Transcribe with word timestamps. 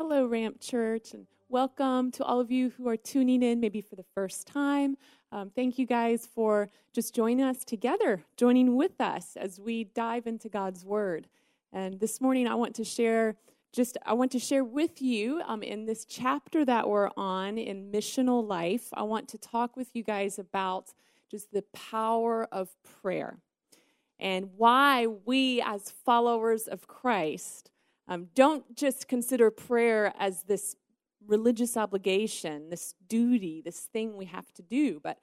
Hello, 0.00 0.26
Ramp 0.26 0.60
Church, 0.60 1.12
and 1.12 1.26
welcome 1.48 2.12
to 2.12 2.22
all 2.22 2.38
of 2.38 2.52
you 2.52 2.70
who 2.70 2.86
are 2.86 2.96
tuning 2.96 3.42
in 3.42 3.58
maybe 3.58 3.80
for 3.80 3.96
the 3.96 4.04
first 4.14 4.46
time. 4.46 4.96
Um, 5.32 5.50
thank 5.50 5.76
you 5.76 5.86
guys 5.86 6.24
for 6.24 6.70
just 6.92 7.16
joining 7.16 7.44
us 7.44 7.64
together, 7.64 8.22
joining 8.36 8.76
with 8.76 9.00
us 9.00 9.36
as 9.36 9.58
we 9.58 9.82
dive 9.82 10.28
into 10.28 10.48
God's 10.48 10.84
Word. 10.84 11.26
And 11.72 11.98
this 11.98 12.20
morning, 12.20 12.46
I 12.46 12.54
want 12.54 12.76
to 12.76 12.84
share 12.84 13.34
just 13.72 13.98
I 14.06 14.12
want 14.12 14.30
to 14.30 14.38
share 14.38 14.62
with 14.62 15.02
you 15.02 15.42
um, 15.44 15.64
in 15.64 15.84
this 15.84 16.04
chapter 16.04 16.64
that 16.64 16.88
we're 16.88 17.10
on 17.16 17.58
in 17.58 17.90
missional 17.90 18.46
life. 18.46 18.90
I 18.94 19.02
want 19.02 19.26
to 19.30 19.38
talk 19.38 19.76
with 19.76 19.96
you 19.96 20.04
guys 20.04 20.38
about 20.38 20.92
just 21.28 21.50
the 21.50 21.64
power 21.72 22.46
of 22.52 22.68
prayer 23.02 23.38
and 24.20 24.50
why 24.56 25.08
we, 25.08 25.60
as 25.60 25.90
followers 25.90 26.68
of 26.68 26.86
Christ, 26.86 27.72
um, 28.08 28.28
don't 28.34 28.74
just 28.74 29.06
consider 29.06 29.50
prayer 29.50 30.12
as 30.18 30.42
this 30.44 30.74
religious 31.26 31.76
obligation, 31.76 32.70
this 32.70 32.94
duty, 33.08 33.60
this 33.62 33.80
thing 33.80 34.16
we 34.16 34.24
have 34.24 34.52
to 34.54 34.62
do, 34.62 34.98
but 35.02 35.18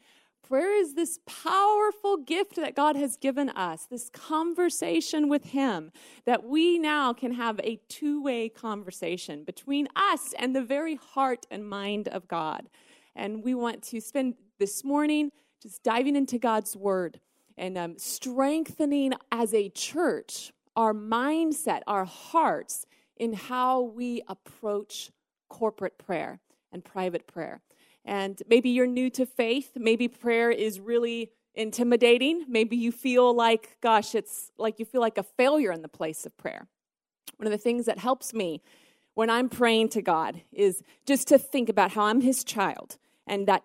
prayer 0.47 0.79
is 0.79 0.93
this 0.93 1.19
powerful 1.25 2.17
gift 2.17 2.55
that 2.57 2.75
God 2.75 2.95
has 2.95 3.17
given 3.17 3.49
us, 3.49 3.87
this 3.89 4.09
conversation 4.09 5.27
with 5.27 5.45
Him, 5.45 5.91
that 6.25 6.43
we 6.43 6.77
now 6.77 7.13
can 7.13 7.33
have 7.33 7.59
a 7.63 7.79
two 7.89 8.21
way 8.21 8.49
conversation 8.49 9.43
between 9.43 9.87
us 9.95 10.33
and 10.37 10.55
the 10.55 10.61
very 10.61 10.95
heart 10.95 11.47
and 11.49 11.67
mind 11.67 12.07
of 12.07 12.27
God. 12.27 12.69
And 13.15 13.43
we 13.43 13.55
want 13.55 13.81
to 13.83 13.99
spend 13.99 14.35
this 14.59 14.83
morning 14.83 15.31
just 15.61 15.81
diving 15.83 16.15
into 16.15 16.37
God's 16.37 16.75
Word 16.75 17.19
and 17.57 17.77
um, 17.77 17.97
strengthening 17.97 19.13
as 19.31 19.53
a 19.53 19.69
church 19.69 20.51
our 20.75 20.93
mindset, 20.93 21.81
our 21.87 22.05
hearts 22.05 22.85
in 23.17 23.33
how 23.33 23.81
we 23.81 24.21
approach 24.27 25.11
corporate 25.49 25.97
prayer 25.97 26.39
and 26.71 26.83
private 26.83 27.27
prayer. 27.27 27.61
And 28.03 28.41
maybe 28.47 28.69
you're 28.69 28.87
new 28.87 29.09
to 29.11 29.25
faith. 29.25 29.71
Maybe 29.75 30.07
prayer 30.07 30.51
is 30.51 30.79
really 30.79 31.31
intimidating. 31.55 32.45
Maybe 32.47 32.75
you 32.75 32.91
feel 32.91 33.33
like, 33.33 33.77
gosh, 33.81 34.13
it's 34.13 34.51
like 34.57 34.79
you 34.79 34.85
feel 34.85 35.01
like 35.01 35.17
a 35.17 35.23
failure 35.23 35.71
in 35.71 35.81
the 35.81 35.87
place 35.87 36.25
of 36.25 36.37
prayer. 36.37 36.67
One 37.37 37.47
of 37.47 37.51
the 37.51 37.57
things 37.57 37.85
that 37.85 37.97
helps 37.97 38.33
me 38.33 38.61
when 39.13 39.29
I'm 39.29 39.49
praying 39.49 39.89
to 39.89 40.01
God 40.01 40.41
is 40.51 40.83
just 41.05 41.27
to 41.29 41.37
think 41.37 41.69
about 41.69 41.91
how 41.91 42.03
I'm 42.03 42.21
His 42.21 42.43
child 42.43 42.97
and 43.25 43.47
that 43.47 43.63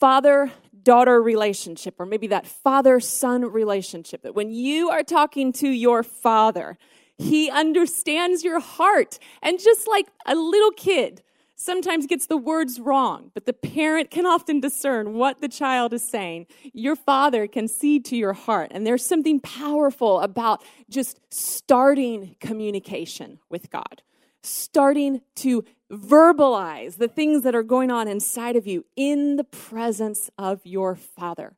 father 0.00 0.52
daughter 0.82 1.22
relationship, 1.22 1.94
or 1.98 2.06
maybe 2.06 2.26
that 2.28 2.46
father 2.46 3.00
son 3.00 3.44
relationship, 3.44 4.22
that 4.22 4.34
when 4.34 4.50
you 4.50 4.90
are 4.90 5.02
talking 5.02 5.52
to 5.54 5.68
your 5.68 6.02
father, 6.02 6.78
he 7.18 7.50
understands 7.50 8.42
your 8.42 8.60
heart. 8.60 9.18
And 9.42 9.58
just 9.58 9.86
like 9.86 10.06
a 10.26 10.34
little 10.34 10.72
kid 10.72 11.22
sometimes 11.54 12.06
gets 12.06 12.26
the 12.26 12.36
words 12.36 12.80
wrong, 12.80 13.30
but 13.34 13.46
the 13.46 13.52
parent 13.52 14.10
can 14.10 14.26
often 14.26 14.58
discern 14.58 15.14
what 15.14 15.40
the 15.40 15.48
child 15.48 15.92
is 15.92 16.02
saying, 16.02 16.46
your 16.72 16.96
father 16.96 17.46
can 17.46 17.68
see 17.68 18.00
to 18.00 18.16
your 18.16 18.32
heart. 18.32 18.72
And 18.72 18.84
there's 18.84 19.04
something 19.04 19.38
powerful 19.38 20.20
about 20.20 20.64
just 20.90 21.20
starting 21.30 22.34
communication 22.40 23.38
with 23.48 23.70
God 23.70 24.02
starting 24.42 25.20
to 25.36 25.64
verbalize 25.92 26.96
the 26.96 27.08
things 27.08 27.42
that 27.42 27.54
are 27.54 27.62
going 27.62 27.90
on 27.90 28.08
inside 28.08 28.56
of 28.56 28.66
you 28.66 28.84
in 28.96 29.36
the 29.36 29.44
presence 29.44 30.30
of 30.38 30.60
your 30.64 30.94
Father. 30.96 31.54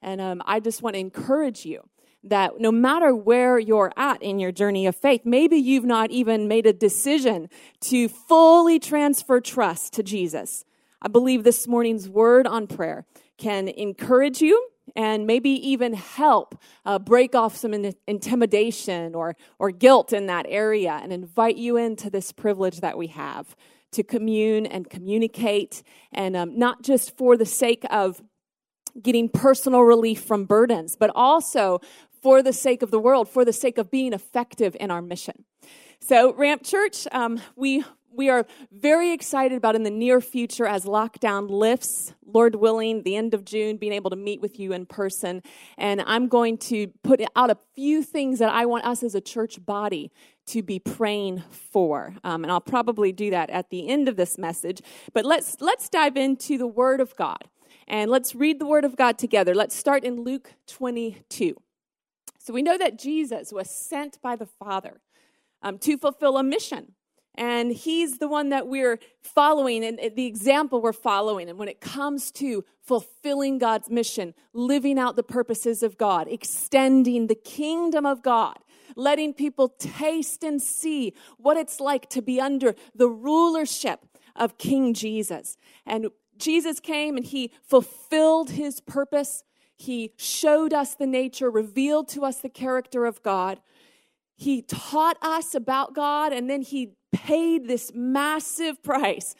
And 0.00 0.20
um, 0.20 0.42
I 0.46 0.60
just 0.60 0.82
want 0.82 0.94
to 0.94 1.00
encourage 1.00 1.66
you 1.66 1.82
that 2.24 2.58
no 2.58 2.72
matter 2.72 3.14
where 3.14 3.58
you're 3.58 3.92
at 3.96 4.22
in 4.22 4.38
your 4.38 4.50
journey 4.50 4.86
of 4.86 4.96
faith, 4.96 5.22
maybe 5.24 5.56
you've 5.56 5.84
not 5.84 6.10
even 6.10 6.48
made 6.48 6.66
a 6.66 6.72
decision 6.72 7.50
to 7.80 8.08
fully 8.08 8.78
transfer 8.78 9.40
trust 9.40 9.92
to 9.92 10.02
Jesus. 10.02 10.64
I 11.02 11.08
believe 11.08 11.44
this 11.44 11.68
morning's 11.68 12.08
word 12.08 12.46
on 12.46 12.66
prayer 12.66 13.04
can 13.36 13.68
encourage 13.68 14.40
you 14.40 14.70
and 14.96 15.26
maybe 15.26 15.50
even 15.50 15.94
help 15.94 16.56
uh, 16.84 16.98
break 16.98 17.34
off 17.34 17.56
some 17.56 17.74
in- 17.74 17.94
intimidation 18.06 19.14
or, 19.14 19.36
or 19.58 19.70
guilt 19.70 20.12
in 20.12 20.26
that 20.26 20.46
area 20.48 21.00
and 21.02 21.12
invite 21.12 21.56
you 21.56 21.76
into 21.76 22.10
this 22.10 22.32
privilege 22.32 22.80
that 22.80 22.96
we 22.98 23.08
have 23.08 23.56
to 23.92 24.02
commune 24.02 24.66
and 24.66 24.90
communicate, 24.90 25.82
and 26.12 26.36
um, 26.36 26.58
not 26.58 26.82
just 26.82 27.16
for 27.16 27.36
the 27.36 27.46
sake 27.46 27.84
of 27.90 28.20
getting 29.00 29.28
personal 29.28 29.82
relief 29.82 30.22
from 30.22 30.44
burdens, 30.44 30.96
but 30.96 31.10
also 31.14 31.80
for 32.22 32.42
the 32.42 32.52
sake 32.52 32.82
of 32.82 32.90
the 32.90 32.98
world, 32.98 33.28
for 33.28 33.44
the 33.44 33.52
sake 33.52 33.78
of 33.78 33.90
being 33.90 34.12
effective 34.12 34.76
in 34.80 34.90
our 34.90 35.02
mission. 35.02 35.44
So, 36.00 36.34
Ramp 36.34 36.64
Church, 36.64 37.06
um, 37.12 37.40
we 37.56 37.84
we 38.14 38.28
are 38.28 38.46
very 38.70 39.12
excited 39.12 39.56
about 39.56 39.74
in 39.74 39.82
the 39.82 39.90
near 39.90 40.20
future 40.20 40.66
as 40.66 40.84
lockdown 40.84 41.50
lifts, 41.50 42.14
Lord 42.24 42.54
willing, 42.54 43.02
the 43.02 43.16
end 43.16 43.34
of 43.34 43.44
June, 43.44 43.76
being 43.76 43.92
able 43.92 44.10
to 44.10 44.16
meet 44.16 44.40
with 44.40 44.58
you 44.58 44.72
in 44.72 44.86
person. 44.86 45.42
And 45.76 46.02
I'm 46.06 46.28
going 46.28 46.58
to 46.58 46.88
put 47.02 47.20
out 47.34 47.50
a 47.50 47.58
few 47.74 48.02
things 48.02 48.38
that 48.38 48.50
I 48.50 48.66
want 48.66 48.84
us 48.84 49.02
as 49.02 49.14
a 49.14 49.20
church 49.20 49.64
body 49.64 50.12
to 50.46 50.62
be 50.62 50.78
praying 50.78 51.42
for. 51.50 52.14
Um, 52.22 52.44
and 52.44 52.52
I'll 52.52 52.60
probably 52.60 53.12
do 53.12 53.30
that 53.30 53.50
at 53.50 53.70
the 53.70 53.88
end 53.88 54.08
of 54.08 54.16
this 54.16 54.38
message. 54.38 54.80
But 55.12 55.24
let's 55.24 55.60
let's 55.60 55.88
dive 55.88 56.16
into 56.16 56.58
the 56.58 56.66
Word 56.66 57.00
of 57.00 57.16
God. 57.16 57.48
And 57.86 58.10
let's 58.10 58.34
read 58.34 58.58
the 58.58 58.66
Word 58.66 58.84
of 58.84 58.96
God 58.96 59.18
together. 59.18 59.54
Let's 59.54 59.74
start 59.74 60.04
in 60.04 60.22
Luke 60.22 60.52
22. 60.68 61.56
So 62.38 62.52
we 62.52 62.62
know 62.62 62.78
that 62.78 62.98
Jesus 62.98 63.52
was 63.52 63.70
sent 63.70 64.20
by 64.22 64.36
the 64.36 64.46
Father 64.46 65.00
um, 65.62 65.78
to 65.78 65.96
fulfill 65.96 66.36
a 66.36 66.42
mission 66.42 66.92
and 67.34 67.72
he's 67.72 68.18
the 68.18 68.28
one 68.28 68.50
that 68.50 68.68
we're 68.68 68.98
following 69.22 69.84
and 69.84 69.98
the 70.14 70.26
example 70.26 70.80
we're 70.80 70.92
following. 70.92 71.48
And 71.48 71.58
when 71.58 71.68
it 71.68 71.80
comes 71.80 72.30
to 72.32 72.64
fulfilling 72.80 73.58
God's 73.58 73.90
mission, 73.90 74.34
living 74.52 74.98
out 74.98 75.16
the 75.16 75.22
purposes 75.22 75.82
of 75.82 75.98
God, 75.98 76.28
extending 76.28 77.26
the 77.26 77.34
kingdom 77.34 78.06
of 78.06 78.22
God, 78.22 78.58
letting 78.94 79.34
people 79.34 79.68
taste 79.68 80.44
and 80.44 80.62
see 80.62 81.14
what 81.36 81.56
it's 81.56 81.80
like 81.80 82.08
to 82.10 82.22
be 82.22 82.40
under 82.40 82.74
the 82.94 83.08
rulership 83.08 84.06
of 84.36 84.58
King 84.58 84.94
Jesus. 84.94 85.56
And 85.84 86.08
Jesus 86.36 86.78
came 86.78 87.16
and 87.16 87.26
he 87.26 87.52
fulfilled 87.62 88.50
his 88.50 88.80
purpose. 88.80 89.42
He 89.76 90.12
showed 90.16 90.72
us 90.72 90.94
the 90.94 91.06
nature, 91.06 91.50
revealed 91.50 92.08
to 92.10 92.24
us 92.24 92.38
the 92.38 92.48
character 92.48 93.06
of 93.06 93.22
God. 93.22 93.60
He 94.36 94.62
taught 94.62 95.16
us 95.22 95.54
about 95.54 95.94
God, 95.94 96.32
and 96.32 96.50
then 96.50 96.62
he 96.62 96.94
paid 97.14 97.68
this 97.68 97.92
massive 97.94 98.82
price 98.82 99.34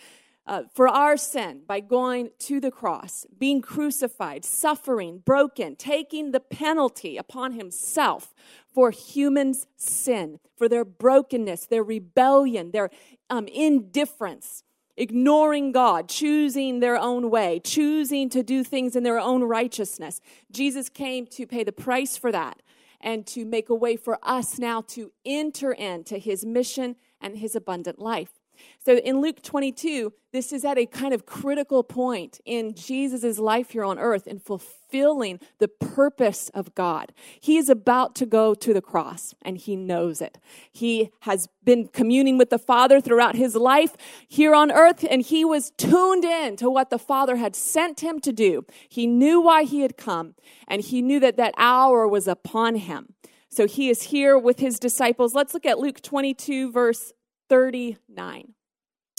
uh, 0.46 0.62
for 0.72 0.88
our 0.88 1.16
sin 1.16 1.62
by 1.66 1.80
going 1.80 2.30
to 2.38 2.60
the 2.60 2.70
cross, 2.70 3.26
being 3.38 3.60
crucified, 3.60 4.44
suffering, 4.44 5.22
broken, 5.24 5.74
taking 5.74 6.30
the 6.30 6.40
penalty 6.40 7.16
upon 7.16 7.52
himself 7.52 8.34
for 8.72 8.90
humans' 8.90 9.66
sin, 9.76 10.38
for 10.56 10.68
their 10.68 10.84
brokenness, 10.84 11.66
their 11.66 11.82
rebellion, 11.82 12.70
their 12.70 12.90
um, 13.30 13.46
indifference, 13.48 14.62
ignoring 14.96 15.72
God, 15.72 16.08
choosing 16.08 16.80
their 16.80 16.96
own 16.96 17.30
way, 17.30 17.60
choosing 17.64 18.28
to 18.30 18.42
do 18.42 18.62
things 18.62 18.94
in 18.94 19.02
their 19.02 19.18
own 19.18 19.42
righteousness. 19.42 20.20
Jesus 20.52 20.88
came 20.88 21.26
to 21.28 21.46
pay 21.46 21.64
the 21.64 21.72
price 21.72 22.16
for 22.16 22.30
that 22.30 22.60
and 23.00 23.26
to 23.28 23.44
make 23.44 23.68
a 23.68 23.74
way 23.74 23.96
for 23.96 24.18
us 24.22 24.58
now 24.58 24.82
to 24.82 25.12
enter 25.24 25.72
into 25.72 26.18
his 26.18 26.44
mission 26.44 26.96
and 27.24 27.38
his 27.38 27.56
abundant 27.56 27.98
life. 27.98 28.38
So 28.84 28.98
in 28.98 29.20
Luke 29.20 29.42
22, 29.42 30.12
this 30.32 30.52
is 30.52 30.64
at 30.64 30.78
a 30.78 30.86
kind 30.86 31.14
of 31.14 31.26
critical 31.26 31.82
point 31.82 32.40
in 32.44 32.74
Jesus' 32.74 33.38
life 33.38 33.70
here 33.70 33.84
on 33.84 33.98
earth 33.98 34.26
in 34.26 34.38
fulfilling 34.38 35.40
the 35.58 35.68
purpose 35.68 36.50
of 36.50 36.74
God. 36.74 37.12
He 37.40 37.56
is 37.56 37.68
about 37.68 38.14
to 38.16 38.26
go 38.26 38.54
to 38.54 38.74
the 38.74 38.82
cross 38.82 39.34
and 39.42 39.56
he 39.56 39.74
knows 39.74 40.20
it. 40.20 40.38
He 40.72 41.10
has 41.20 41.48
been 41.64 41.88
communing 41.88 42.38
with 42.38 42.50
the 42.50 42.58
Father 42.58 43.00
throughout 43.00 43.36
his 43.36 43.54
life 43.56 43.96
here 44.28 44.54
on 44.54 44.70
earth 44.70 45.04
and 45.08 45.22
he 45.22 45.44
was 45.44 45.72
tuned 45.76 46.24
in 46.24 46.56
to 46.56 46.70
what 46.70 46.90
the 46.90 46.98
Father 46.98 47.36
had 47.36 47.56
sent 47.56 48.00
him 48.00 48.20
to 48.20 48.32
do. 48.32 48.66
He 48.88 49.06
knew 49.06 49.40
why 49.40 49.64
he 49.64 49.80
had 49.80 49.96
come 49.96 50.34
and 50.68 50.82
he 50.82 51.02
knew 51.02 51.20
that 51.20 51.36
that 51.38 51.54
hour 51.56 52.06
was 52.06 52.28
upon 52.28 52.76
him. 52.76 53.14
So 53.48 53.66
he 53.68 53.88
is 53.88 54.02
here 54.04 54.36
with 54.36 54.58
his 54.58 54.80
disciples. 54.80 55.32
Let's 55.32 55.54
look 55.54 55.64
at 55.64 55.78
Luke 55.78 56.02
22, 56.02 56.72
verse 56.72 57.12
39. 57.48 58.54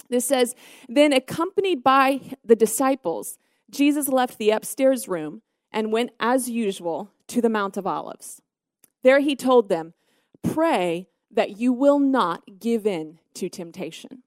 This 0.10 0.26
says, 0.26 0.56
Then 0.88 1.14
accompanied 1.14 1.84
by 1.84 2.22
the 2.44 2.56
disciples, 2.56 3.38
Jesus 3.70 4.08
left 4.08 4.38
the 4.38 4.52
upstairs 4.52 5.08
room 5.08 5.42
and 5.72 5.92
went 5.92 6.12
as 6.20 6.50
usual 6.50 7.12
to 7.28 7.42
the 7.42 7.50
Mount 7.50 7.78
of 7.78 7.88
Olives. 7.88 8.42
There 9.04 9.20
he 9.20 9.36
told 9.36 9.70
them, 9.70 9.94
Pray 10.44 11.10
that 11.32 11.58
you 11.58 11.74
will 11.74 12.00
not 12.00 12.60
give 12.60 12.86
in 12.86 13.20
to 13.36 13.50
temptation. 13.50 14.24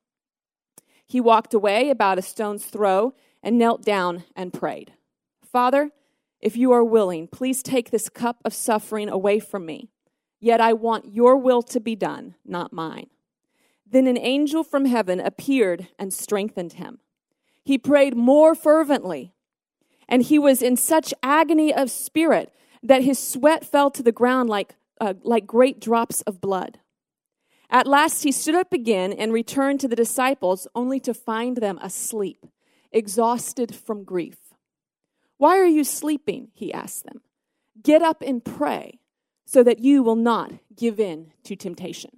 He 1.06 1.21
walked 1.21 1.55
away 1.55 1.89
about 1.89 2.19
a 2.19 2.23
stone's 2.23 2.67
throw 2.67 3.15
and 3.43 3.56
knelt 3.56 3.83
down 3.83 4.25
and 4.37 4.53
prayed, 4.53 4.93
Father, 5.43 5.91
if 6.41 6.56
you 6.56 6.71
are 6.73 6.85
willing, 6.85 7.27
please 7.27 7.62
take 7.62 7.91
this 7.91 8.09
cup 8.09 8.41
of 8.45 8.53
suffering 8.53 9.09
away 9.09 9.41
from 9.41 9.65
me. 9.65 9.89
Yet 10.41 10.61
I 10.61 10.73
want 10.73 11.12
your 11.12 11.37
will 11.37 11.62
to 11.62 11.81
be 11.81 11.97
done, 11.97 12.35
not 12.45 12.73
mine. 12.73 13.09
Then 13.90 14.06
an 14.06 14.19
angel 14.19 14.64
from 14.64 14.85
heaven 14.85 15.19
appeared 15.19 15.88
and 15.99 16.12
strengthened 16.12 16.75
him. 16.75 16.99
He 17.64 17.79
prayed 17.79 18.17
more 18.17 18.55
fervently, 18.55 19.32
and 20.08 20.23
he 20.23 20.38
was 20.38 20.62
in 20.62 20.76
such 20.76 21.14
agony 21.23 21.73
of 21.73 21.90
spirit 21.90 22.52
that 22.82 23.02
his 23.02 23.19
sweat 23.19 23.64
fell 23.64 23.90
to 23.90 24.02
the 24.02 24.12
ground 24.12 24.49
like, 24.49 24.75
uh, 25.00 25.14
like 25.23 25.46
great 25.46 25.81
drops 25.81 26.20
of 26.23 26.40
blood. 26.40 26.79
At 27.70 27.87
last 27.87 28.23
he 28.23 28.32
stood 28.32 28.55
up 28.55 28.73
again 28.73 29.12
and 29.12 29.32
returned 29.32 29.81
to 29.81 29.88
the 29.88 29.96
disciples, 29.96 30.67
only 30.75 31.00
to 31.00 31.12
find 31.12 31.58
them 31.58 31.79
asleep, 31.82 32.46
exhausted 32.90 33.75
from 33.75 34.05
grief. 34.05 34.38
Why 35.37 35.58
are 35.58 35.67
you 35.67 35.85
sleeping? 35.85 36.49
He 36.55 36.73
asked 36.73 37.05
them. 37.05 37.20
Get 37.82 38.02
up 38.02 38.23
and 38.23 38.44
pray 38.44 39.00
so 39.44 39.62
that 39.62 39.79
you 39.79 40.02
will 40.02 40.17
not 40.17 40.52
give 40.75 40.99
in 40.99 41.32
to 41.44 41.56
temptation. 41.56 42.18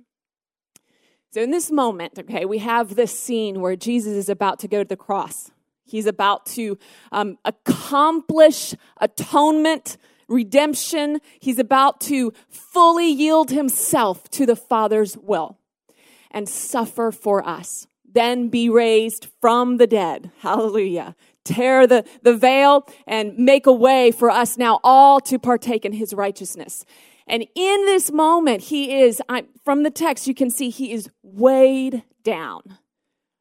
So, 1.32 1.40
in 1.40 1.52
this 1.52 1.70
moment, 1.70 2.18
okay, 2.18 2.44
we 2.44 2.58
have 2.58 2.96
this 2.96 3.16
scene 3.16 3.60
where 3.60 3.76
Jesus 3.76 4.14
is 4.14 4.28
about 4.28 4.58
to 4.60 4.68
go 4.68 4.82
to 4.82 4.88
the 4.88 4.96
cross. 4.96 5.52
He's 5.84 6.06
about 6.06 6.44
to 6.46 6.76
um, 7.12 7.38
accomplish 7.44 8.74
atonement, 9.00 9.96
redemption. 10.28 11.20
He's 11.38 11.60
about 11.60 12.00
to 12.02 12.32
fully 12.48 13.08
yield 13.08 13.50
himself 13.50 14.28
to 14.30 14.44
the 14.44 14.56
Father's 14.56 15.16
will 15.16 15.56
and 16.32 16.48
suffer 16.48 17.12
for 17.12 17.46
us, 17.46 17.86
then 18.04 18.48
be 18.48 18.68
raised 18.68 19.28
from 19.40 19.76
the 19.76 19.86
dead. 19.86 20.32
Hallelujah. 20.40 21.14
Tear 21.44 21.86
the, 21.86 22.04
the 22.22 22.36
veil 22.36 22.88
and 23.06 23.38
make 23.38 23.66
a 23.66 23.72
way 23.72 24.10
for 24.10 24.30
us 24.30 24.58
now 24.58 24.80
all 24.82 25.20
to 25.20 25.38
partake 25.38 25.84
in 25.84 25.92
his 25.92 26.12
righteousness. 26.12 26.84
And 27.30 27.46
in 27.54 27.86
this 27.86 28.10
moment, 28.10 28.62
he 28.62 29.02
is, 29.02 29.22
I, 29.28 29.44
from 29.64 29.84
the 29.84 29.90
text, 29.90 30.26
you 30.26 30.34
can 30.34 30.50
see 30.50 30.68
he 30.68 30.92
is 30.92 31.08
weighed 31.34 32.02
down 32.22 32.78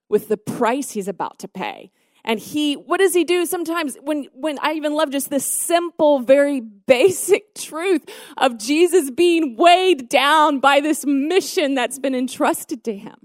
with 0.10 0.28
the 0.28 0.38
price 0.38 0.92
he's 0.92 1.08
about 1.08 1.40
to 1.40 1.48
pay. 1.48 1.92
And 2.24 2.40
he, 2.40 2.74
what 2.76 3.00
does 3.00 3.14
he 3.14 3.24
do 3.24 3.46
sometimes 3.46 3.98
when, 4.02 4.28
when 4.34 4.60
I 4.60 4.74
even 4.74 4.94
love 4.94 5.12
just 5.12 5.30
this 5.30 5.46
simple, 5.46 6.20
very 6.20 6.60
basic 6.88 7.56
truth 7.56 8.06
of 8.38 8.58
Jesus 8.58 9.10
being 9.12 9.56
weighed 9.56 10.10
down 10.10 10.60
by 10.60 10.80
this 10.80 11.06
mission 11.06 11.76
that's 11.76 12.00
been 12.00 12.16
entrusted 12.16 12.84
to 12.86 12.96
him. 12.96 13.16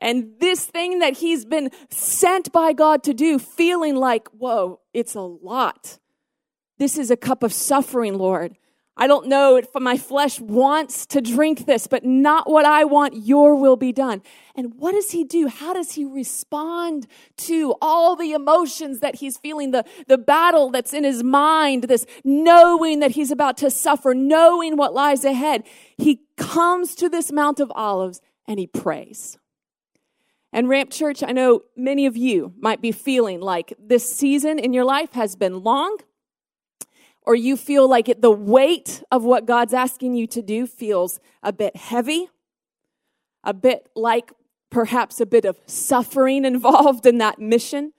And 0.00 0.34
this 0.38 0.64
thing 0.64 1.00
that 1.00 1.18
he's 1.18 1.44
been 1.44 1.70
sent 1.90 2.52
by 2.52 2.72
God 2.72 3.02
to 3.04 3.14
do, 3.14 3.38
feeling 3.38 3.96
like, 3.96 4.28
whoa, 4.28 4.80
it's 4.94 5.16
a 5.16 5.20
lot. 5.20 5.98
This 6.78 6.96
is 6.96 7.10
a 7.10 7.16
cup 7.16 7.42
of 7.42 7.52
suffering, 7.52 8.16
Lord. 8.16 8.56
I 9.00 9.06
don't 9.06 9.28
know 9.28 9.54
if 9.54 9.68
my 9.76 9.96
flesh 9.96 10.40
wants 10.40 11.06
to 11.06 11.20
drink 11.20 11.66
this, 11.66 11.86
but 11.86 12.04
not 12.04 12.50
what 12.50 12.64
I 12.64 12.82
want. 12.82 13.14
Your 13.14 13.54
will 13.54 13.76
be 13.76 13.92
done. 13.92 14.22
And 14.56 14.74
what 14.74 14.90
does 14.90 15.12
he 15.12 15.22
do? 15.22 15.46
How 15.46 15.72
does 15.72 15.92
he 15.92 16.04
respond 16.04 17.06
to 17.36 17.76
all 17.80 18.16
the 18.16 18.32
emotions 18.32 18.98
that 18.98 19.16
he's 19.16 19.38
feeling, 19.38 19.70
the, 19.70 19.84
the 20.08 20.18
battle 20.18 20.70
that's 20.70 20.92
in 20.92 21.04
his 21.04 21.22
mind, 21.22 21.84
this 21.84 22.06
knowing 22.24 22.98
that 22.98 23.12
he's 23.12 23.30
about 23.30 23.56
to 23.58 23.70
suffer, 23.70 24.14
knowing 24.14 24.76
what 24.76 24.92
lies 24.92 25.24
ahead? 25.24 25.62
He 25.96 26.22
comes 26.36 26.96
to 26.96 27.08
this 27.08 27.30
Mount 27.30 27.60
of 27.60 27.70
Olives 27.76 28.20
and 28.48 28.58
he 28.58 28.66
prays. 28.66 29.38
And 30.52 30.68
Ramp 30.68 30.90
Church, 30.90 31.22
I 31.22 31.30
know 31.30 31.60
many 31.76 32.06
of 32.06 32.16
you 32.16 32.54
might 32.58 32.80
be 32.80 32.90
feeling 32.90 33.40
like 33.40 33.74
this 33.78 34.12
season 34.12 34.58
in 34.58 34.72
your 34.72 34.84
life 34.84 35.12
has 35.12 35.36
been 35.36 35.62
long 35.62 35.98
or 37.28 37.34
you 37.34 37.58
feel 37.58 37.86
like 37.86 38.08
it, 38.08 38.22
the 38.22 38.30
weight 38.30 39.02
of 39.12 39.22
what 39.22 39.44
God's 39.44 39.74
asking 39.74 40.14
you 40.14 40.26
to 40.28 40.40
do 40.40 40.66
feels 40.66 41.20
a 41.42 41.52
bit 41.52 41.76
heavy, 41.76 42.30
a 43.44 43.52
bit 43.52 43.90
like 43.94 44.32
perhaps 44.70 45.20
a 45.20 45.26
bit 45.26 45.44
of 45.44 45.60
suffering 45.66 46.44
involved 46.46 47.04
in 47.04 47.18
that 47.18 47.38
mission 47.38 47.92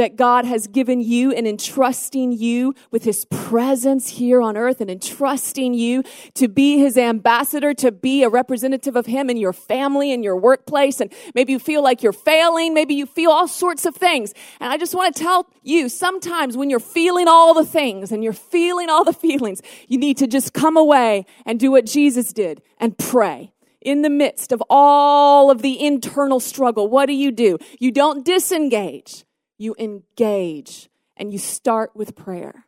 that 0.00 0.16
God 0.16 0.46
has 0.46 0.66
given 0.66 1.00
you 1.00 1.30
and 1.30 1.46
entrusting 1.46 2.32
you 2.32 2.74
with 2.90 3.04
his 3.04 3.26
presence 3.26 4.08
here 4.08 4.40
on 4.40 4.56
earth 4.56 4.80
and 4.80 4.90
entrusting 4.90 5.74
you 5.74 6.02
to 6.32 6.48
be 6.48 6.78
his 6.78 6.96
ambassador, 6.96 7.74
to 7.74 7.92
be 7.92 8.22
a 8.22 8.30
representative 8.30 8.96
of 8.96 9.04
him 9.04 9.28
in 9.28 9.36
your 9.36 9.52
family 9.52 10.10
and 10.10 10.24
your 10.24 10.36
workplace. 10.36 11.02
And 11.02 11.12
maybe 11.34 11.52
you 11.52 11.58
feel 11.58 11.82
like 11.82 12.02
you're 12.02 12.14
failing. 12.14 12.72
Maybe 12.72 12.94
you 12.94 13.04
feel 13.04 13.30
all 13.30 13.46
sorts 13.46 13.84
of 13.84 13.94
things. 13.94 14.32
And 14.58 14.72
I 14.72 14.78
just 14.78 14.94
want 14.94 15.14
to 15.14 15.22
tell 15.22 15.46
you 15.62 15.90
sometimes 15.90 16.56
when 16.56 16.70
you're 16.70 16.80
feeling 16.80 17.28
all 17.28 17.52
the 17.52 17.66
things 17.66 18.10
and 18.10 18.24
you're 18.24 18.32
feeling 18.32 18.88
all 18.88 19.04
the 19.04 19.12
feelings, 19.12 19.60
you 19.86 19.98
need 19.98 20.16
to 20.16 20.26
just 20.26 20.54
come 20.54 20.78
away 20.78 21.26
and 21.44 21.60
do 21.60 21.70
what 21.70 21.84
Jesus 21.84 22.32
did 22.32 22.62
and 22.78 22.96
pray 22.96 23.52
in 23.82 24.00
the 24.00 24.10
midst 24.10 24.50
of 24.50 24.62
all 24.70 25.50
of 25.50 25.60
the 25.60 25.84
internal 25.84 26.40
struggle, 26.40 26.88
what 26.88 27.04
do 27.06 27.12
you 27.12 27.30
do? 27.30 27.58
You 27.78 27.92
don't 27.92 28.24
disengage 28.24 29.24
you 29.60 29.76
engage 29.78 30.88
and 31.16 31.32
you 31.32 31.38
start 31.38 31.94
with 31.94 32.16
prayer. 32.16 32.66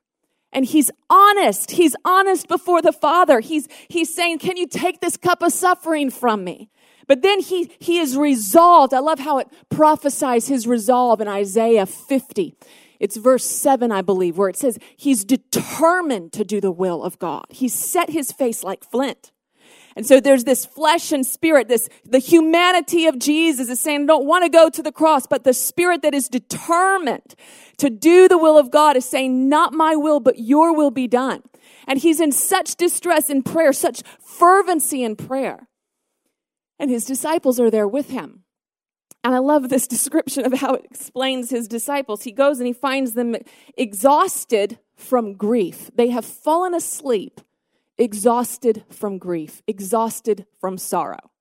And 0.52 0.66
he's 0.66 0.90
honest. 1.08 1.72
He's 1.72 1.96
honest 2.04 2.46
before 2.46 2.82
the 2.82 2.92
Father. 2.92 3.40
He's, 3.40 3.66
he's 3.88 4.14
saying, 4.14 4.38
Can 4.38 4.58
you 4.58 4.66
take 4.66 5.00
this 5.00 5.16
cup 5.16 5.42
of 5.42 5.52
suffering 5.52 6.10
from 6.10 6.44
me? 6.44 6.70
But 7.08 7.22
then 7.22 7.40
he, 7.40 7.70
he 7.78 7.98
is 7.98 8.16
resolved. 8.16 8.92
I 8.94 8.98
love 8.98 9.18
how 9.18 9.38
it 9.38 9.48
prophesies 9.70 10.48
his 10.48 10.66
resolve 10.66 11.20
in 11.20 11.28
Isaiah 11.28 11.86
50. 11.86 12.54
It's 13.00 13.16
verse 13.16 13.44
7, 13.44 13.90
I 13.90 14.02
believe, 14.02 14.38
where 14.38 14.48
it 14.48 14.56
says, 14.56 14.78
He's 14.96 15.24
determined 15.24 16.32
to 16.34 16.44
do 16.44 16.60
the 16.60 16.70
will 16.70 17.02
of 17.02 17.18
God. 17.18 17.46
He's 17.48 17.74
set 17.74 18.10
his 18.10 18.30
face 18.30 18.62
like 18.62 18.84
flint. 18.84 19.31
And 19.96 20.06
so 20.06 20.20
there's 20.20 20.44
this 20.44 20.64
flesh 20.64 21.12
and 21.12 21.26
spirit, 21.26 21.68
this, 21.68 21.88
the 22.04 22.18
humanity 22.18 23.06
of 23.06 23.18
Jesus 23.18 23.68
is 23.68 23.80
saying, 23.80 24.02
I 24.02 24.06
don't 24.06 24.26
want 24.26 24.44
to 24.44 24.50
go 24.50 24.70
to 24.70 24.82
the 24.82 24.92
cross, 24.92 25.26
but 25.26 25.44
the 25.44 25.52
spirit 25.52 26.02
that 26.02 26.14
is 26.14 26.28
determined 26.28 27.34
to 27.78 27.90
do 27.90 28.28
the 28.28 28.38
will 28.38 28.58
of 28.58 28.70
God 28.70 28.96
is 28.96 29.04
saying, 29.04 29.48
not 29.48 29.72
my 29.72 29.96
will, 29.96 30.20
but 30.20 30.38
your 30.38 30.74
will 30.74 30.90
be 30.90 31.06
done. 31.06 31.42
And 31.86 31.98
he's 31.98 32.20
in 32.20 32.32
such 32.32 32.76
distress 32.76 33.28
in 33.28 33.42
prayer, 33.42 33.72
such 33.72 34.02
fervency 34.20 35.02
in 35.02 35.16
prayer. 35.16 35.68
And 36.78 36.90
his 36.90 37.04
disciples 37.04 37.60
are 37.60 37.70
there 37.70 37.88
with 37.88 38.10
him. 38.10 38.44
And 39.24 39.34
I 39.34 39.38
love 39.38 39.68
this 39.68 39.86
description 39.88 40.44
of 40.44 40.54
how 40.54 40.74
it 40.74 40.86
explains 40.90 41.50
his 41.50 41.68
disciples. 41.68 42.22
He 42.22 42.32
goes 42.32 42.58
and 42.58 42.66
he 42.66 42.72
finds 42.72 43.12
them 43.12 43.36
exhausted 43.76 44.78
from 44.96 45.34
grief. 45.34 45.90
They 45.94 46.10
have 46.10 46.24
fallen 46.24 46.74
asleep 46.74 47.40
exhausted 48.02 48.84
from 48.90 49.16
grief, 49.16 49.62
exhausted 49.68 50.44
from 50.60 50.76
sorrow. 50.76 51.31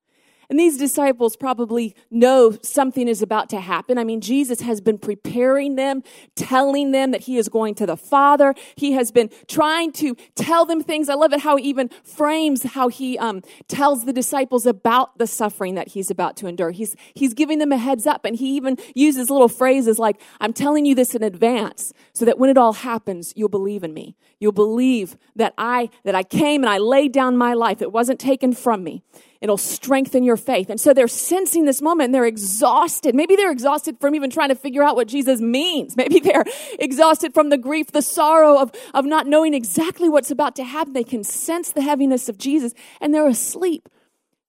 And 0.52 0.60
these 0.60 0.78
disciples 0.78 1.38
probably 1.38 1.96
know 2.12 2.58
something 2.62 3.08
is 3.08 3.22
about 3.22 3.48
to 3.52 3.62
happen. 3.62 3.98
I 3.98 4.04
mean, 4.04 4.20
Jesus 4.20 4.60
has 4.60 4.82
been 4.82 4.98
preparing 4.98 5.78
them, 5.78 6.04
telling 6.36 6.92
them 6.92 7.12
that 7.12 7.22
he 7.22 7.38
is 7.38 7.48
going 7.48 7.74
to 7.76 7.86
the 7.86 7.96
Father. 7.96 8.54
He 8.76 8.92
has 8.92 9.14
been 9.14 9.30
trying 9.48 9.94
to 9.94 10.14
tell 10.36 10.66
them 10.66 10.84
things. 10.84 11.08
I 11.08 11.14
love 11.14 11.32
it 11.32 11.40
how 11.40 11.56
he 11.56 11.64
even 11.70 11.90
frames 12.04 12.64
how 12.64 12.90
he 12.90 13.18
um, 13.18 13.44
tells 13.70 14.04
the 14.04 14.12
disciples 14.12 14.66
about 14.66 15.18
the 15.18 15.26
suffering 15.26 15.76
that 15.76 15.88
he's 15.88 16.12
about 16.12 16.36
to 16.38 16.48
endure. 16.48 16.72
He's, 16.72 16.98
he's 17.14 17.34
giving 17.34 17.60
them 17.60 17.72
a 17.72 17.78
heads 17.78 18.06
up 18.06 18.26
and 18.26 18.36
he 18.36 18.54
even 18.58 18.76
uses 18.94 19.30
little 19.30 19.48
phrases 19.48 20.00
like, 20.00 20.20
I'm 20.42 20.52
telling 20.52 20.86
you 20.86 20.96
this 20.96 21.16
in 21.16 21.24
advance 21.24 21.94
so 22.12 22.26
that 22.26 22.38
when 22.38 22.50
it 22.50 22.58
all 22.58 22.74
happens, 22.74 23.32
you'll 23.38 23.48
believe 23.48 23.86
in 23.86 23.94
me. 23.94 24.18
You'll 24.38 24.52
believe 24.52 25.16
that 25.34 25.54
I, 25.58 25.90
that 26.04 26.14
I 26.14 26.24
came 26.24 26.62
and 26.62 26.70
I 26.70 26.78
laid 26.78 27.14
down 27.14 27.38
my 27.38 27.54
life. 27.54 27.82
It 27.82 27.94
wasn't 27.94 28.20
taken 28.20 28.52
from 28.52 28.84
me. 28.84 29.02
It'll 29.42 29.58
strengthen 29.58 30.24
your 30.24 30.38
faith. 30.38 30.70
And 30.70 30.80
so 30.80 30.94
they're 30.94 31.08
sensing 31.08 31.66
this 31.66 31.82
moment 31.82 32.06
and 32.06 32.16
they're 32.16 32.26
exhausted. 32.26 33.16
Maybe 33.16 33.36
they're 33.36 33.52
exhausted 33.52 33.98
from 34.00 34.14
even 34.14 34.30
trying 34.30 34.50
to 34.50 34.56
figure 34.56 34.84
out 34.84 34.96
what 34.96 35.08
Jesus 35.08 35.42
means. 35.42 35.98
Maybe 36.02 36.20
they're 36.20 36.46
exhausted 36.78 37.34
from 37.34 37.50
the 37.50 37.58
grief, 37.58 37.92
the 37.92 38.04
sorrow 38.04 38.60
of, 38.60 38.72
of 38.94 39.06
not 39.06 39.26
knowing 39.26 39.56
exactly 39.56 40.10
what's 40.10 40.30
about 40.30 40.56
to 40.58 40.64
happen. 40.64 40.94
They 40.94 41.04
can 41.04 41.24
sense 41.24 41.72
the 41.72 41.82
heaviness 41.82 42.30
of 42.30 42.38
Jesus 42.38 42.74
and 43.02 43.14
they're 43.14 43.28
asleep 43.28 43.90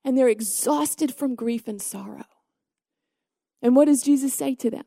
and 0.04 0.16
they're 0.16 0.28
exhausted 0.28 1.14
from 1.14 1.34
grief 1.34 1.66
and 1.66 1.80
sorrow. 1.80 2.26
And 3.62 3.74
what 3.74 3.86
does 3.86 4.02
Jesus 4.02 4.34
say 4.34 4.54
to 4.56 4.70
them? 4.70 4.84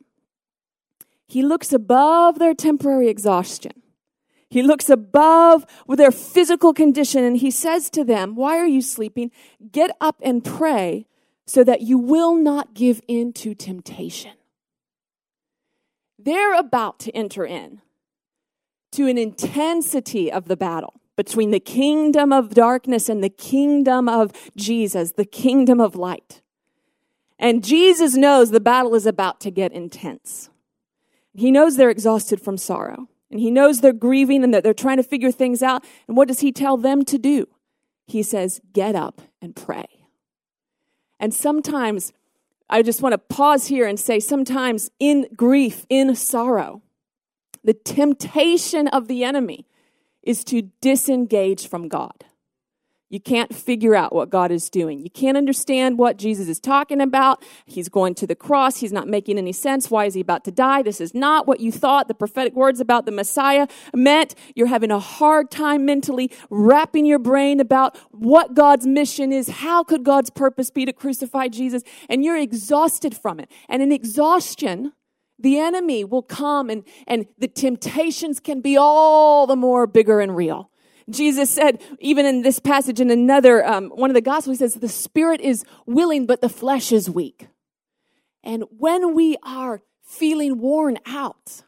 He 1.28 1.42
looks 1.42 1.74
above 1.74 2.38
their 2.38 2.54
temporary 2.54 3.08
exhaustion 3.08 3.72
he 4.56 4.64
looks 4.64 4.90
above 4.90 5.66
their 5.86 6.12
physical 6.12 6.74
condition 6.74 7.26
and 7.26 7.36
he 7.36 7.52
says 7.52 7.90
to 7.90 8.06
them, 8.06 8.36
Why 8.36 8.58
are 8.58 8.66
you 8.66 8.82
sleeping? 8.82 9.32
Get 9.70 9.92
up 10.00 10.16
and 10.24 10.42
pray 10.46 11.08
so 11.46 11.62
that 11.66 11.82
you 11.82 11.98
will 11.98 12.36
not 12.36 12.74
give 12.74 13.02
in 13.06 13.34
to 13.34 13.54
temptation. 13.54 14.32
They're 16.18 16.58
about 16.58 17.00
to 17.00 17.12
enter 17.12 17.44
in 17.46 17.82
to 18.94 19.08
an 19.08 19.18
intensity 19.18 20.32
of 20.32 20.46
the 20.46 20.56
battle 20.56 21.02
between 21.18 21.52
the 21.52 21.60
kingdom 21.60 22.32
of 22.32 22.54
darkness 22.54 23.10
and 23.10 23.22
the 23.22 23.30
kingdom 23.30 24.08
of 24.08 24.32
Jesus, 24.56 25.12
the 25.12 25.26
kingdom 25.26 25.82
of 25.82 25.98
light. 25.98 26.42
And 27.38 27.62
Jesus 27.62 28.16
knows 28.16 28.52
the 28.52 28.62
battle 28.62 28.96
is 28.96 29.06
about 29.06 29.42
to 29.42 29.52
get 29.52 29.74
intense. 29.74 30.50
He 31.34 31.52
knows 31.52 31.76
they're 31.76 31.90
exhausted 31.90 32.40
from 32.40 32.58
sorrow. 32.58 33.10
And 33.32 33.40
he 33.40 33.52
knows 33.52 33.82
they're 33.82 33.94
grieving 33.94 34.44
and 34.44 34.54
that 34.54 34.64
they're 34.64 34.74
trying 34.74 34.98
to 34.98 35.04
figure 35.04 35.32
things 35.32 35.64
out. 35.64 35.84
And 36.08 36.16
what 36.16 36.28
does 36.28 36.42
he 36.42 36.52
tell 36.52 36.78
them 36.78 37.04
to 37.06 37.18
do? 37.18 37.48
He 38.08 38.24
says, 38.24 38.62
Get 38.72 38.96
up 38.96 39.22
and 39.42 39.56
pray. 39.56 39.86
And 41.20 41.34
sometimes, 41.34 42.14
I 42.70 42.82
just 42.82 43.02
want 43.02 43.14
to 43.14 43.18
pause 43.18 43.68
here 43.68 43.88
and 43.88 44.00
say, 44.00 44.20
sometimes 44.20 44.90
in 45.00 45.28
grief, 45.36 45.86
in 45.90 46.16
sorrow, 46.16 46.82
the 47.64 47.74
temptation 47.74 48.88
of 48.88 49.08
the 49.08 49.24
enemy 49.24 49.66
is 50.24 50.44
to 50.46 50.64
disengage 50.82 51.68
from 51.68 51.88
God. 51.88 52.26
You 53.10 53.20
can't 53.20 53.54
figure 53.54 53.96
out 53.96 54.14
what 54.14 54.32
God 54.32 54.52
is 54.52 54.70
doing. 54.70 55.00
You 55.00 55.12
can't 55.12 55.38
understand 55.38 56.00
what 56.00 56.18
Jesus 56.18 56.48
is 56.48 56.60
talking 56.60 57.00
about. 57.00 57.44
He's 57.66 57.88
going 57.88 58.16
to 58.16 58.26
the 58.26 58.36
cross. 58.36 58.78
He's 58.78 58.92
not 58.92 59.08
making 59.08 59.38
any 59.38 59.54
sense. 59.54 59.92
Why 59.92 60.06
is 60.06 60.16
he 60.16 60.22
about 60.22 60.44
to 60.46 60.52
die? 60.52 60.82
This 60.82 61.00
is 61.00 61.14
not 61.14 61.46
what 61.46 61.60
you 61.60 61.72
thought 61.72 62.08
the 62.08 62.16
prophetic 62.16 62.56
words 62.56 62.80
about 62.80 63.06
the 63.06 63.12
Messiah 63.12 63.68
meant. 63.94 64.34
You're 64.56 64.68
having 64.68 64.90
a 64.90 65.00
hard 65.00 65.52
time 65.52 65.86
mentally 65.86 66.32
wrapping 66.50 67.06
your 67.06 67.20
brain 67.20 67.60
about 67.60 67.96
what 68.10 68.56
God's 68.56 68.88
mission 68.88 69.32
is. 69.32 69.50
How 69.50 69.84
could 69.84 70.04
God's 70.04 70.32
purpose 70.32 70.72
be 70.72 70.84
to 70.86 70.94
crucify 70.94 71.48
Jesus? 71.50 71.84
And 72.10 72.24
you're 72.24 72.38
exhausted 72.38 73.16
from 73.16 73.40
it. 73.40 73.52
And 73.70 73.84
in 73.84 73.92
exhaustion, 73.92 74.94
the 75.38 75.60
enemy 75.60 76.04
will 76.04 76.24
come 76.24 76.72
and, 76.72 76.84
and 77.06 77.28
the 77.38 77.48
temptations 77.48 78.40
can 78.40 78.62
be 78.62 78.78
all 78.78 79.46
the 79.46 79.56
more 79.56 79.86
bigger 79.86 80.22
and 80.22 80.36
real. 80.36 80.72
Jesus 81.10 81.50
said, 81.50 81.82
even 82.00 82.26
in 82.26 82.42
this 82.42 82.60
passage 82.60 83.00
in 83.00 83.12
another, 83.12 83.66
um, 83.66 83.90
one 83.90 84.10
of 84.10 84.16
the 84.16 84.22
gospels, 84.22 84.58
he 84.58 84.64
says, 84.64 84.74
the 84.76 84.90
spirit 84.90 85.40
is 85.40 85.64
willing, 85.86 86.26
but 86.26 86.42
the 86.42 86.50
flesh 86.50 86.92
is 86.92 87.10
weak. 87.10 87.48
And 88.44 88.64
when 88.78 89.14
we 89.14 89.38
are 89.44 89.82
feeling 90.04 90.60
worn 90.60 90.98
out, 91.06 91.64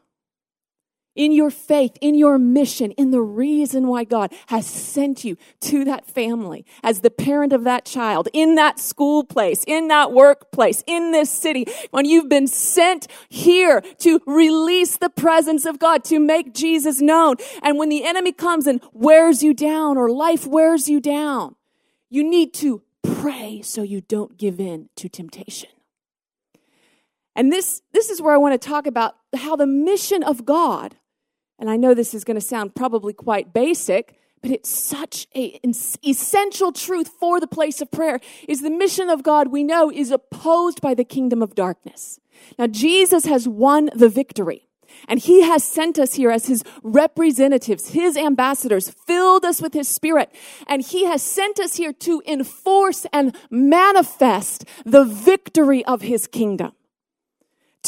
in 1.18 1.32
your 1.32 1.50
faith, 1.50 1.98
in 2.00 2.14
your 2.14 2.38
mission, 2.38 2.92
in 2.92 3.10
the 3.10 3.20
reason 3.20 3.88
why 3.88 4.04
God 4.04 4.32
has 4.46 4.64
sent 4.64 5.24
you 5.24 5.36
to 5.62 5.84
that 5.84 6.06
family 6.06 6.64
as 6.82 7.00
the 7.00 7.10
parent 7.10 7.52
of 7.52 7.64
that 7.64 7.84
child, 7.84 8.28
in 8.32 8.54
that 8.54 8.78
school 8.78 9.24
place, 9.24 9.64
in 9.66 9.88
that 9.88 10.12
workplace, 10.12 10.84
in 10.86 11.10
this 11.10 11.28
city, 11.28 11.66
when 11.90 12.06
you've 12.06 12.28
been 12.28 12.46
sent 12.46 13.08
here 13.28 13.80
to 13.98 14.20
release 14.26 14.96
the 14.96 15.10
presence 15.10 15.66
of 15.66 15.80
God, 15.80 16.04
to 16.04 16.20
make 16.20 16.54
Jesus 16.54 17.00
known. 17.00 17.34
And 17.62 17.76
when 17.76 17.88
the 17.88 18.04
enemy 18.04 18.32
comes 18.32 18.68
and 18.68 18.80
wears 18.92 19.42
you 19.42 19.52
down 19.52 19.98
or 19.98 20.08
life 20.08 20.46
wears 20.46 20.88
you 20.88 21.00
down, 21.00 21.56
you 22.08 22.22
need 22.22 22.54
to 22.54 22.82
pray 23.02 23.60
so 23.62 23.82
you 23.82 24.00
don't 24.02 24.38
give 24.38 24.60
in 24.60 24.88
to 24.94 25.08
temptation. 25.08 25.70
And 27.34 27.52
this, 27.52 27.82
this 27.92 28.08
is 28.08 28.22
where 28.22 28.34
I 28.34 28.36
want 28.36 28.60
to 28.60 28.68
talk 28.68 28.86
about 28.86 29.16
how 29.36 29.56
the 29.56 29.66
mission 29.66 30.22
of 30.22 30.44
God 30.44 30.96
and 31.58 31.68
I 31.68 31.76
know 31.76 31.94
this 31.94 32.14
is 32.14 32.24
going 32.24 32.36
to 32.36 32.40
sound 32.40 32.74
probably 32.74 33.12
quite 33.12 33.52
basic, 33.52 34.18
but 34.40 34.50
it's 34.50 34.68
such 34.68 35.26
an 35.34 35.72
essential 36.06 36.72
truth 36.72 37.08
for 37.08 37.40
the 37.40 37.48
place 37.48 37.80
of 37.80 37.90
prayer 37.90 38.20
is 38.46 38.62
the 38.62 38.70
mission 38.70 39.10
of 39.10 39.22
God 39.22 39.48
we 39.48 39.64
know 39.64 39.90
is 39.90 40.10
opposed 40.10 40.80
by 40.80 40.94
the 40.94 41.04
kingdom 41.04 41.42
of 41.42 41.54
darkness. 41.54 42.20
Now 42.58 42.68
Jesus 42.68 43.24
has 43.24 43.48
won 43.48 43.90
the 43.94 44.08
victory. 44.08 44.64
And 45.06 45.20
he 45.20 45.42
has 45.42 45.62
sent 45.62 45.98
us 45.98 46.14
here 46.14 46.30
as 46.30 46.46
his 46.46 46.64
representatives, 46.82 47.90
his 47.90 48.16
ambassadors, 48.16 48.88
filled 48.88 49.44
us 49.44 49.60
with 49.62 49.74
his 49.74 49.86
spirit. 49.86 50.34
And 50.66 50.82
he 50.82 51.04
has 51.04 51.22
sent 51.22 51.60
us 51.60 51.76
here 51.76 51.92
to 51.92 52.22
enforce 52.26 53.06
and 53.12 53.36
manifest 53.50 54.64
the 54.84 55.04
victory 55.04 55.84
of 55.84 56.00
his 56.02 56.26
kingdom 56.26 56.72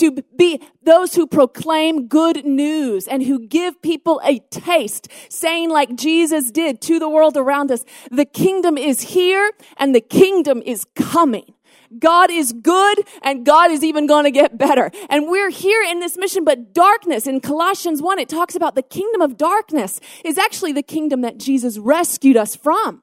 to 0.01 0.23
be 0.37 0.61
those 0.83 1.15
who 1.15 1.27
proclaim 1.27 2.09
good 2.09 2.45
news 2.45 3.07
and 3.07 3.23
who 3.23 3.47
give 3.47 3.81
people 3.83 4.21
a 4.25 4.41
taste, 4.51 5.09
saying 5.29 5.71
like 5.71 5.95
Jesus 5.95 6.51
did 6.51 6.81
to 6.83 6.99
the 6.99 7.09
world 7.09 7.37
around 7.37 7.71
us, 7.71 7.85
the 8.11 8.25
kingdom 8.25 8.77
is 8.77 9.01
here 9.01 9.53
and 9.77 9.95
the 9.95 10.01
kingdom 10.01 10.63
is 10.65 10.87
coming. 10.95 11.55
God 11.99 12.31
is 12.31 12.53
good 12.53 13.01
and 13.23 13.45
God 13.45 13.71
is 13.71 13.83
even 13.83 14.07
going 14.07 14.25
to 14.25 14.31
get 14.31 14.57
better. 14.57 14.91
And 15.09 15.29
we're 15.29 15.51
here 15.51 15.83
in 15.83 15.99
this 15.99 16.17
mission, 16.17 16.45
but 16.45 16.73
darkness 16.73 17.27
in 17.27 17.41
Colossians 17.41 18.01
1, 18.01 18.19
it 18.19 18.29
talks 18.29 18.55
about 18.55 18.75
the 18.75 18.83
kingdom 18.83 19.21
of 19.21 19.37
darkness 19.37 20.01
is 20.25 20.39
actually 20.39 20.73
the 20.73 20.83
kingdom 20.83 21.23
that 21.23 21.39
Jesus 21.39 21.79
rescued 21.79 22.37
us 22.37 22.55
from. 22.55 23.03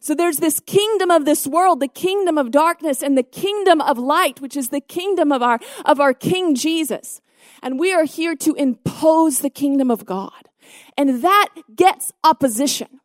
So 0.00 0.14
there's 0.14 0.38
this 0.38 0.60
kingdom 0.60 1.10
of 1.10 1.26
this 1.26 1.46
world, 1.46 1.80
the 1.80 1.88
kingdom 1.88 2.38
of 2.38 2.50
darkness 2.50 3.02
and 3.02 3.16
the 3.16 3.22
kingdom 3.22 3.82
of 3.82 3.98
light, 3.98 4.40
which 4.40 4.56
is 4.56 4.70
the 4.70 4.80
kingdom 4.80 5.30
of 5.30 5.42
our, 5.42 5.60
of 5.84 6.00
our 6.00 6.14
King 6.14 6.54
Jesus. 6.54 7.20
And 7.62 7.78
we 7.78 7.92
are 7.92 8.04
here 8.04 8.34
to 8.36 8.54
impose 8.54 9.40
the 9.40 9.50
kingdom 9.50 9.90
of 9.90 10.06
God. 10.06 10.48
And 10.96 11.22
that 11.22 11.48
gets 11.76 12.12
opposition. 12.24 13.00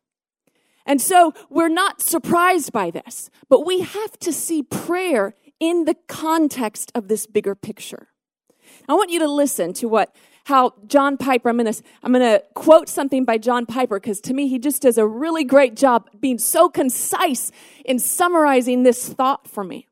And 0.86 1.00
so 1.00 1.34
we're 1.50 1.68
not 1.68 2.00
surprised 2.00 2.72
by 2.72 2.90
this, 2.90 3.28
but 3.48 3.66
we 3.66 3.80
have 3.80 4.18
to 4.20 4.32
see 4.32 4.62
prayer 4.62 5.34
in 5.60 5.84
the 5.84 5.96
context 6.08 6.92
of 6.94 7.08
this 7.08 7.26
bigger 7.26 7.54
picture. 7.54 8.08
I 8.88 8.94
want 8.94 9.10
you 9.10 9.18
to 9.18 9.28
listen 9.28 9.72
to 9.74 9.88
what 9.88 10.14
how 10.46 10.72
John 10.86 11.16
Piper, 11.16 11.48
I'm 11.48 11.58
to, 11.58 11.82
I'm 12.04 12.12
to 12.12 12.40
quote 12.54 12.88
something 12.88 13.24
by 13.24 13.36
John 13.36 13.66
Piper 13.66 13.98
because 13.98 14.20
to 14.20 14.32
me, 14.32 14.46
he 14.46 14.60
just 14.60 14.82
does 14.82 14.96
a 14.96 15.04
really 15.04 15.42
great 15.42 15.74
job 15.74 16.08
being 16.20 16.38
so 16.38 16.68
concise 16.68 17.50
in 17.84 17.98
summarizing 17.98 18.84
this 18.84 19.08
thought 19.08 19.48
for 19.48 19.64
me. 19.64 19.88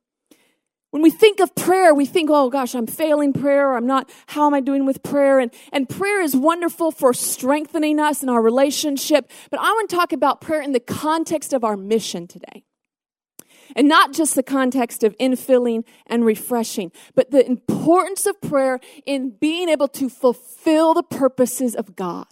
When 0.92 1.02
we 1.02 1.10
think 1.10 1.40
of 1.40 1.56
prayer, 1.56 1.92
we 1.92 2.06
think, 2.06 2.30
oh 2.32 2.50
gosh, 2.50 2.76
I'm 2.76 2.86
failing 2.86 3.32
prayer, 3.32 3.70
or 3.70 3.76
I'm 3.76 3.88
not, 3.88 4.08
how 4.28 4.46
am 4.46 4.54
I 4.54 4.60
doing 4.60 4.86
with 4.86 5.02
prayer? 5.02 5.40
And, 5.40 5.52
and 5.72 5.88
prayer 5.88 6.20
is 6.20 6.36
wonderful 6.36 6.92
for 6.92 7.12
strengthening 7.12 7.98
us 7.98 8.22
in 8.22 8.28
our 8.28 8.40
relationship. 8.40 9.28
But 9.50 9.58
I 9.58 9.72
want 9.72 9.90
to 9.90 9.96
talk 9.96 10.12
about 10.12 10.40
prayer 10.40 10.62
in 10.62 10.70
the 10.70 10.78
context 10.78 11.52
of 11.52 11.64
our 11.64 11.76
mission 11.76 12.28
today. 12.28 12.62
And 13.76 13.88
not 13.88 14.12
just 14.12 14.34
the 14.34 14.42
context 14.42 15.02
of 15.02 15.16
infilling 15.18 15.84
and 16.06 16.24
refreshing, 16.24 16.92
but 17.14 17.30
the 17.30 17.44
importance 17.44 18.26
of 18.26 18.40
prayer 18.40 18.78
in 19.04 19.30
being 19.30 19.68
able 19.68 19.88
to 19.88 20.08
fulfill 20.08 20.94
the 20.94 21.02
purposes 21.02 21.74
of 21.74 21.96
God. 21.96 22.26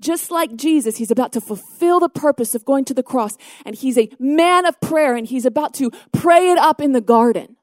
Just 0.00 0.30
like 0.30 0.54
Jesus, 0.54 0.96
he's 0.98 1.10
about 1.10 1.32
to 1.32 1.40
fulfill 1.40 1.98
the 1.98 2.08
purpose 2.08 2.54
of 2.54 2.64
going 2.64 2.84
to 2.84 2.94
the 2.94 3.02
cross, 3.02 3.36
and 3.64 3.74
he's 3.74 3.98
a 3.98 4.08
man 4.18 4.64
of 4.64 4.80
prayer, 4.80 5.16
and 5.16 5.26
he's 5.26 5.44
about 5.44 5.74
to 5.74 5.90
pray 6.12 6.50
it 6.50 6.58
up 6.58 6.80
in 6.80 6.92
the 6.92 7.00
garden. 7.00 7.56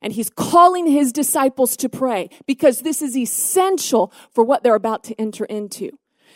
And 0.00 0.12
he's 0.12 0.30
calling 0.30 0.86
his 0.86 1.12
disciples 1.12 1.76
to 1.78 1.88
pray 1.88 2.30
because 2.46 2.80
this 2.80 3.02
is 3.02 3.16
essential 3.16 4.12
for 4.32 4.44
what 4.44 4.62
they're 4.62 4.76
about 4.76 5.02
to 5.04 5.20
enter 5.20 5.44
into. 5.46 5.90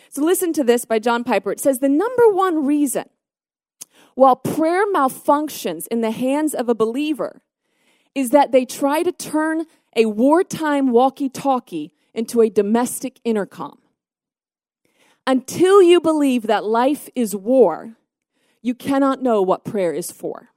So 0.09 0.23
listen 0.23 0.53
to 0.53 0.63
this 0.63 0.85
by 0.85 0.99
John 0.99 1.23
Piper. 1.23 1.51
It 1.51 1.61
says 1.61 1.79
the 1.79 1.89
number 1.89 2.29
one 2.29 2.65
reason 2.65 3.05
while 4.15 4.35
prayer 4.35 4.85
malfunctions 4.91 5.87
in 5.87 6.01
the 6.01 6.11
hands 6.11 6.53
of 6.53 6.69
a 6.69 6.75
believer 6.75 7.41
is 8.15 8.29
that 8.29 8.51
they 8.51 8.65
try 8.65 9.03
to 9.03 9.11
turn 9.11 9.65
a 9.95 10.05
wartime 10.05 10.91
walkie 10.91 11.29
talkie 11.29 11.93
into 12.13 12.41
a 12.41 12.49
domestic 12.49 13.19
intercom. 13.23 13.79
Until 15.25 15.81
you 15.81 15.99
believe 15.99 16.43
that 16.43 16.65
life 16.65 17.09
is 17.15 17.35
war, 17.35 17.95
you 18.61 18.75
cannot 18.75 19.21
know 19.21 19.41
what 19.41 19.65
prayer 19.65 19.93
is 19.93 20.11
for. 20.11 20.49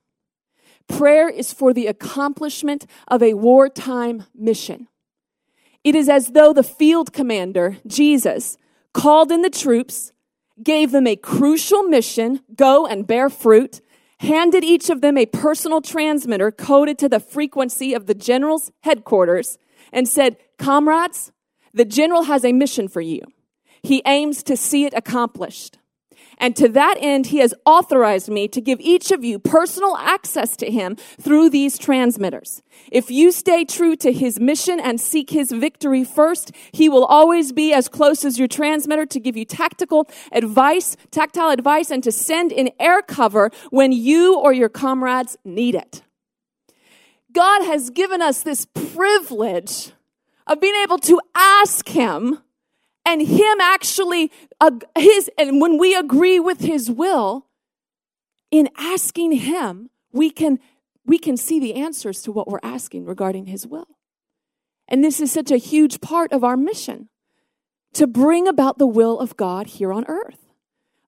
Prayer 0.89 1.29
is 1.29 1.53
for 1.53 1.73
the 1.73 1.87
accomplishment 1.87 2.87
of 3.09 3.23
a 3.23 3.35
wartime 3.35 4.25
mission. 4.35 4.89
It 5.83 5.95
is 5.95 6.09
as 6.09 6.29
though 6.29 6.53
the 6.53 6.63
field 6.63 7.13
commander, 7.13 7.79
Jesus, 7.87 8.59
called 8.93 9.31
in 9.31 9.43
the 9.43 9.51
troops 9.51 10.13
gave 10.63 10.91
them 10.91 11.07
a 11.07 11.17
crucial 11.17 11.83
mission 11.85 12.41
go 12.55 12.87
and 12.87 13.07
bear 13.07 13.29
fruit, 13.29 13.81
handed 14.21 14.65
each 14.65 14.89
of 14.91 15.01
them 15.01 15.19
a 15.19 15.27
personal 15.27 15.81
transmitter 15.81 16.51
coded 16.51 16.99
to 16.99 17.09
the 17.09 17.21
frequency 17.21 17.95
of 17.95 18.07
the 18.07 18.15
general's 18.15 18.73
headquarters, 18.81 19.59
and 19.93 20.09
said, 20.09 20.37
Comrades, 20.59 21.33
the 21.73 21.85
general 21.85 22.25
has 22.25 22.45
a 22.45 22.53
mission 22.53 22.89
for 22.89 23.01
you. 23.01 23.21
He 23.83 24.03
aims 24.07 24.43
to 24.45 24.57
see 24.57 24.85
it 24.85 24.95
accomplished. 24.95 25.79
And 26.39 26.55
to 26.57 26.69
that 26.69 26.97
end, 27.01 27.27
he 27.27 27.39
has 27.39 27.55
authorized 27.65 28.29
me 28.29 28.47
to 28.49 28.61
give 28.61 28.79
each 28.81 29.11
of 29.11 29.25
you 29.25 29.39
personal 29.39 29.97
access 29.97 30.57
to 30.59 30.71
him 30.71 30.97
through 30.97 31.51
these 31.51 31.79
transmitters. 31.79 32.63
If 32.93 33.11
you 33.11 33.33
stay 33.33 33.65
true 33.65 33.97
to 33.97 34.13
his 34.13 34.39
mission 34.39 34.79
and 34.79 35.01
seek 35.01 35.31
his 35.31 35.51
victory 35.51 36.05
first, 36.05 36.53
he 36.73 36.89
will 36.89 37.05
always 37.07 37.53
be 37.53 37.73
as 37.73 37.89
close 37.89 38.25
as 38.25 38.39
your 38.39 38.49
transmitter 38.49 39.07
to 39.07 39.21
give 39.21 39.37
you 39.37 39.45
tactical 39.45 40.09
advice, 40.33 40.97
tactile 41.11 41.51
advice, 41.51 41.91
and 41.91 42.05
to 42.05 42.13
send 42.13 42.53
in 42.53 42.71
air 42.79 43.01
cover 43.03 43.51
when 43.71 43.93
you 43.93 44.39
or 44.39 44.53
your 44.53 44.69
comrades 44.69 45.37
need 45.45 45.75
it. 45.75 46.03
God 47.33 47.65
has 47.65 47.91
given 47.91 48.23
us 48.23 48.43
this 48.43 48.67
privilege 48.67 49.93
of 50.47 50.61
being 50.61 50.75
able 50.83 50.99
to 50.99 51.21
ask 51.35 51.89
him 51.89 52.39
and 53.07 53.23
him 53.23 53.61
actually 53.61 54.31
uh, 54.61 54.73
his 54.99 55.31
and 55.39 55.61
when 55.61 55.79
we 55.79 55.95
agree 55.95 56.39
with 56.39 56.61
his 56.61 56.91
will 56.91 57.47
in 58.51 58.69
asking 58.77 59.33
him 59.33 59.89
we 60.13 60.29
can 60.29 60.59
we 61.07 61.19
can 61.19 61.37
see 61.37 61.59
the 61.59 61.75
answers 61.75 62.21
to 62.23 62.33
what 62.33 62.49
we're 62.49 62.61
asking 62.63 63.07
regarding 63.07 63.47
his 63.47 63.67
will 63.67 63.89
and 64.89 65.03
this 65.03 65.21
is 65.21 65.33
such 65.33 65.51
a 65.51 65.57
huge 65.57 66.01
part 66.01 66.33
of 66.33 66.45
our 66.45 66.57
mission 66.57 67.09
to 67.95 68.07
bring 68.07 68.47
about 68.47 68.79
the 68.79 68.87
will 68.87 69.19
of 69.19 69.37
god 69.37 69.69
here 69.69 69.93
on 69.93 70.05
earth 70.09 70.47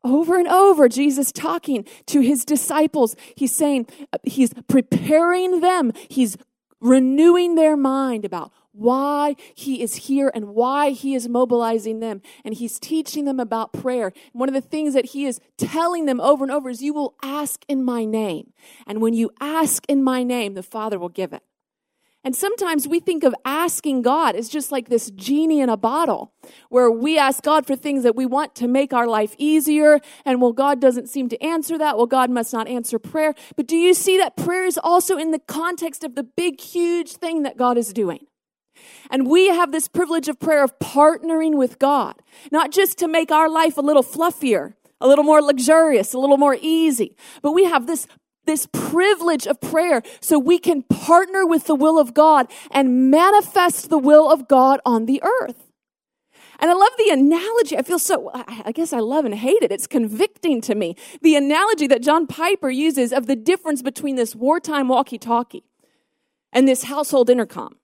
Over 0.04 0.38
and 0.38 0.48
over, 0.48 0.88
Jesus 0.88 1.32
talking 1.32 1.84
to 2.06 2.20
his 2.20 2.44
disciples. 2.44 3.16
He's 3.34 3.54
saying, 3.54 3.88
uh, 4.12 4.18
he's 4.22 4.54
preparing 4.68 5.60
them. 5.60 5.92
He's 6.08 6.36
renewing 6.80 7.56
their 7.56 7.76
mind 7.76 8.24
about 8.24 8.52
why 8.78 9.34
he 9.54 9.82
is 9.82 9.94
here 9.94 10.30
and 10.34 10.48
why 10.48 10.90
he 10.90 11.14
is 11.14 11.28
mobilizing 11.28 12.00
them. 12.00 12.22
And 12.44 12.54
he's 12.54 12.78
teaching 12.78 13.24
them 13.24 13.40
about 13.40 13.72
prayer. 13.72 14.12
One 14.32 14.48
of 14.48 14.54
the 14.54 14.60
things 14.60 14.94
that 14.94 15.06
he 15.06 15.26
is 15.26 15.40
telling 15.56 16.06
them 16.06 16.20
over 16.20 16.44
and 16.44 16.52
over 16.52 16.70
is, 16.70 16.82
You 16.82 16.94
will 16.94 17.14
ask 17.22 17.64
in 17.68 17.84
my 17.84 18.04
name. 18.04 18.52
And 18.86 19.00
when 19.00 19.14
you 19.14 19.30
ask 19.40 19.84
in 19.88 20.02
my 20.02 20.22
name, 20.22 20.54
the 20.54 20.62
Father 20.62 20.98
will 20.98 21.08
give 21.08 21.32
it. 21.32 21.42
And 22.24 22.34
sometimes 22.34 22.88
we 22.88 23.00
think 23.00 23.22
of 23.22 23.34
asking 23.44 24.02
God 24.02 24.34
as 24.34 24.48
just 24.48 24.72
like 24.72 24.88
this 24.88 25.10
genie 25.12 25.60
in 25.60 25.68
a 25.68 25.76
bottle, 25.76 26.32
where 26.68 26.90
we 26.90 27.16
ask 27.16 27.42
God 27.42 27.64
for 27.64 27.76
things 27.76 28.02
that 28.02 28.16
we 28.16 28.26
want 28.26 28.54
to 28.56 28.66
make 28.66 28.92
our 28.92 29.06
life 29.06 29.34
easier. 29.38 30.00
And 30.24 30.42
well, 30.42 30.52
God 30.52 30.80
doesn't 30.80 31.08
seem 31.08 31.28
to 31.28 31.42
answer 31.42 31.78
that. 31.78 31.96
Well, 31.96 32.06
God 32.06 32.28
must 32.28 32.52
not 32.52 32.68
answer 32.68 32.98
prayer. 32.98 33.34
But 33.56 33.66
do 33.66 33.76
you 33.76 33.94
see 33.94 34.18
that 34.18 34.36
prayer 34.36 34.66
is 34.66 34.78
also 34.82 35.16
in 35.16 35.30
the 35.30 35.38
context 35.38 36.02
of 36.02 36.16
the 36.16 36.24
big, 36.24 36.60
huge 36.60 37.12
thing 37.12 37.44
that 37.44 37.56
God 37.56 37.78
is 37.78 37.92
doing? 37.92 38.26
And 39.10 39.28
we 39.28 39.48
have 39.48 39.72
this 39.72 39.88
privilege 39.88 40.28
of 40.28 40.38
prayer 40.38 40.62
of 40.62 40.78
partnering 40.78 41.56
with 41.56 41.78
God, 41.78 42.14
not 42.50 42.70
just 42.70 42.98
to 42.98 43.08
make 43.08 43.30
our 43.30 43.48
life 43.48 43.78
a 43.78 43.82
little 43.82 44.02
fluffier, 44.02 44.74
a 45.00 45.08
little 45.08 45.24
more 45.24 45.40
luxurious, 45.40 46.12
a 46.12 46.18
little 46.18 46.36
more 46.36 46.56
easy, 46.60 47.16
but 47.42 47.52
we 47.52 47.64
have 47.64 47.86
this 47.86 48.06
this 48.44 48.66
privilege 48.72 49.46
of 49.46 49.60
prayer 49.60 50.02
so 50.20 50.38
we 50.38 50.58
can 50.58 50.82
partner 50.82 51.46
with 51.46 51.66
the 51.66 51.74
will 51.74 51.98
of 51.98 52.14
God 52.14 52.50
and 52.70 53.10
manifest 53.10 53.90
the 53.90 53.98
will 53.98 54.32
of 54.32 54.48
God 54.48 54.80
on 54.86 55.04
the 55.04 55.22
earth. 55.22 55.68
And 56.58 56.70
I 56.70 56.74
love 56.74 56.92
the 56.98 57.10
analogy. 57.10 57.76
I 57.76 57.82
feel 57.82 58.00
so, 58.00 58.30
I 58.34 58.72
guess 58.72 58.92
I 58.92 58.98
love 58.98 59.24
and 59.24 59.34
hate 59.34 59.62
it. 59.62 59.70
It's 59.70 59.86
convicting 59.86 60.60
to 60.62 60.74
me. 60.74 60.96
The 61.22 61.36
analogy 61.36 61.86
that 61.86 62.02
John 62.02 62.26
Piper 62.26 62.70
uses 62.70 63.12
of 63.12 63.26
the 63.26 63.36
difference 63.36 63.80
between 63.80 64.16
this 64.16 64.34
wartime 64.34 64.88
walkie 64.88 65.18
talkie 65.18 65.62
and 66.52 66.66
this 66.66 66.84
household 66.84 67.30
intercom. 67.30 67.76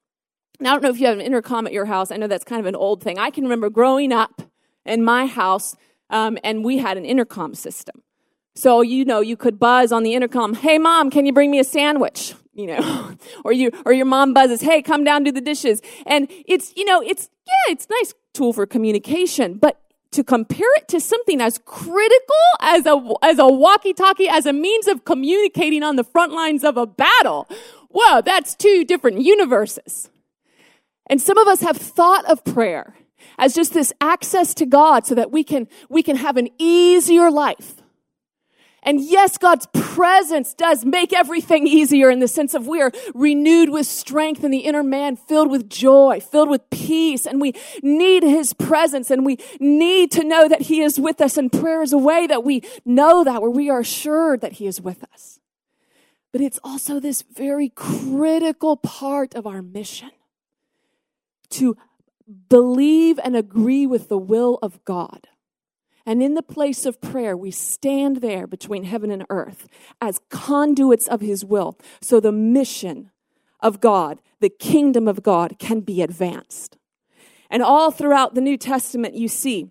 Now, 0.61 0.71
I 0.71 0.73
don't 0.75 0.83
know 0.83 0.91
if 0.91 1.01
you 1.01 1.07
have 1.07 1.19
an 1.19 1.25
intercom 1.25 1.67
at 1.67 1.73
your 1.73 1.87
house. 1.87 2.11
I 2.11 2.17
know 2.17 2.27
that's 2.27 2.45
kind 2.45 2.61
of 2.61 2.67
an 2.67 2.77
old 2.77 3.03
thing. 3.03 3.19
I 3.19 3.31
can 3.31 3.45
remember 3.45 3.71
growing 3.71 4.13
up 4.13 4.43
in 4.87 5.03
my 5.03 5.27
house, 5.27 5.75
um, 6.11 6.39
and 6.45 6.65
we 6.65 6.79
had 6.79 6.97
an 6.97 7.05
intercom 7.05 7.55
system. 7.55 8.03
So, 8.55 8.83
you 8.83 9.05
know, 9.05 9.21
you 9.21 9.37
could 9.37 9.59
buzz 9.59 9.91
on 9.91 10.05
the 10.05 10.15
intercom, 10.15 10.55
hey, 10.55 10.79
mom, 10.79 11.11
can 11.11 11.27
you 11.27 11.33
bring 11.33 11.51
me 11.51 11.59
a 11.59 11.65
sandwich? 11.65 12.35
You 12.57 12.69
know, 12.69 13.17
or 13.45 13.53
you, 13.53 13.73
or 13.85 13.93
your 13.93 14.07
mom 14.07 14.33
buzzes, 14.33 14.61
hey, 14.61 14.81
come 14.81 15.03
down, 15.03 15.25
do 15.25 15.33
the 15.33 15.41
dishes. 15.41 15.83
And 16.07 16.29
it's, 16.47 16.73
you 16.77 16.85
know, 16.85 17.03
it's, 17.03 17.29
yeah, 17.45 17.73
it's 17.73 17.89
nice 17.91 18.15
tool 18.33 18.53
for 18.53 18.65
communication, 18.65 19.55
but 19.55 19.81
to 20.13 20.23
compare 20.23 20.73
it 20.77 20.87
to 20.87 21.01
something 21.01 21.41
as 21.41 21.59
critical 21.65 22.45
as 22.61 22.87
a, 22.87 23.13
as 23.23 23.41
a 23.41 23.49
walkie-talkie, 23.49 24.29
as 24.29 24.47
a 24.47 24.53
means 24.53 24.87
of 24.87 25.05
communicating 25.05 25.83
on 25.83 25.97
the 25.97 26.05
front 26.05 26.31
lines 26.31 26.63
of 26.63 26.77
a 26.77 26.87
battle, 26.87 27.49
well, 27.91 28.23
that's 28.23 28.55
two 28.55 28.85
different 28.85 29.23
universes. 29.23 30.11
And 31.07 31.21
some 31.21 31.39
of 31.39 31.47
us 31.47 31.61
have 31.61 31.77
thought 31.77 32.25
of 32.27 32.45
prayer 32.45 32.95
as 33.39 33.55
just 33.55 33.75
this 33.75 33.93
access 34.01 34.55
to 34.55 34.67
God 34.67 35.07
so 35.07 35.15
that 35.15 35.31
we 35.31 35.45
can, 35.45 35.69
we 35.89 36.03
can 36.03 36.17
have 36.17 36.37
an 36.37 36.49
easier 36.59 37.31
life. 37.31 37.75
And 38.85 39.01
yes, 39.01 39.39
God's 39.39 39.67
presence 39.73 40.53
does 40.53 40.85
make 40.85 41.15
everything 41.15 41.67
easier 41.67 42.11
in 42.11 42.21
the 42.21 42.29
sense 42.29 42.53
of 42.53 42.67
we 42.67 42.83
are 42.83 42.93
renewed 43.15 43.71
with 43.71 43.87
strength 43.87 44.45
in 44.45 44.51
the 44.51 44.59
inner 44.59 44.83
man, 44.83 45.17
filled 45.17 45.51
with 45.51 45.71
joy, 45.71 46.21
filled 46.21 46.51
with 46.51 46.69
peace. 46.69 47.27
And 47.27 47.41
we 47.41 47.55
need 47.83 48.23
his 48.23 48.53
presence 48.53 49.11
and 49.11 49.25
we 49.25 49.39
need 49.59 50.11
to 50.13 50.23
know 50.23 50.49
that 50.49 50.63
he 50.63 50.83
is 50.83 51.01
with 51.01 51.23
us. 51.23 51.39
And 51.39 51.51
prayer 51.51 51.83
is 51.83 51.95
a 51.95 51.99
way 51.99 52.27
that 52.27 52.45
we 52.45 52.63
know 52.85 53.25
that, 53.25 53.41
where 53.41 53.51
we 53.51 53.71
are 53.71 53.81
assured 53.81 54.43
that 54.43 54.53
he 54.53 54.67
is 54.67 54.83
with 54.83 55.03
us. 55.15 55.41
But 56.31 56.43
it's 56.43 56.61
also 56.63 57.01
this 57.01 57.23
very 57.23 57.71
critical 57.71 58.77
part 58.77 59.35
of 59.35 59.47
our 59.47 59.63
mission 59.63 60.11
to 61.55 61.77
believe 62.49 63.19
and 63.23 63.37
agree 63.37 63.87
with 63.87 64.09
the 64.09 64.19
will 64.19 64.59
of 64.63 64.85
God. 64.85 65.29
And 66.07 66.23
in 66.23 66.35
the 66.35 66.43
place 66.43 66.85
of 66.85 67.01
prayer, 67.01 67.37
we 67.37 67.51
stand 67.51 68.17
there 68.17 68.47
between 68.47 68.85
heaven 68.85 69.11
and 69.11 69.25
earth 69.31 69.67
as 70.01 70.21
conduits 70.29 71.07
of 71.09 71.21
His 71.21 71.45
will. 71.45 71.79
So 72.01 72.21
the 72.21 72.33
mission 72.33 73.11
of 73.61 73.81
God, 73.81 74.21
the 74.41 74.51
kingdom 74.51 75.09
of 75.09 75.23
God, 75.23 75.59
can 75.59 75.81
be 75.81 76.03
advanced. 76.03 76.77
And 77.51 77.63
all 77.63 77.91
throughout 77.91 78.35
the 78.35 78.41
New 78.41 78.59
Testament, 78.59 79.15
you 79.15 79.29
see 79.29 79.71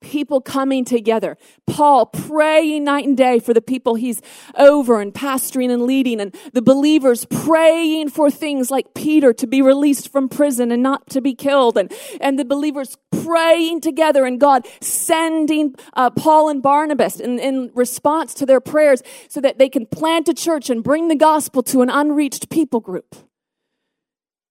people 0.00 0.40
coming 0.40 0.84
together. 0.84 1.36
Paul 1.66 2.06
praying 2.06 2.84
night 2.84 3.06
and 3.06 3.16
day 3.16 3.38
for 3.38 3.54
the 3.54 3.60
people 3.60 3.94
he's 3.94 4.20
over 4.56 5.00
and 5.00 5.12
pastoring 5.12 5.70
and 5.70 5.82
leading, 5.82 6.20
and 6.20 6.34
the 6.52 6.62
believers 6.62 7.24
praying 7.26 8.10
for 8.10 8.30
things 8.30 8.70
like 8.70 8.94
Peter 8.94 9.32
to 9.32 9.46
be 9.46 9.62
released 9.62 10.10
from 10.10 10.28
prison 10.28 10.72
and 10.72 10.82
not 10.82 11.08
to 11.10 11.20
be 11.20 11.34
killed, 11.34 11.76
and, 11.76 11.92
and 12.20 12.38
the 12.38 12.44
believers 12.44 12.96
praying 13.10 13.80
together, 13.80 14.24
and 14.24 14.40
God 14.40 14.66
sending 14.80 15.74
uh, 15.94 16.10
Paul 16.10 16.48
and 16.48 16.62
Barnabas 16.62 17.20
in, 17.20 17.38
in 17.38 17.70
response 17.74 18.34
to 18.34 18.46
their 18.46 18.60
prayers 18.60 19.02
so 19.28 19.40
that 19.40 19.58
they 19.58 19.68
can 19.68 19.86
plant 19.86 20.28
a 20.28 20.34
church 20.34 20.70
and 20.70 20.82
bring 20.82 21.08
the 21.08 21.16
gospel 21.16 21.62
to 21.64 21.82
an 21.82 21.90
unreached 21.90 22.50
people 22.50 22.80
group. 22.80 23.16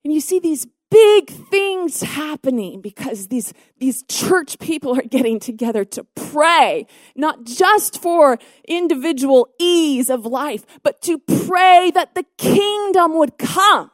And 0.03 0.13
you 0.13 0.21
see 0.21 0.39
these 0.39 0.67
big 0.91 1.29
things 1.29 2.01
happening 2.01 2.81
because 2.81 3.27
these, 3.27 3.53
these 3.77 4.03
church 4.03 4.59
people 4.59 4.97
are 4.97 5.03
getting 5.03 5.39
together 5.39 5.85
to 5.85 6.03
pray, 6.15 6.87
not 7.15 7.43
just 7.43 8.01
for 8.01 8.37
individual 8.67 9.49
ease 9.59 10.09
of 10.09 10.25
life, 10.25 10.65
but 10.83 11.01
to 11.03 11.19
pray 11.19 11.91
that 11.93 12.15
the 12.15 12.25
kingdom 12.37 13.17
would 13.17 13.37
come. 13.37 13.91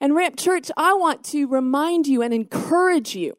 And 0.00 0.14
Ramp 0.14 0.36
Church, 0.36 0.70
I 0.76 0.94
want 0.94 1.24
to 1.26 1.46
remind 1.46 2.06
you 2.06 2.22
and 2.22 2.34
encourage 2.34 3.14
you. 3.14 3.36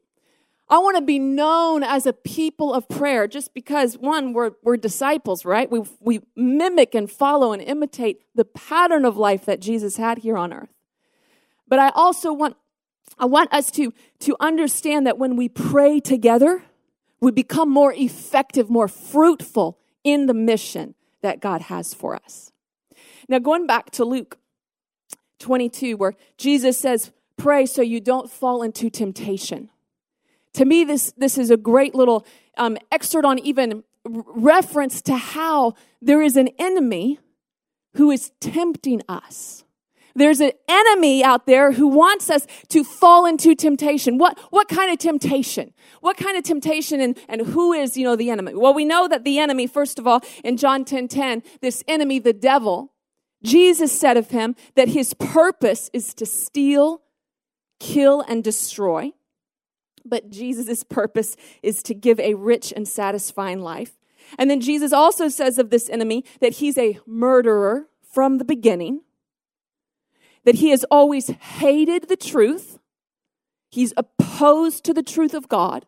I 0.68 0.80
want 0.80 0.98
to 0.98 1.04
be 1.04 1.20
known 1.20 1.84
as 1.84 2.08
a 2.08 2.14
people 2.14 2.74
of 2.74 2.90
prayer 2.90 3.28
just 3.28 3.54
because, 3.54 4.00
one, 4.00 4.34
we're, 4.34 4.54
we're 4.64 4.78
disciples, 4.78 5.46
right? 5.46 5.70
We, 5.70 5.84
we 6.00 6.22
mimic 6.36 6.96
and 6.96 7.10
follow 7.10 7.54
and 7.54 7.62
imitate 7.62 8.22
the 8.34 8.46
pattern 8.46 9.06
of 9.06 9.16
life 9.16 9.46
that 9.46 9.60
Jesus 9.60 9.98
had 9.98 10.20
here 10.20 10.38
on 10.38 10.52
earth. 10.52 10.75
But 11.68 11.80
I 11.80 11.90
also 11.90 12.34
want, 12.34 12.56
I 13.18 13.26
want 13.26 13.54
us 13.54 13.72
to, 13.72 13.94
to 14.20 14.36
understand 14.40 15.08
that 15.08 15.18
when 15.18 15.36
we 15.36 15.50
pray 15.50 16.00
together, 16.00 16.64
we 17.20 17.32
become 17.32 17.70
more 17.70 17.94
effective, 17.94 18.70
more 18.70 18.88
fruitful 18.88 19.80
in 20.04 20.28
the 20.28 20.34
mission 20.34 20.96
that 21.22 21.40
God 21.40 21.62
has 21.64 21.94
for 21.94 22.16
us. 22.16 22.52
Now, 23.28 23.40
going 23.40 23.66
back 23.66 23.90
to 23.92 24.06
Luke 24.06 24.38
22, 25.40 25.98
where 25.98 26.14
Jesus 26.38 26.78
says, 26.78 27.12
Pray 27.38 27.66
so 27.66 27.82
you 27.82 28.00
don't 28.00 28.32
fall 28.32 28.64
into 28.64 28.90
temptation. 28.90 29.70
To 30.54 30.64
me, 30.64 30.86
this, 30.86 31.14
this 31.18 31.38
is 31.38 31.52
a 31.52 31.58
great 31.58 31.94
little 31.94 32.26
um, 32.58 32.78
excerpt 32.92 33.26
on 33.26 33.40
even 33.40 33.84
reference 34.06 35.02
to 35.02 35.18
how 35.18 35.74
there 36.02 36.22
is 36.22 36.38
an 36.38 36.50
enemy 36.58 37.20
who 37.96 38.10
is 38.10 38.32
tempting 38.40 39.02
us. 39.10 39.65
There's 40.16 40.40
an 40.40 40.54
enemy 40.70 41.24
out 41.24 41.46
there 41.46 41.74
who 41.74 41.88
wants 41.88 42.30
us 42.30 42.48
to 42.70 42.86
fall 42.86 43.26
into 43.26 43.54
temptation. 43.54 44.18
What, 44.18 44.40
what 44.50 44.70
kind 44.70 44.92
of 44.92 44.98
temptation? 44.98 45.74
What 46.00 46.16
kind 46.16 46.38
of 46.38 46.44
temptation 46.44 47.02
and, 47.02 47.20
and 47.28 47.42
who 47.42 47.74
is, 47.74 47.98
you 47.98 48.06
know, 48.06 48.16
the 48.16 48.30
enemy? 48.30 48.54
Well, 48.56 48.74
we 48.74 48.86
know 48.86 49.10
that 49.10 49.26
the 49.26 49.40
enemy, 49.40 49.68
first 49.68 50.00
of 50.00 50.08
all, 50.08 50.22
in 50.44 50.56
John 50.56 50.86
10, 50.86 51.10
10, 51.10 51.44
this 51.62 51.84
enemy, 51.88 52.20
the 52.20 52.32
devil, 52.32 52.94
Jesus 53.44 53.92
said 53.92 54.16
of 54.16 54.30
him 54.30 54.56
that 54.76 54.88
his 54.88 55.14
purpose 55.14 55.90
is 55.92 56.14
to 56.14 56.26
steal, 56.26 57.02
kill, 57.82 58.22
and 58.22 58.42
destroy. 58.42 59.12
But 60.06 60.30
Jesus' 60.30 60.84
purpose 60.84 61.36
is 61.62 61.84
to 61.84 61.94
give 61.94 62.22
a 62.22 62.36
rich 62.36 62.72
and 62.74 62.88
satisfying 62.88 63.60
life. 63.60 63.98
And 64.38 64.50
then 64.50 64.62
Jesus 64.62 64.94
also 64.94 65.28
says 65.28 65.58
of 65.58 65.72
this 65.72 65.90
enemy 65.90 66.24
that 66.40 66.54
he's 66.54 66.78
a 66.78 67.00
murderer 67.06 67.88
from 68.14 68.38
the 68.38 68.46
beginning 68.46 69.02
that 70.46 70.56
he 70.56 70.70
has 70.70 70.86
always 70.86 71.28
hated 71.28 72.08
the 72.08 72.16
truth. 72.16 72.80
He's 73.70 73.94
opposed 73.98 74.86
to 74.86 74.94
the 74.94 75.04
truth 75.04 75.34
of 75.34 75.50
God. 75.50 75.86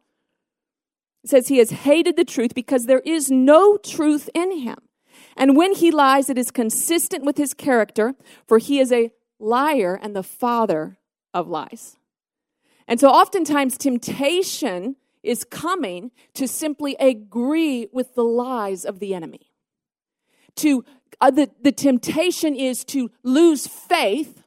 It 1.24 1.30
says 1.30 1.48
he 1.48 1.60
has 1.60 1.72
hated 1.72 2.18
the 2.18 2.26
truth 2.26 2.54
because 2.54 2.86
there 2.86 3.02
is 3.06 3.32
no 3.32 3.78
truth 3.78 4.30
in 4.34 4.60
him. 4.60 4.78
And 5.36 5.56
when 5.56 5.74
he 5.74 5.92
lies, 5.92 6.30
it 6.30 6.38
is 6.38 6.52
consistent 6.52 7.24
with 7.24 7.38
his 7.38 7.54
character, 7.54 8.16
for 8.48 8.58
he 8.58 8.80
is 8.80 8.92
a 8.92 9.12
liar 9.40 9.98
and 10.02 10.16
the 10.16 10.24
father 10.24 10.98
of 11.34 11.48
lies. 11.48 11.98
And 12.88 13.00
so 13.00 13.10
oftentimes 13.10 13.78
temptation 13.78 14.96
is 15.22 15.44
coming 15.44 16.12
to 16.34 16.48
simply 16.48 16.96
agree 17.00 17.88
with 17.92 18.16
the 18.16 18.24
lies 18.24 18.86
of 18.86 19.00
the 19.00 19.14
enemy. 19.14 19.52
To 20.58 20.86
uh, 21.20 21.32
the, 21.32 21.52
the 21.62 21.72
temptation 21.72 22.56
is 22.56 22.84
to 22.86 23.12
lose 23.24 23.68
faith 23.68 24.44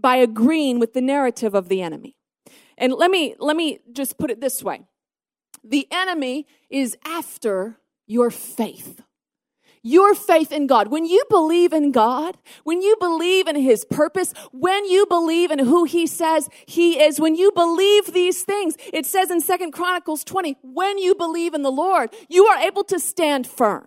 by 0.00 0.16
agreeing 0.16 0.78
with 0.78 0.94
the 0.94 1.00
narrative 1.00 1.54
of 1.54 1.68
the 1.68 1.82
enemy. 1.82 2.16
And 2.78 2.92
let 2.92 3.10
me 3.10 3.34
let 3.38 3.56
me 3.56 3.80
just 3.92 4.18
put 4.18 4.30
it 4.30 4.40
this 4.40 4.62
way. 4.62 4.82
The 5.62 5.86
enemy 5.90 6.46
is 6.70 6.96
after 7.04 7.78
your 8.06 8.30
faith. 8.30 9.02
Your 9.82 10.14
faith 10.14 10.52
in 10.52 10.66
God. 10.66 10.88
When 10.88 11.06
you 11.06 11.24
believe 11.30 11.72
in 11.72 11.90
God, 11.90 12.36
when 12.64 12.82
you 12.82 12.96
believe 13.00 13.46
in 13.46 13.56
His 13.56 13.84
purpose, 13.86 14.34
when 14.52 14.84
you 14.84 15.06
believe 15.06 15.50
in 15.50 15.58
who 15.58 15.84
He 15.84 16.06
says 16.06 16.48
He 16.66 17.00
is, 17.00 17.18
when 17.18 17.34
you 17.34 17.50
believe 17.52 18.12
these 18.12 18.42
things, 18.42 18.76
it 18.92 19.06
says 19.06 19.30
in 19.30 19.40
Second 19.40 19.72
Chronicles 19.72 20.22
20, 20.24 20.56
when 20.62 20.98
you 20.98 21.14
believe 21.14 21.54
in 21.54 21.62
the 21.62 21.72
Lord, 21.72 22.10
you 22.28 22.46
are 22.46 22.58
able 22.58 22.84
to 22.84 22.98
stand 22.98 23.46
firm. 23.46 23.86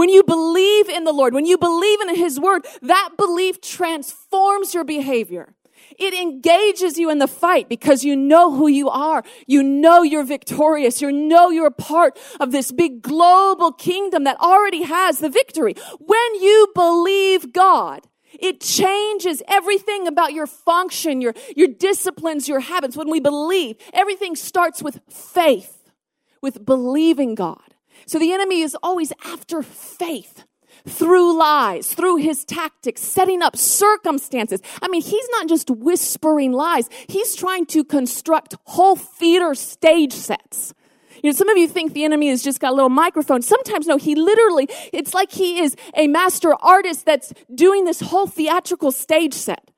When 0.00 0.08
you 0.08 0.22
believe 0.22 0.88
in 0.88 1.04
the 1.04 1.12
Lord, 1.12 1.34
when 1.34 1.44
you 1.44 1.58
believe 1.58 2.00
in 2.00 2.16
His 2.16 2.40
word, 2.40 2.66
that 2.80 3.10
belief 3.18 3.60
transforms 3.60 4.72
your 4.72 4.82
behavior. 4.82 5.52
It 5.98 6.14
engages 6.14 6.96
you 6.96 7.10
in 7.10 7.18
the 7.18 7.28
fight 7.28 7.68
because 7.68 8.02
you 8.02 8.16
know 8.16 8.50
who 8.50 8.66
you 8.66 8.88
are. 8.88 9.22
You 9.46 9.62
know 9.62 10.02
you're 10.02 10.24
victorious. 10.24 11.02
You 11.02 11.12
know 11.12 11.50
you're 11.50 11.70
part 11.70 12.18
of 12.40 12.50
this 12.50 12.72
big 12.72 13.02
global 13.02 13.72
kingdom 13.72 14.24
that 14.24 14.40
already 14.40 14.84
has 14.84 15.18
the 15.18 15.28
victory. 15.28 15.74
When 15.98 16.34
you 16.36 16.68
believe 16.74 17.52
God, 17.52 18.06
it 18.32 18.62
changes 18.62 19.42
everything 19.48 20.06
about 20.06 20.32
your 20.32 20.46
function, 20.46 21.20
your, 21.20 21.34
your 21.54 21.68
disciplines, 21.68 22.48
your 22.48 22.60
habits. 22.60 22.96
When 22.96 23.10
we 23.10 23.20
believe, 23.20 23.76
everything 23.92 24.34
starts 24.34 24.82
with 24.82 24.98
faith, 25.10 25.90
with 26.40 26.64
believing 26.64 27.34
God. 27.34 27.69
So 28.10 28.18
the 28.18 28.32
enemy 28.32 28.62
is 28.62 28.76
always 28.82 29.12
after 29.24 29.62
faith 29.62 30.42
through 30.84 31.38
lies, 31.38 31.94
through 31.94 32.16
his 32.16 32.44
tactics, 32.44 33.02
setting 33.02 33.40
up 33.40 33.56
circumstances. 33.56 34.60
I 34.82 34.88
mean, 34.88 35.00
he's 35.00 35.28
not 35.30 35.48
just 35.48 35.70
whispering 35.70 36.50
lies. 36.50 36.88
He's 37.06 37.36
trying 37.36 37.66
to 37.66 37.84
construct 37.84 38.56
whole 38.64 38.96
theater 38.96 39.54
stage 39.54 40.12
sets. 40.12 40.74
You 41.22 41.30
know, 41.30 41.36
some 41.36 41.48
of 41.48 41.56
you 41.56 41.68
think 41.68 41.92
the 41.92 42.02
enemy 42.02 42.30
has 42.30 42.42
just 42.42 42.58
got 42.58 42.72
a 42.72 42.74
little 42.74 42.88
microphone. 42.88 43.42
Sometimes, 43.42 43.86
no, 43.86 43.96
he 43.96 44.16
literally, 44.16 44.68
it's 44.92 45.14
like 45.14 45.30
he 45.30 45.60
is 45.60 45.76
a 45.94 46.08
master 46.08 46.52
artist 46.54 47.06
that's 47.06 47.32
doing 47.54 47.84
this 47.84 48.00
whole 48.00 48.26
theatrical 48.26 48.90
stage 48.90 49.34
set. 49.34 49.70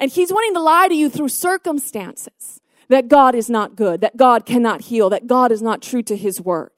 And 0.00 0.10
he's 0.10 0.32
wanting 0.32 0.54
to 0.54 0.62
lie 0.62 0.88
to 0.88 0.94
you 0.94 1.10
through 1.10 1.28
circumstances 1.28 2.58
that 2.88 3.08
God 3.08 3.34
is 3.34 3.50
not 3.50 3.76
good, 3.76 4.00
that 4.00 4.16
God 4.16 4.46
cannot 4.46 4.80
heal, 4.80 5.10
that 5.10 5.26
God 5.26 5.52
is 5.52 5.60
not 5.60 5.82
true 5.82 6.02
to 6.04 6.16
his 6.16 6.40
word. 6.40 6.70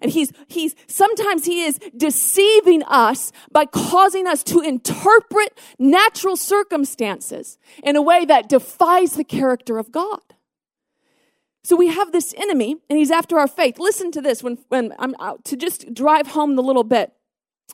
And 0.00 0.10
he's, 0.10 0.32
he's, 0.48 0.74
sometimes 0.86 1.46
he 1.46 1.62
is 1.64 1.78
deceiving 1.96 2.82
us 2.84 3.32
by 3.52 3.66
causing 3.66 4.26
us 4.26 4.42
to 4.44 4.60
interpret 4.60 5.58
natural 5.78 6.36
circumstances 6.36 7.58
in 7.82 7.96
a 7.96 8.02
way 8.02 8.24
that 8.24 8.48
defies 8.48 9.12
the 9.12 9.24
character 9.24 9.78
of 9.78 9.92
God. 9.92 10.20
So 11.62 11.76
we 11.76 11.88
have 11.88 12.12
this 12.12 12.34
enemy 12.36 12.76
and 12.88 12.98
he's 12.98 13.10
after 13.10 13.38
our 13.38 13.48
faith. 13.48 13.78
Listen 13.78 14.10
to 14.12 14.22
this 14.22 14.42
when, 14.42 14.58
when 14.68 14.94
I'm 14.98 15.14
out 15.20 15.44
to 15.46 15.56
just 15.56 15.92
drive 15.92 16.28
home 16.28 16.56
the 16.56 16.62
little 16.62 16.84
bit 16.84 17.12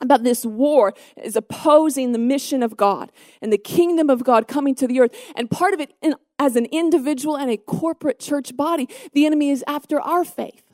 about 0.01 0.25
this 0.25 0.45
war 0.45 0.93
is 1.23 1.37
opposing 1.37 2.13
the 2.13 2.19
mission 2.19 2.63
of 2.63 2.77
God 2.77 3.11
and 3.41 3.53
the 3.53 3.59
kingdom 3.59 4.11
of 4.11 4.25
God 4.25 4.49
coming 4.49 4.75
to 4.75 4.87
the 4.87 5.01
earth. 5.01 5.15
And 5.35 5.51
part 5.51 5.73
of 5.73 5.81
it, 5.81 5.95
in, 6.03 6.15
as 6.39 6.57
an 6.57 6.67
individual 6.67 7.37
and 7.37 7.51
a 7.51 7.57
corporate 7.57 8.19
church 8.19 8.57
body, 8.57 8.89
the 9.13 9.25
enemy 9.25 9.51
is 9.51 9.65
after 9.67 10.01
our 10.01 10.25
faith 10.25 10.66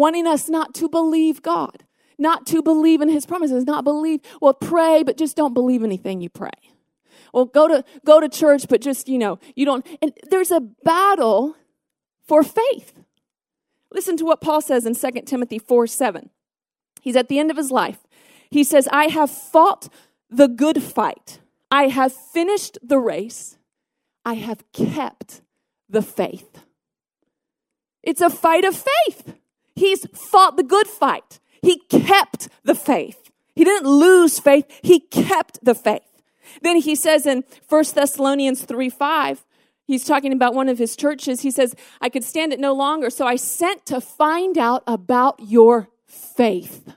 wanting 0.00 0.26
us 0.26 0.48
not 0.48 0.72
to 0.72 0.88
believe 0.88 1.42
God, 1.42 1.84
not 2.18 2.46
to 2.46 2.62
believe 2.62 3.02
in 3.02 3.10
his 3.10 3.26
promises, 3.26 3.66
not 3.66 3.84
believe, 3.84 4.20
well, 4.40 4.54
pray, 4.54 5.02
but 5.02 5.18
just 5.18 5.36
don't 5.36 5.52
believe 5.52 5.84
anything 5.84 6.22
you 6.22 6.30
pray. 6.30 6.48
Well, 7.34 7.44
go 7.44 7.68
to, 7.68 7.84
go 8.04 8.18
to 8.18 8.28
church, 8.28 8.64
but 8.66 8.80
just, 8.80 9.08
you 9.08 9.18
know, 9.18 9.38
you 9.54 9.66
don't, 9.66 9.86
and 10.00 10.12
there's 10.30 10.50
a 10.50 10.60
battle 10.60 11.54
for 12.26 12.42
faith. 12.42 12.94
Listen 13.92 14.16
to 14.16 14.24
what 14.24 14.40
Paul 14.40 14.62
says 14.62 14.86
in 14.86 14.94
2 14.94 15.22
Timothy 15.26 15.58
4 15.58 15.86
7. 15.86 16.30
He's 17.02 17.16
at 17.16 17.28
the 17.28 17.38
end 17.38 17.50
of 17.50 17.58
his 17.58 17.70
life. 17.70 17.98
He 18.50 18.64
says, 18.64 18.88
I 18.90 19.08
have 19.08 19.30
fought 19.30 19.92
the 20.30 20.48
good 20.48 20.82
fight. 20.82 21.40
I 21.70 21.88
have 21.88 22.12
finished 22.12 22.78
the 22.82 22.98
race. 22.98 23.58
I 24.24 24.34
have 24.34 24.64
kept 24.72 25.42
the 25.90 26.02
faith. 26.02 26.64
It's 28.02 28.22
a 28.22 28.30
fight 28.30 28.64
of 28.64 28.74
faith. 28.74 29.34
He's 29.74 30.06
fought 30.12 30.56
the 30.56 30.62
good 30.62 30.86
fight. 30.86 31.40
He 31.62 31.80
kept 31.88 32.48
the 32.64 32.74
faith. 32.74 33.30
He 33.54 33.64
didn't 33.64 33.88
lose 33.88 34.38
faith. 34.38 34.66
He 34.82 35.00
kept 35.00 35.64
the 35.64 35.74
faith. 35.74 36.02
Then 36.62 36.76
he 36.76 36.94
says 36.94 37.26
in 37.26 37.44
1 37.68 37.84
Thessalonians 37.94 38.64
3 38.64 38.88
5, 38.88 39.44
he's 39.84 40.04
talking 40.04 40.32
about 40.32 40.54
one 40.54 40.68
of 40.68 40.78
his 40.78 40.96
churches. 40.96 41.42
He 41.42 41.50
says, 41.50 41.74
I 42.00 42.08
could 42.08 42.24
stand 42.24 42.52
it 42.52 42.60
no 42.60 42.72
longer, 42.72 43.10
so 43.10 43.26
I 43.26 43.36
sent 43.36 43.86
to 43.86 44.00
find 44.00 44.58
out 44.58 44.82
about 44.86 45.40
your 45.40 45.88
faith. 46.06 46.94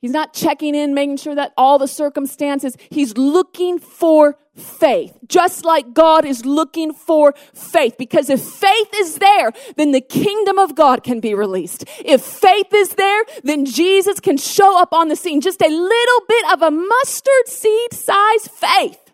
He's 0.00 0.12
not 0.12 0.32
checking 0.32 0.74
in, 0.74 0.94
making 0.94 1.18
sure 1.18 1.34
that 1.34 1.52
all 1.58 1.78
the 1.78 1.86
circumstances, 1.86 2.74
he's 2.88 3.18
looking 3.18 3.78
for 3.78 4.38
faith, 4.56 5.18
just 5.28 5.64
like 5.64 5.92
God 5.92 6.24
is 6.24 6.46
looking 6.46 6.94
for 6.94 7.34
faith. 7.52 7.96
Because 7.98 8.30
if 8.30 8.40
faith 8.40 8.88
is 8.96 9.16
there, 9.16 9.52
then 9.76 9.92
the 9.92 10.00
kingdom 10.00 10.58
of 10.58 10.74
God 10.74 11.02
can 11.02 11.20
be 11.20 11.34
released. 11.34 11.84
If 12.02 12.22
faith 12.22 12.72
is 12.72 12.90
there, 12.90 13.24
then 13.44 13.66
Jesus 13.66 14.20
can 14.20 14.38
show 14.38 14.80
up 14.80 14.94
on 14.94 15.08
the 15.08 15.16
scene. 15.16 15.42
Just 15.42 15.60
a 15.60 15.68
little 15.68 16.26
bit 16.26 16.52
of 16.52 16.62
a 16.62 16.70
mustard 16.70 17.48
seed 17.48 17.92
size 17.92 18.48
faith. 18.48 19.12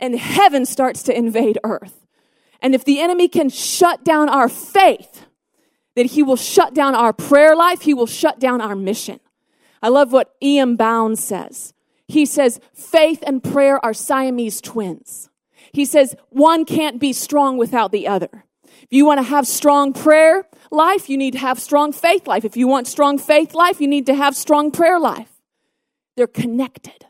And 0.00 0.18
heaven 0.18 0.66
starts 0.66 1.04
to 1.04 1.16
invade 1.16 1.58
earth. 1.62 2.06
And 2.60 2.74
if 2.74 2.84
the 2.84 3.00
enemy 3.00 3.28
can 3.28 3.50
shut 3.50 4.04
down 4.04 4.28
our 4.28 4.48
faith, 4.48 5.26
then 5.94 6.06
he 6.06 6.24
will 6.24 6.36
shut 6.36 6.74
down 6.74 6.96
our 6.96 7.12
prayer 7.12 7.54
life. 7.54 7.82
He 7.82 7.94
will 7.94 8.06
shut 8.06 8.40
down 8.40 8.60
our 8.60 8.74
mission. 8.74 9.20
I 9.82 9.88
love 9.88 10.12
what 10.12 10.34
E.M. 10.42 10.76
Bounds 10.76 11.22
says. 11.22 11.72
He 12.08 12.26
says, 12.26 12.60
faith 12.72 13.22
and 13.26 13.42
prayer 13.42 13.84
are 13.84 13.94
Siamese 13.94 14.60
twins. 14.60 15.28
He 15.72 15.84
says, 15.84 16.14
one 16.30 16.64
can't 16.64 17.00
be 17.00 17.12
strong 17.12 17.56
without 17.56 17.92
the 17.92 18.06
other. 18.06 18.44
If 18.64 18.88
you 18.90 19.04
want 19.04 19.18
to 19.18 19.24
have 19.24 19.46
strong 19.46 19.92
prayer 19.92 20.46
life, 20.70 21.08
you 21.10 21.16
need 21.16 21.32
to 21.32 21.38
have 21.38 21.58
strong 21.58 21.92
faith 21.92 22.26
life. 22.26 22.44
If 22.44 22.56
you 22.56 22.68
want 22.68 22.86
strong 22.86 23.18
faith 23.18 23.54
life, 23.54 23.80
you 23.80 23.88
need 23.88 24.06
to 24.06 24.14
have 24.14 24.36
strong 24.36 24.70
prayer 24.70 25.00
life. 25.00 25.32
They're 26.16 26.26
connected. 26.26 27.05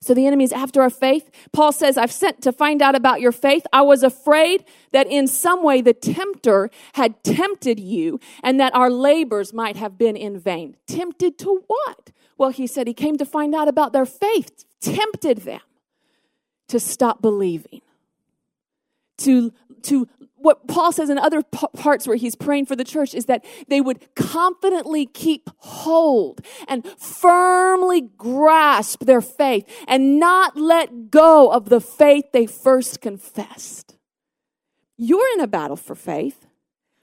So 0.00 0.14
the 0.14 0.26
enemy 0.26 0.44
is 0.44 0.52
after 0.52 0.80
our 0.80 0.90
faith. 0.90 1.30
Paul 1.52 1.72
says, 1.72 1.98
I've 1.98 2.12
sent 2.12 2.40
to 2.42 2.52
find 2.52 2.80
out 2.80 2.94
about 2.94 3.20
your 3.20 3.32
faith. 3.32 3.66
I 3.72 3.82
was 3.82 4.02
afraid 4.02 4.64
that 4.92 5.08
in 5.08 5.26
some 5.26 5.64
way 5.64 5.80
the 5.80 5.92
tempter 5.92 6.70
had 6.94 7.22
tempted 7.24 7.80
you 7.80 8.20
and 8.42 8.60
that 8.60 8.74
our 8.74 8.90
labors 8.90 9.52
might 9.52 9.76
have 9.76 9.98
been 9.98 10.16
in 10.16 10.38
vain. 10.38 10.76
Tempted 10.86 11.36
to 11.38 11.62
what? 11.66 12.12
Well, 12.36 12.50
he 12.50 12.68
said 12.68 12.86
he 12.86 12.94
came 12.94 13.18
to 13.18 13.26
find 13.26 13.54
out 13.54 13.66
about 13.66 13.92
their 13.92 14.06
faith, 14.06 14.64
tempted 14.80 15.38
them 15.38 15.60
to 16.68 16.78
stop 16.78 17.20
believing, 17.20 17.80
to, 19.18 19.52
to 19.84 20.08
what 20.36 20.68
Paul 20.68 20.92
says 20.92 21.10
in 21.10 21.18
other 21.18 21.42
parts 21.42 22.06
where 22.06 22.16
he's 22.16 22.36
praying 22.36 22.66
for 22.66 22.76
the 22.76 22.84
church 22.84 23.14
is 23.14 23.26
that 23.26 23.44
they 23.66 23.80
would 23.80 24.14
confidently 24.14 25.04
keep 25.06 25.50
hold 25.58 26.40
and 26.68 26.86
firmly 26.98 28.02
grasp 28.16 29.04
their 29.04 29.20
faith 29.20 29.68
and 29.88 30.18
not 30.20 30.56
let 30.56 31.10
go 31.10 31.50
of 31.50 31.68
the 31.68 31.80
faith 31.80 32.26
they 32.32 32.46
first 32.46 33.00
confessed. 33.00 33.96
You're 34.96 35.32
in 35.34 35.40
a 35.40 35.48
battle 35.48 35.76
for 35.76 35.94
faith. 35.94 36.46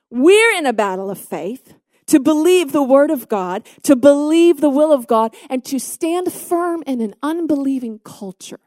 We're 0.09 0.57
in 0.57 0.65
a 0.65 0.73
battle 0.73 1.09
of 1.09 1.19
faith 1.19 1.73
to 2.07 2.19
believe 2.19 2.71
the 2.71 2.83
word 2.83 3.09
of 3.09 3.27
God, 3.27 3.67
to 3.83 3.95
believe 3.95 4.61
the 4.61 4.69
will 4.69 4.91
of 4.91 5.07
God, 5.07 5.35
and 5.49 5.65
to 5.65 5.79
stand 5.79 6.31
firm 6.31 6.83
in 6.85 7.01
an 7.01 7.15
unbelieving 7.23 7.99
culture. 8.03 8.59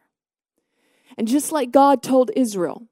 And 1.17 1.29
just 1.29 1.53
like 1.53 1.71
God 1.71 2.03
told 2.03 2.31
Israel, 2.37 2.88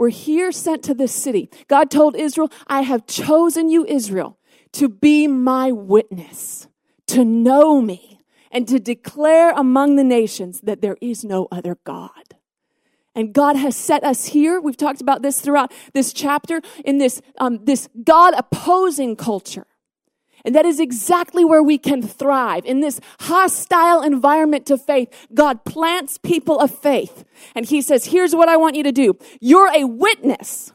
we're 0.00 0.08
here 0.08 0.50
sent 0.50 0.82
to 0.84 0.94
this 0.94 1.12
city. 1.12 1.50
God 1.68 1.90
told 1.90 2.16
Israel, 2.16 2.50
I 2.66 2.80
have 2.80 3.06
chosen 3.06 3.68
you, 3.68 3.84
Israel, 3.84 4.38
to 4.72 4.88
be 4.88 5.26
my 5.26 5.72
witness, 5.72 6.68
to 7.08 7.22
know 7.22 7.82
me, 7.82 8.22
and 8.50 8.66
to 8.66 8.80
declare 8.80 9.52
among 9.52 9.96
the 9.96 10.02
nations 10.02 10.62
that 10.62 10.80
there 10.80 10.96
is 11.02 11.22
no 11.22 11.48
other 11.52 11.76
God. 11.84 12.34
And 13.14 13.34
God 13.34 13.56
has 13.56 13.76
set 13.76 14.02
us 14.02 14.24
here. 14.28 14.58
We've 14.58 14.74
talked 14.74 15.02
about 15.02 15.20
this 15.20 15.42
throughout 15.42 15.70
this 15.92 16.14
chapter 16.14 16.62
in 16.82 16.96
this, 16.96 17.20
um, 17.36 17.62
this 17.66 17.86
God 18.02 18.32
opposing 18.38 19.16
culture. 19.16 19.66
And 20.44 20.54
that 20.54 20.66
is 20.66 20.80
exactly 20.80 21.44
where 21.44 21.62
we 21.62 21.78
can 21.78 22.02
thrive. 22.02 22.64
In 22.64 22.80
this 22.80 23.00
hostile 23.20 24.02
environment 24.02 24.66
to 24.66 24.78
faith, 24.78 25.08
God 25.34 25.64
plants 25.64 26.18
people 26.18 26.58
of 26.58 26.76
faith. 26.76 27.24
And 27.54 27.66
He 27.66 27.82
says, 27.82 28.06
here's 28.06 28.34
what 28.34 28.48
I 28.48 28.56
want 28.56 28.76
you 28.76 28.82
to 28.84 28.92
do. 28.92 29.16
You're 29.40 29.72
a 29.74 29.84
witness 29.84 30.72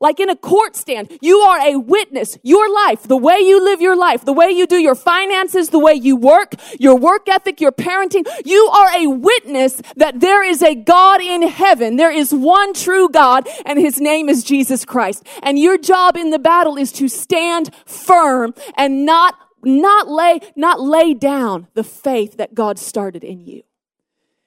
like 0.00 0.20
in 0.20 0.30
a 0.30 0.36
court 0.36 0.76
stand. 0.76 1.10
You 1.20 1.38
are 1.38 1.60
a 1.60 1.76
witness. 1.76 2.38
Your 2.42 2.72
life, 2.72 3.02
the 3.02 3.16
way 3.16 3.38
you 3.38 3.62
live 3.62 3.80
your 3.80 3.96
life, 3.96 4.24
the 4.24 4.32
way 4.32 4.50
you 4.50 4.66
do 4.66 4.76
your 4.76 4.94
finances, 4.94 5.70
the 5.70 5.78
way 5.78 5.94
you 5.94 6.16
work, 6.16 6.54
your 6.78 6.96
work 6.96 7.28
ethic, 7.28 7.60
your 7.60 7.72
parenting, 7.72 8.26
you 8.44 8.66
are 8.66 8.96
a 8.96 9.06
witness 9.08 9.82
that 9.96 10.20
there 10.20 10.44
is 10.44 10.62
a 10.62 10.74
God 10.74 11.20
in 11.20 11.42
heaven. 11.42 11.96
There 11.96 12.12
is 12.12 12.32
one 12.32 12.74
true 12.74 13.08
God 13.08 13.48
and 13.64 13.78
his 13.78 14.00
name 14.00 14.28
is 14.28 14.44
Jesus 14.44 14.84
Christ. 14.84 15.26
And 15.42 15.58
your 15.58 15.78
job 15.78 16.16
in 16.16 16.30
the 16.30 16.38
battle 16.38 16.76
is 16.76 16.92
to 16.92 17.08
stand 17.08 17.74
firm 17.84 18.54
and 18.76 19.04
not, 19.04 19.34
not 19.64 20.08
lay, 20.08 20.40
not 20.54 20.80
lay 20.80 21.14
down 21.14 21.66
the 21.74 21.84
faith 21.84 22.36
that 22.36 22.54
God 22.54 22.78
started 22.78 23.24
in 23.24 23.40
you. 23.40 23.62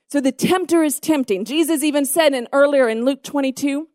So 0.08 0.20
the 0.20 0.34
tempter 0.34 0.84
is 0.84 1.00
tempting. 1.00 1.46
Jesus 1.46 1.84
even 1.84 2.06
said 2.06 2.34
in 2.34 2.48
earlier 2.52 2.90
in 2.90 3.06
Luke 3.06 3.24
22, 3.24 3.88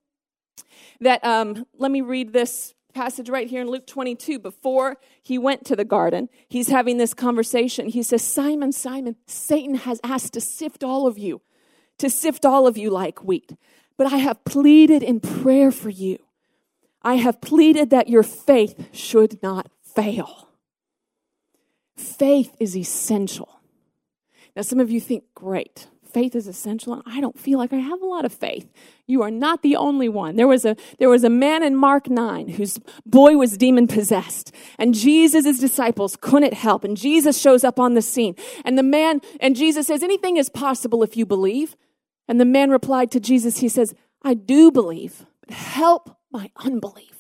that, 1.01 1.25
um, 1.25 1.67
let 1.79 1.91
me 1.91 2.01
read 2.01 2.33
this 2.33 2.75
passage 2.95 3.29
right 3.29 3.49
here 3.49 3.61
in 3.61 3.69
Luke 3.69 3.87
22. 3.87 4.39
Before 4.39 4.97
he 5.23 5.39
went 5.39 5.65
to 5.67 5.77
the 5.77 5.85
garden, 5.85 6.29
he's 6.49 6.69
having 6.69 6.97
this 6.97 7.15
conversation. 7.15 7.89
He 7.89 8.03
says, 8.03 8.23
Simon, 8.23 8.73
Simon, 8.73 9.17
Satan 9.27 9.75
has 9.77 10.01
asked 10.03 10.33
to 10.33 10.41
sift 10.41 10.83
all 10.83 11.07
of 11.07 11.19
you, 11.19 11.43
to 11.99 12.09
sift 12.09 12.45
all 12.45 12.67
of 12.67 12.79
you 12.79 12.91
like 12.91 13.23
wheat. 13.23 13.53
But 13.99 14.13
I 14.13 14.17
have 14.17 14.45
pleaded 14.45 15.03
in 15.03 15.21
prayer 15.21 15.71
for 15.71 15.91
you. 15.91 16.19
I 17.03 17.15
have 17.15 17.41
pleaded 17.41 17.91
that 17.91 18.09
your 18.09 18.23
faith 18.23 18.89
should 18.93 19.43
not 19.43 19.71
fail. 19.83 20.49
Faith 21.97 22.55
is 22.59 22.77
essential. 22.77 23.61
Now, 24.55 24.63
some 24.63 24.81
of 24.81 24.91
you 24.91 25.01
think, 25.01 25.25
great, 25.35 25.89
faith 26.17 26.35
is 26.35 26.47
essential 26.47 26.95
and 26.95 27.03
i 27.07 27.21
don't 27.21 27.39
feel 27.39 27.59
like 27.59 27.75
i 27.75 27.83
have 27.91 28.01
a 28.01 28.07
lot 28.07 28.25
of 28.25 28.33
faith. 28.33 28.67
You 29.07 29.21
are 29.23 29.31
not 29.31 29.63
the 29.63 29.77
only 29.77 30.09
one. 30.09 30.37
There 30.37 30.49
was 30.49 30.65
a 30.65 30.75
there 30.99 31.11
was 31.11 31.25
a 31.25 31.29
man 31.29 31.63
in 31.63 31.77
mark 31.77 32.09
9 32.09 32.49
whose 32.57 32.81
boy 33.05 33.37
was 33.37 33.59
demon 33.59 33.87
possessed 33.87 34.51
and 34.79 34.95
jesus' 34.95 35.61
disciples 35.67 36.17
couldn't 36.29 36.55
help 36.55 36.85
and 36.85 36.97
jesus 36.97 37.39
shows 37.39 37.65
up 37.65 37.79
on 37.79 37.93
the 37.93 38.01
scene. 38.01 38.35
And 38.65 38.79
the 38.79 38.89
man 38.99 39.21
and 39.41 39.55
jesus 39.55 39.89
says 39.89 40.03
anything 40.03 40.39
is 40.39 40.49
possible 40.49 41.03
if 41.03 41.19
you 41.19 41.27
believe. 41.27 41.77
And 42.29 42.41
the 42.41 42.51
man 42.57 42.71
replied 42.71 43.11
to 43.13 43.21
jesus 43.21 43.59
he 43.59 43.69
says 43.69 43.95
i 44.23 44.33
do 44.33 44.71
believe 44.81 45.27
but 45.43 45.51
help 45.51 46.17
my 46.33 46.51
unbelief 46.57 47.16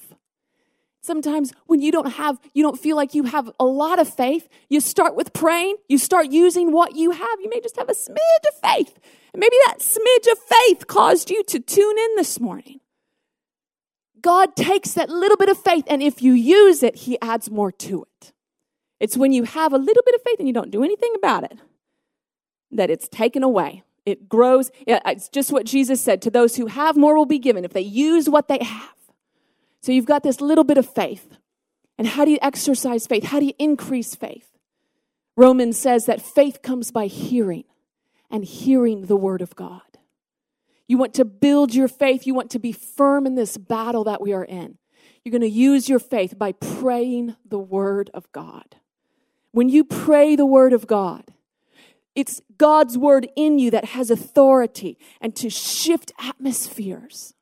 Sometimes 1.06 1.52
when 1.66 1.80
you 1.80 1.92
don't 1.92 2.10
have, 2.14 2.40
you 2.52 2.64
don't 2.64 2.78
feel 2.78 2.96
like 2.96 3.14
you 3.14 3.22
have 3.22 3.48
a 3.60 3.64
lot 3.64 4.00
of 4.00 4.12
faith, 4.12 4.48
you 4.68 4.80
start 4.80 5.14
with 5.14 5.32
praying, 5.32 5.76
you 5.88 5.98
start 5.98 6.32
using 6.32 6.72
what 6.72 6.96
you 6.96 7.12
have. 7.12 7.40
You 7.40 7.48
may 7.48 7.60
just 7.60 7.76
have 7.76 7.88
a 7.88 7.94
smidge 7.94 8.48
of 8.48 8.60
faith. 8.60 8.98
And 9.32 9.38
maybe 9.38 9.54
that 9.66 9.78
smidge 9.78 10.32
of 10.32 10.38
faith 10.38 10.88
caused 10.88 11.30
you 11.30 11.44
to 11.44 11.60
tune 11.60 11.96
in 11.96 12.16
this 12.16 12.40
morning. 12.40 12.80
God 14.20 14.56
takes 14.56 14.94
that 14.94 15.08
little 15.08 15.36
bit 15.36 15.48
of 15.48 15.56
faith, 15.56 15.84
and 15.86 16.02
if 16.02 16.22
you 16.22 16.32
use 16.32 16.82
it, 16.82 16.96
He 16.96 17.20
adds 17.22 17.48
more 17.50 17.70
to 17.70 18.02
it. 18.02 18.32
It's 18.98 19.16
when 19.16 19.32
you 19.32 19.44
have 19.44 19.72
a 19.72 19.78
little 19.78 20.02
bit 20.04 20.16
of 20.16 20.22
faith 20.22 20.40
and 20.40 20.48
you 20.48 20.54
don't 20.54 20.72
do 20.72 20.82
anything 20.82 21.12
about 21.14 21.44
it 21.44 21.58
that 22.72 22.90
it's 22.90 23.08
taken 23.08 23.44
away. 23.44 23.84
It 24.04 24.28
grows. 24.28 24.72
It's 24.88 25.28
just 25.28 25.52
what 25.52 25.66
Jesus 25.66 26.00
said 26.00 26.20
to 26.22 26.30
those 26.30 26.56
who 26.56 26.66
have 26.66 26.96
more 26.96 27.16
will 27.16 27.26
be 27.26 27.38
given 27.38 27.64
if 27.64 27.72
they 27.72 27.80
use 27.80 28.28
what 28.28 28.48
they 28.48 28.58
have. 28.60 28.90
So 29.86 29.92
you've 29.92 30.04
got 30.04 30.24
this 30.24 30.40
little 30.40 30.64
bit 30.64 30.78
of 30.78 30.92
faith. 30.92 31.36
And 31.96 32.08
how 32.08 32.24
do 32.24 32.32
you 32.32 32.40
exercise 32.42 33.06
faith? 33.06 33.22
How 33.22 33.38
do 33.38 33.46
you 33.46 33.52
increase 33.56 34.16
faith? 34.16 34.50
Romans 35.36 35.78
says 35.78 36.06
that 36.06 36.20
faith 36.20 36.60
comes 36.60 36.90
by 36.90 37.06
hearing 37.06 37.62
and 38.28 38.44
hearing 38.44 39.02
the 39.02 39.14
word 39.14 39.42
of 39.42 39.54
God. 39.54 39.82
You 40.88 40.98
want 40.98 41.14
to 41.14 41.24
build 41.24 41.72
your 41.72 41.86
faith. 41.86 42.26
You 42.26 42.34
want 42.34 42.50
to 42.50 42.58
be 42.58 42.72
firm 42.72 43.26
in 43.26 43.36
this 43.36 43.56
battle 43.56 44.02
that 44.02 44.20
we 44.20 44.32
are 44.32 44.44
in. 44.44 44.76
You're 45.22 45.30
going 45.30 45.42
to 45.42 45.48
use 45.48 45.88
your 45.88 46.00
faith 46.00 46.36
by 46.36 46.50
praying 46.50 47.36
the 47.48 47.60
word 47.60 48.10
of 48.12 48.32
God. 48.32 48.74
When 49.52 49.68
you 49.68 49.84
pray 49.84 50.34
the 50.34 50.46
word 50.46 50.72
of 50.72 50.88
God, 50.88 51.32
it's 52.16 52.40
God's 52.58 52.98
word 52.98 53.28
in 53.36 53.60
you 53.60 53.70
that 53.70 53.84
has 53.84 54.10
authority 54.10 54.98
and 55.20 55.36
to 55.36 55.48
shift 55.48 56.10
atmospheres 56.18 57.35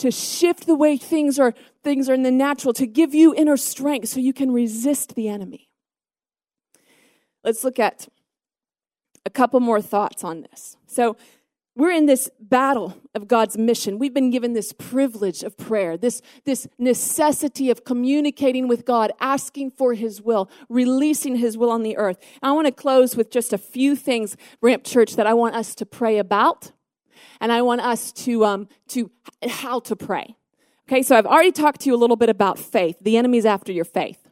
to 0.00 0.10
shift 0.10 0.66
the 0.66 0.74
way 0.74 0.96
things 0.96 1.38
are 1.38 1.54
things 1.82 2.08
are 2.08 2.14
in 2.14 2.22
the 2.22 2.30
natural 2.30 2.74
to 2.74 2.86
give 2.86 3.14
you 3.14 3.34
inner 3.34 3.56
strength 3.56 4.08
so 4.08 4.20
you 4.20 4.32
can 4.32 4.50
resist 4.50 5.14
the 5.14 5.28
enemy 5.28 5.68
let's 7.44 7.64
look 7.64 7.78
at 7.78 8.08
a 9.24 9.30
couple 9.30 9.60
more 9.60 9.80
thoughts 9.80 10.24
on 10.24 10.42
this 10.42 10.76
so 10.86 11.16
we're 11.76 11.92
in 11.92 12.06
this 12.06 12.28
battle 12.40 12.96
of 13.14 13.28
God's 13.28 13.56
mission. 13.56 13.98
We've 13.98 14.12
been 14.12 14.30
given 14.30 14.52
this 14.52 14.72
privilege 14.72 15.42
of 15.42 15.56
prayer, 15.56 15.96
this, 15.96 16.20
this 16.44 16.66
necessity 16.78 17.70
of 17.70 17.84
communicating 17.84 18.68
with 18.68 18.84
God, 18.84 19.12
asking 19.20 19.70
for 19.70 19.94
His 19.94 20.20
will, 20.20 20.50
releasing 20.68 21.36
His 21.36 21.56
will 21.56 21.70
on 21.70 21.82
the 21.82 21.96
earth. 21.96 22.18
I 22.42 22.52
want 22.52 22.66
to 22.66 22.72
close 22.72 23.16
with 23.16 23.30
just 23.30 23.52
a 23.52 23.58
few 23.58 23.94
things, 23.94 24.36
Ramp 24.60 24.84
Church, 24.84 25.14
that 25.14 25.26
I 25.26 25.32
want 25.32 25.54
us 25.54 25.74
to 25.76 25.86
pray 25.86 26.18
about 26.18 26.72
and 27.40 27.52
I 27.52 27.62
want 27.62 27.80
us 27.80 28.12
to, 28.12 28.44
um, 28.44 28.68
to 28.88 29.10
how 29.48 29.80
to 29.80 29.96
pray. 29.96 30.36
Okay, 30.88 31.02
so 31.02 31.16
I've 31.16 31.26
already 31.26 31.52
talked 31.52 31.82
to 31.82 31.88
you 31.88 31.94
a 31.94 31.98
little 31.98 32.16
bit 32.16 32.28
about 32.28 32.58
faith. 32.58 32.96
The 33.00 33.16
enemy's 33.16 33.46
after 33.46 33.72
your 33.72 33.84
faith. 33.84 34.28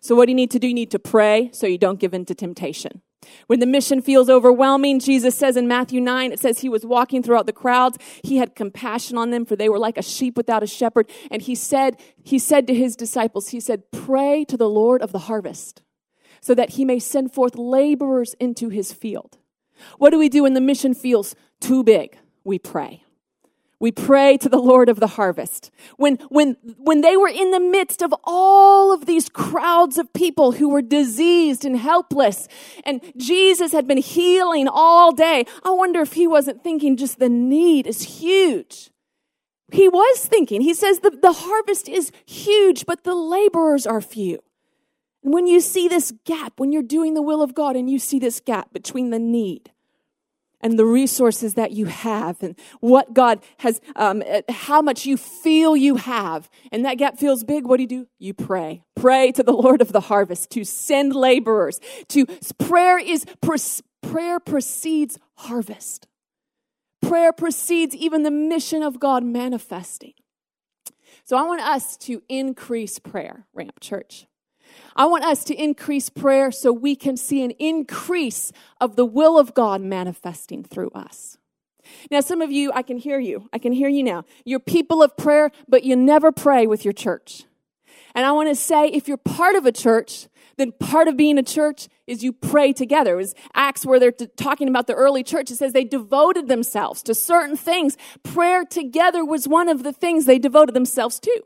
So 0.00 0.14
what 0.14 0.26
do 0.26 0.32
you 0.32 0.36
need 0.36 0.50
to 0.50 0.58
do? 0.58 0.68
You 0.68 0.74
need 0.74 0.90
to 0.90 0.98
pray 0.98 1.50
so 1.52 1.66
you 1.66 1.78
don't 1.78 2.00
give 2.00 2.14
in 2.14 2.24
to 2.26 2.34
temptation. 2.34 3.02
When 3.46 3.60
the 3.60 3.66
mission 3.66 4.00
feels 4.00 4.30
overwhelming, 4.30 4.98
Jesus 4.98 5.36
says 5.36 5.56
in 5.56 5.68
Matthew 5.68 6.00
9, 6.00 6.32
it 6.32 6.40
says 6.40 6.60
he 6.60 6.68
was 6.68 6.86
walking 6.86 7.22
throughout 7.22 7.46
the 7.46 7.52
crowds. 7.52 7.98
He 8.24 8.38
had 8.38 8.54
compassion 8.54 9.18
on 9.18 9.30
them 9.30 9.44
for 9.44 9.56
they 9.56 9.68
were 9.68 9.78
like 9.78 9.98
a 9.98 10.02
sheep 10.02 10.36
without 10.36 10.62
a 10.62 10.66
shepherd. 10.66 11.08
And 11.30 11.42
he 11.42 11.54
said, 11.54 12.00
he 12.22 12.38
said 12.38 12.66
to 12.66 12.74
his 12.74 12.96
disciples, 12.96 13.48
he 13.48 13.60
said, 13.60 13.90
pray 13.92 14.44
to 14.46 14.56
the 14.56 14.68
Lord 14.68 15.02
of 15.02 15.12
the 15.12 15.20
harvest 15.20 15.82
so 16.40 16.54
that 16.54 16.70
he 16.70 16.84
may 16.84 16.98
send 16.98 17.32
forth 17.32 17.56
laborers 17.56 18.34
into 18.40 18.70
his 18.70 18.92
field. 18.92 19.36
What 19.98 20.10
do 20.10 20.18
we 20.18 20.28
do 20.28 20.42
when 20.42 20.54
the 20.54 20.60
mission 20.60 20.94
feels 20.94 21.34
too 21.60 21.84
big? 21.84 22.16
We 22.44 22.58
pray. 22.58 23.04
We 23.80 23.90
pray 23.90 24.36
to 24.36 24.48
the 24.50 24.58
Lord 24.58 24.90
of 24.90 25.00
the 25.00 25.06
harvest. 25.06 25.70
When, 25.96 26.16
when, 26.28 26.58
when 26.76 27.00
they 27.00 27.16
were 27.16 27.30
in 27.30 27.50
the 27.50 27.58
midst 27.58 28.02
of 28.02 28.14
all 28.24 28.92
of 28.92 29.06
these 29.06 29.30
crowds 29.30 29.96
of 29.96 30.12
people 30.12 30.52
who 30.52 30.68
were 30.68 30.82
diseased 30.82 31.64
and 31.64 31.78
helpless, 31.78 32.46
and 32.84 33.00
Jesus 33.16 33.72
had 33.72 33.86
been 33.86 33.98
healing 33.98 34.68
all 34.68 35.12
day, 35.12 35.46
I 35.64 35.70
wonder 35.70 36.02
if 36.02 36.12
he 36.12 36.26
wasn't 36.26 36.62
thinking 36.62 36.98
just 36.98 37.18
the 37.18 37.30
need 37.30 37.86
is 37.86 38.02
huge. 38.02 38.90
He 39.72 39.88
was 39.88 40.26
thinking, 40.26 40.60
he 40.60 40.74
says 40.74 41.00
the, 41.00 41.10
the 41.10 41.32
harvest 41.32 41.88
is 41.88 42.12
huge, 42.26 42.84
but 42.84 43.04
the 43.04 43.14
laborers 43.14 43.86
are 43.86 44.02
few. 44.02 44.40
And 45.24 45.32
when 45.32 45.46
you 45.46 45.60
see 45.60 45.88
this 45.88 46.12
gap, 46.26 46.54
when 46.58 46.70
you're 46.70 46.82
doing 46.82 47.14
the 47.14 47.22
will 47.22 47.40
of 47.40 47.54
God 47.54 47.76
and 47.76 47.88
you 47.88 47.98
see 47.98 48.18
this 48.18 48.40
gap 48.40 48.74
between 48.74 49.08
the 49.08 49.18
need 49.18 49.70
and 50.60 50.78
the 50.78 50.84
resources 50.84 51.54
that 51.54 51.72
you 51.72 51.86
have 51.86 52.42
and 52.42 52.58
what 52.80 53.14
God 53.14 53.42
has, 53.58 53.80
um, 53.96 54.22
how 54.48 54.82
much 54.82 55.06
you 55.06 55.16
feel 55.16 55.76
you 55.76 55.96
have, 55.96 56.48
and 56.72 56.84
that 56.84 56.98
gap 56.98 57.18
feels 57.18 57.44
big, 57.44 57.66
what 57.66 57.78
do 57.78 57.82
you 57.82 57.88
do? 57.88 58.06
You 58.18 58.34
pray. 58.34 58.84
Pray 58.94 59.32
to 59.32 59.42
the 59.42 59.52
Lord 59.52 59.80
of 59.80 59.92
the 59.92 60.00
harvest 60.00 60.50
to 60.50 60.64
send 60.64 61.14
laborers. 61.14 61.80
To 62.08 62.26
prayer 62.58 62.98
is 62.98 63.24
prayer 64.02 64.40
precedes 64.40 65.18
harvest. 65.34 66.06
Prayer 67.00 67.32
precedes 67.32 67.94
even 67.94 68.22
the 68.22 68.30
mission 68.30 68.82
of 68.82 69.00
God 69.00 69.24
manifesting. 69.24 70.12
So 71.24 71.36
I 71.36 71.42
want 71.44 71.62
us 71.62 71.96
to 71.98 72.22
increase 72.28 72.98
prayer, 72.98 73.46
Ramp 73.54 73.80
Church. 73.80 74.26
I 74.96 75.06
want 75.06 75.24
us 75.24 75.44
to 75.44 75.54
increase 75.54 76.08
prayer 76.08 76.50
so 76.50 76.72
we 76.72 76.96
can 76.96 77.16
see 77.16 77.42
an 77.42 77.52
increase 77.52 78.52
of 78.80 78.96
the 78.96 79.06
will 79.06 79.38
of 79.38 79.54
God 79.54 79.80
manifesting 79.80 80.62
through 80.62 80.90
us. 80.90 81.38
Now, 82.10 82.20
some 82.20 82.40
of 82.40 82.52
you, 82.52 82.70
I 82.72 82.82
can 82.82 82.98
hear 82.98 83.18
you. 83.18 83.48
I 83.52 83.58
can 83.58 83.72
hear 83.72 83.88
you 83.88 84.02
now. 84.02 84.24
You're 84.44 84.60
people 84.60 85.02
of 85.02 85.16
prayer, 85.16 85.50
but 85.68 85.84
you 85.84 85.96
never 85.96 86.30
pray 86.32 86.66
with 86.66 86.84
your 86.84 86.92
church. 86.92 87.44
And 88.14 88.26
I 88.26 88.32
want 88.32 88.48
to 88.48 88.54
say 88.54 88.88
if 88.88 89.08
you're 89.08 89.16
part 89.16 89.54
of 89.54 89.66
a 89.66 89.72
church, 89.72 90.28
then 90.56 90.72
part 90.72 91.08
of 91.08 91.16
being 91.16 91.38
a 91.38 91.42
church 91.42 91.88
is 92.06 92.22
you 92.22 92.32
pray 92.32 92.72
together. 92.72 93.14
It 93.14 93.16
was 93.16 93.34
Acts 93.54 93.86
where 93.86 93.98
they're 93.98 94.12
talking 94.12 94.68
about 94.68 94.86
the 94.86 94.94
early 94.94 95.22
church. 95.22 95.50
It 95.50 95.56
says 95.56 95.72
they 95.72 95.84
devoted 95.84 96.48
themselves 96.48 97.02
to 97.04 97.14
certain 97.14 97.56
things. 97.56 97.96
Prayer 98.22 98.64
together 98.64 99.24
was 99.24 99.48
one 99.48 99.68
of 99.68 99.82
the 99.82 99.92
things 99.92 100.26
they 100.26 100.38
devoted 100.38 100.74
themselves 100.74 101.18
to. 101.20 101.42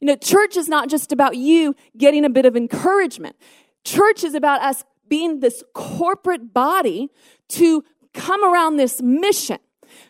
You 0.00 0.06
know, 0.06 0.16
church 0.16 0.56
is 0.56 0.68
not 0.68 0.88
just 0.88 1.12
about 1.12 1.36
you 1.36 1.74
getting 1.96 2.24
a 2.24 2.30
bit 2.30 2.46
of 2.46 2.56
encouragement. 2.56 3.36
Church 3.84 4.22
is 4.22 4.34
about 4.34 4.60
us 4.62 4.84
being 5.08 5.40
this 5.40 5.64
corporate 5.74 6.52
body 6.52 7.10
to 7.48 7.82
come 8.14 8.44
around 8.44 8.76
this 8.76 9.00
mission. 9.02 9.58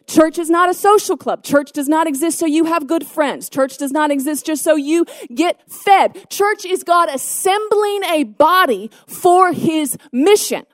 Church 0.07 0.39
is 0.39 0.51
not 0.51 0.69
a 0.69 0.75
social 0.75 1.17
club. 1.17 1.45
Church 1.45 1.73
does 1.73 1.89
not 1.89 2.07
exist 2.07 2.39
so 2.39 2.47
you 2.47 2.65
have 2.65 2.87
good 2.87 3.07
friends. 3.07 3.49
Church 3.49 3.79
does 3.79 3.93
not 3.93 4.11
exist 4.11 4.47
just 4.47 4.65
so 4.65 4.75
you 4.75 5.05
get 5.35 5.71
fed. 5.71 6.29
Church 6.31 6.65
is 6.65 6.83
God 6.83 7.09
assembling 7.09 8.05
a 8.05 8.25
body 8.25 8.91
for 9.07 9.53
his 9.53 9.97
mission. 10.13 10.65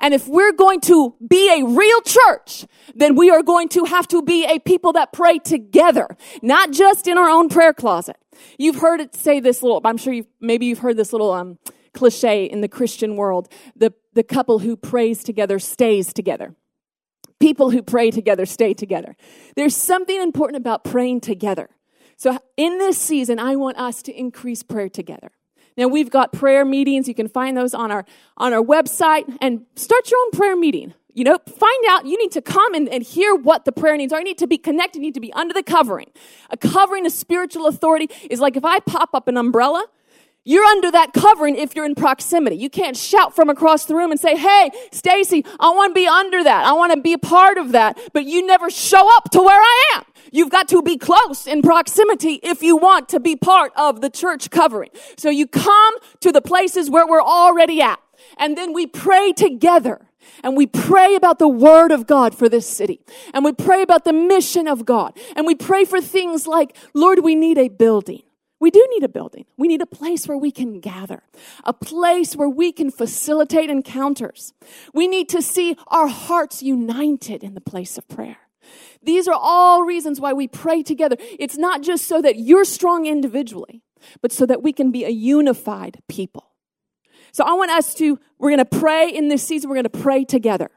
And 0.00 0.14
if 0.14 0.26
we're 0.26 0.52
going 0.52 0.80
to 0.82 1.14
be 1.26 1.60
a 1.60 1.64
real 1.64 2.00
church, 2.00 2.66
then 2.94 3.14
we 3.14 3.30
are 3.30 3.42
going 3.42 3.68
to 3.70 3.84
have 3.84 4.08
to 4.08 4.22
be 4.22 4.44
a 4.46 4.58
people 4.58 4.92
that 4.94 5.12
pray 5.12 5.38
together, 5.38 6.16
not 6.42 6.70
just 6.72 7.06
in 7.06 7.18
our 7.18 7.28
own 7.28 7.48
prayer 7.48 7.74
closet. 7.74 8.16
You've 8.58 8.76
heard 8.76 9.00
it 9.00 9.14
say 9.14 9.40
this 9.40 9.62
little, 9.62 9.80
I'm 9.84 9.98
sure 9.98 10.12
you've, 10.12 10.28
maybe 10.40 10.66
you've 10.66 10.78
heard 10.78 10.96
this 10.96 11.12
little, 11.12 11.32
um, 11.32 11.58
cliche 11.92 12.44
in 12.44 12.60
the 12.60 12.68
Christian 12.68 13.16
world. 13.16 13.48
The, 13.76 13.92
the 14.14 14.22
couple 14.22 14.60
who 14.60 14.76
prays 14.76 15.22
together 15.24 15.58
stays 15.58 16.12
together. 16.12 16.54
People 17.38 17.70
who 17.70 17.82
pray 17.82 18.10
together 18.10 18.46
stay 18.46 18.74
together. 18.74 19.16
There's 19.56 19.76
something 19.76 20.20
important 20.20 20.58
about 20.58 20.84
praying 20.84 21.22
together. 21.22 21.70
So 22.16 22.38
in 22.56 22.78
this 22.78 22.98
season, 22.98 23.38
I 23.38 23.56
want 23.56 23.78
us 23.78 24.02
to 24.02 24.12
increase 24.12 24.62
prayer 24.62 24.90
together. 24.90 25.32
Now 25.76 25.88
we've 25.88 26.10
got 26.10 26.32
prayer 26.32 26.64
meetings. 26.64 27.08
You 27.08 27.14
can 27.14 27.28
find 27.28 27.56
those 27.56 27.74
on 27.74 27.90
our, 27.90 28.04
on 28.36 28.52
our 28.52 28.62
website 28.62 29.36
and 29.40 29.66
start 29.76 30.10
your 30.10 30.20
own 30.20 30.30
prayer 30.32 30.56
meeting. 30.56 30.94
You 31.12 31.24
know, 31.24 31.38
find 31.46 31.84
out, 31.88 32.06
you 32.06 32.16
need 32.16 32.30
to 32.32 32.42
come 32.42 32.72
and, 32.74 32.88
and 32.88 33.02
hear 33.02 33.34
what 33.34 33.64
the 33.64 33.72
prayer 33.72 33.96
needs 33.96 34.12
are. 34.12 34.20
You 34.20 34.24
need 34.24 34.38
to 34.38 34.46
be 34.46 34.58
connected, 34.58 35.00
you 35.00 35.06
need 35.06 35.14
to 35.14 35.20
be 35.20 35.32
under 35.32 35.52
the 35.52 35.62
covering. 35.62 36.10
A 36.50 36.56
covering 36.56 37.04
of 37.04 37.12
spiritual 37.12 37.66
authority 37.66 38.08
is 38.30 38.40
like 38.40 38.56
if 38.56 38.64
I 38.64 38.78
pop 38.80 39.10
up 39.12 39.26
an 39.26 39.36
umbrella, 39.36 39.86
you're 40.44 40.64
under 40.64 40.90
that 40.90 41.12
covering 41.12 41.56
if 41.56 41.76
you're 41.76 41.84
in 41.84 41.94
proximity. 41.94 42.56
You 42.56 42.70
can't 42.70 42.96
shout 42.96 43.36
from 43.36 43.50
across 43.50 43.84
the 43.84 43.94
room 43.94 44.10
and 44.10 44.18
say, 44.18 44.36
Hey, 44.36 44.70
Stacy, 44.90 45.44
I 45.58 45.70
want 45.70 45.90
to 45.90 45.94
be 45.94 46.06
under 46.06 46.42
that. 46.42 46.64
I 46.64 46.72
want 46.72 46.92
to 46.92 47.00
be 47.00 47.12
a 47.12 47.18
part 47.18 47.58
of 47.58 47.72
that. 47.72 47.98
But 48.14 48.24
you 48.24 48.46
never 48.46 48.70
show 48.70 49.06
up 49.16 49.30
to 49.32 49.40
where 49.40 49.60
I 49.60 49.92
am. 49.96 50.04
You've 50.32 50.50
got 50.50 50.68
to 50.68 50.82
be 50.82 50.96
close 50.96 51.46
in 51.46 51.62
proximity 51.62 52.40
if 52.42 52.62
you 52.62 52.76
want 52.76 53.08
to 53.10 53.20
be 53.20 53.36
part 53.36 53.72
of 53.76 54.00
the 54.00 54.10
church 54.10 54.50
covering. 54.50 54.90
So 55.16 55.30
you 55.30 55.46
come 55.46 55.94
to 56.20 56.32
the 56.32 56.42
places 56.42 56.90
where 56.90 57.06
we're 57.06 57.22
already 57.22 57.80
at. 57.80 58.00
And 58.38 58.56
then 58.56 58.72
we 58.72 58.86
pray 58.86 59.32
together. 59.32 60.06
And 60.42 60.56
we 60.56 60.66
pray 60.66 61.14
about 61.14 61.38
the 61.38 61.48
word 61.48 61.92
of 61.92 62.06
God 62.06 62.34
for 62.34 62.48
this 62.48 62.68
city. 62.68 63.00
And 63.34 63.44
we 63.44 63.52
pray 63.52 63.82
about 63.82 64.04
the 64.04 64.12
mission 64.12 64.68
of 64.68 64.84
God. 64.84 65.18
And 65.34 65.46
we 65.46 65.54
pray 65.54 65.84
for 65.84 66.00
things 66.00 66.46
like, 66.46 66.76
Lord, 66.94 67.20
we 67.20 67.34
need 67.34 67.58
a 67.58 67.68
building. 67.68 68.22
We 68.60 68.70
do 68.70 68.86
need 68.90 69.02
a 69.02 69.08
building. 69.08 69.46
We 69.56 69.68
need 69.68 69.80
a 69.80 69.86
place 69.86 70.28
where 70.28 70.36
we 70.36 70.50
can 70.50 70.80
gather, 70.80 71.22
a 71.64 71.72
place 71.72 72.36
where 72.36 72.48
we 72.48 72.72
can 72.72 72.90
facilitate 72.90 73.70
encounters. 73.70 74.52
We 74.92 75.08
need 75.08 75.30
to 75.30 75.40
see 75.40 75.76
our 75.86 76.08
hearts 76.08 76.62
united 76.62 77.42
in 77.42 77.54
the 77.54 77.62
place 77.62 77.96
of 77.96 78.06
prayer. 78.06 78.36
These 79.02 79.28
are 79.28 79.38
all 79.38 79.82
reasons 79.82 80.20
why 80.20 80.32
we 80.32 80.48
pray 80.48 80.82
together. 80.82 81.16
It's 81.38 81.56
not 81.56 81.82
just 81.82 82.06
so 82.06 82.20
that 82.22 82.38
you're 82.38 82.64
strong 82.64 83.06
individually, 83.06 83.82
but 84.20 84.32
so 84.32 84.46
that 84.46 84.62
we 84.62 84.72
can 84.72 84.90
be 84.90 85.04
a 85.04 85.10
unified 85.10 86.00
people. 86.08 86.50
So 87.32 87.44
I 87.44 87.54
want 87.54 87.70
us 87.70 87.94
to, 87.94 88.18
we're 88.38 88.50
going 88.50 88.58
to 88.58 88.78
pray 88.78 89.08
in 89.08 89.28
this 89.28 89.42
season, 89.42 89.70
we're 89.70 89.76
going 89.76 89.84
to 89.84 89.90
pray 89.90 90.24
together. 90.24 90.70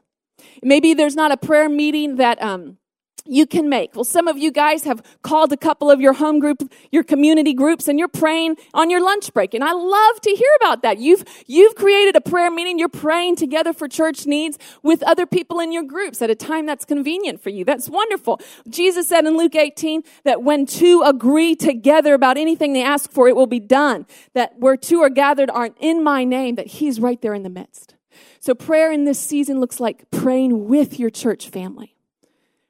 Maybe 0.62 0.94
there's 0.94 1.16
not 1.16 1.32
a 1.32 1.36
prayer 1.36 1.68
meeting 1.68 2.16
that, 2.16 2.40
um, 2.42 2.78
you 3.26 3.46
can 3.46 3.70
make. 3.70 3.94
Well, 3.94 4.04
some 4.04 4.28
of 4.28 4.36
you 4.36 4.50
guys 4.50 4.84
have 4.84 5.02
called 5.22 5.50
a 5.52 5.56
couple 5.56 5.90
of 5.90 6.00
your 6.00 6.12
home 6.12 6.40
group, 6.40 6.70
your 6.92 7.02
community 7.02 7.54
groups, 7.54 7.88
and 7.88 7.98
you're 7.98 8.06
praying 8.06 8.56
on 8.74 8.90
your 8.90 9.00
lunch 9.02 9.32
break. 9.32 9.54
And 9.54 9.64
I 9.64 9.72
love 9.72 10.20
to 10.22 10.30
hear 10.30 10.50
about 10.60 10.82
that. 10.82 10.98
You've, 10.98 11.24
you've 11.46 11.74
created 11.74 12.16
a 12.16 12.20
prayer 12.20 12.50
meeting. 12.50 12.78
You're 12.78 12.88
praying 12.90 13.36
together 13.36 13.72
for 13.72 13.88
church 13.88 14.26
needs 14.26 14.58
with 14.82 15.02
other 15.04 15.24
people 15.24 15.58
in 15.58 15.72
your 15.72 15.84
groups 15.84 16.20
at 16.20 16.28
a 16.28 16.34
time 16.34 16.66
that's 16.66 16.84
convenient 16.84 17.42
for 17.42 17.48
you. 17.48 17.64
That's 17.64 17.88
wonderful. 17.88 18.40
Jesus 18.68 19.08
said 19.08 19.24
in 19.24 19.38
Luke 19.38 19.54
18 19.54 20.02
that 20.24 20.42
when 20.42 20.66
two 20.66 21.02
agree 21.04 21.56
together 21.56 22.12
about 22.12 22.36
anything 22.36 22.74
they 22.74 22.84
ask 22.84 23.10
for, 23.10 23.26
it 23.26 23.36
will 23.36 23.46
be 23.46 23.60
done. 23.60 24.06
That 24.34 24.58
where 24.58 24.76
two 24.76 25.00
are 25.00 25.10
gathered 25.10 25.50
aren't 25.50 25.78
in 25.80 26.04
my 26.04 26.24
name, 26.24 26.56
that 26.56 26.66
he's 26.66 27.00
right 27.00 27.20
there 27.22 27.32
in 27.32 27.42
the 27.42 27.48
midst. 27.48 27.94
So 28.38 28.54
prayer 28.54 28.92
in 28.92 29.04
this 29.04 29.18
season 29.18 29.60
looks 29.60 29.80
like 29.80 30.10
praying 30.10 30.68
with 30.68 31.00
your 31.00 31.08
church 31.08 31.48
family 31.48 31.93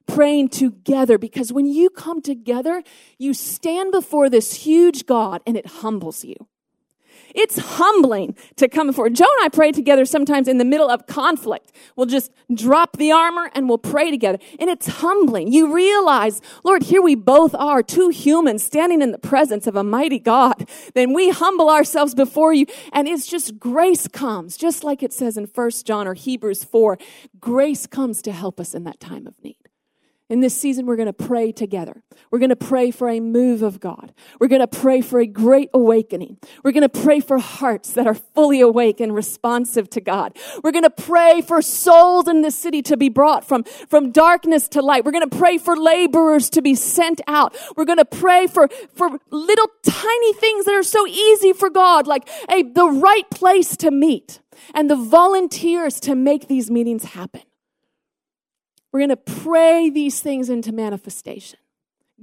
praying 0.06 0.48
together 0.48 1.18
because 1.18 1.52
when 1.52 1.66
you 1.66 1.90
come 1.90 2.20
together, 2.20 2.82
you 3.18 3.34
stand 3.34 3.92
before 3.92 4.28
this 4.28 4.54
huge 4.54 5.06
God 5.06 5.42
and 5.46 5.56
it 5.56 5.66
humbles 5.66 6.24
you. 6.24 6.48
It's 7.34 7.58
humbling 7.58 8.36
to 8.56 8.68
come 8.68 8.86
before. 8.86 9.10
Joe 9.10 9.26
and 9.38 9.44
I 9.44 9.48
pray 9.48 9.72
together 9.72 10.04
sometimes 10.04 10.46
in 10.46 10.58
the 10.58 10.64
middle 10.64 10.88
of 10.88 11.06
conflict. 11.06 11.72
We'll 11.96 12.06
just 12.06 12.30
drop 12.52 12.96
the 12.96 13.10
armor 13.10 13.50
and 13.54 13.68
we'll 13.68 13.78
pray 13.78 14.10
together. 14.10 14.38
And 14.60 14.70
it's 14.70 14.86
humbling. 14.86 15.52
You 15.52 15.74
realize, 15.74 16.40
Lord, 16.62 16.84
here 16.84 17.02
we 17.02 17.16
both 17.16 17.54
are, 17.54 17.82
two 17.82 18.08
humans 18.08 18.62
standing 18.62 19.02
in 19.02 19.10
the 19.10 19.18
presence 19.18 19.66
of 19.66 19.74
a 19.74 19.82
mighty 19.82 20.20
God. 20.20 20.68
Then 20.94 21.12
we 21.12 21.30
humble 21.30 21.68
ourselves 21.68 22.14
before 22.14 22.52
you 22.52 22.66
and 22.92 23.08
it's 23.08 23.26
just 23.26 23.58
grace 23.58 24.06
comes, 24.06 24.56
just 24.56 24.84
like 24.84 25.02
it 25.02 25.12
says 25.12 25.36
in 25.36 25.46
First 25.46 25.86
John 25.86 26.06
or 26.06 26.14
Hebrews 26.14 26.62
4. 26.62 26.98
Grace 27.40 27.86
comes 27.86 28.22
to 28.22 28.32
help 28.32 28.60
us 28.60 28.74
in 28.74 28.84
that 28.84 29.00
time 29.00 29.26
of 29.26 29.42
need. 29.42 29.63
In 30.30 30.40
this 30.40 30.56
season, 30.56 30.86
we're 30.86 30.96
going 30.96 31.04
to 31.04 31.12
pray 31.12 31.52
together. 31.52 32.02
We're 32.30 32.38
going 32.38 32.48
to 32.48 32.56
pray 32.56 32.90
for 32.90 33.10
a 33.10 33.20
move 33.20 33.62
of 33.62 33.78
God. 33.78 34.14
We're 34.40 34.48
going 34.48 34.62
to 34.62 34.66
pray 34.66 35.02
for 35.02 35.20
a 35.20 35.26
great 35.26 35.68
awakening. 35.74 36.38
We're 36.62 36.72
going 36.72 36.88
to 36.88 36.88
pray 36.88 37.20
for 37.20 37.38
hearts 37.38 37.92
that 37.92 38.06
are 38.06 38.14
fully 38.14 38.62
awake 38.62 39.00
and 39.00 39.14
responsive 39.14 39.90
to 39.90 40.00
God. 40.00 40.34
We're 40.62 40.72
going 40.72 40.84
to 40.84 40.88
pray 40.88 41.42
for 41.42 41.60
souls 41.60 42.26
in 42.26 42.40
this 42.40 42.54
city 42.54 42.80
to 42.82 42.96
be 42.96 43.10
brought 43.10 43.46
from, 43.46 43.64
from 43.64 44.12
darkness 44.12 44.66
to 44.68 44.80
light. 44.80 45.04
We're 45.04 45.12
going 45.12 45.28
to 45.28 45.36
pray 45.36 45.58
for 45.58 45.76
laborers 45.76 46.48
to 46.50 46.62
be 46.62 46.74
sent 46.74 47.20
out. 47.26 47.54
We're 47.76 47.84
going 47.84 47.98
to 47.98 48.06
pray 48.06 48.46
for, 48.46 48.70
for 48.94 49.18
little 49.30 49.68
tiny 49.82 50.32
things 50.32 50.64
that 50.64 50.74
are 50.74 50.82
so 50.82 51.06
easy 51.06 51.52
for 51.52 51.68
God, 51.68 52.06
like 52.06 52.30
a, 52.50 52.62
the 52.62 52.86
right 52.86 53.28
place 53.28 53.76
to 53.76 53.90
meet 53.90 54.40
and 54.74 54.88
the 54.88 54.96
volunteers 54.96 56.00
to 56.00 56.14
make 56.14 56.48
these 56.48 56.70
meetings 56.70 57.04
happen. 57.04 57.42
We're 58.94 59.00
going 59.00 59.08
to 59.08 59.16
pray 59.16 59.90
these 59.90 60.20
things 60.20 60.48
into 60.48 60.70
manifestation. 60.70 61.58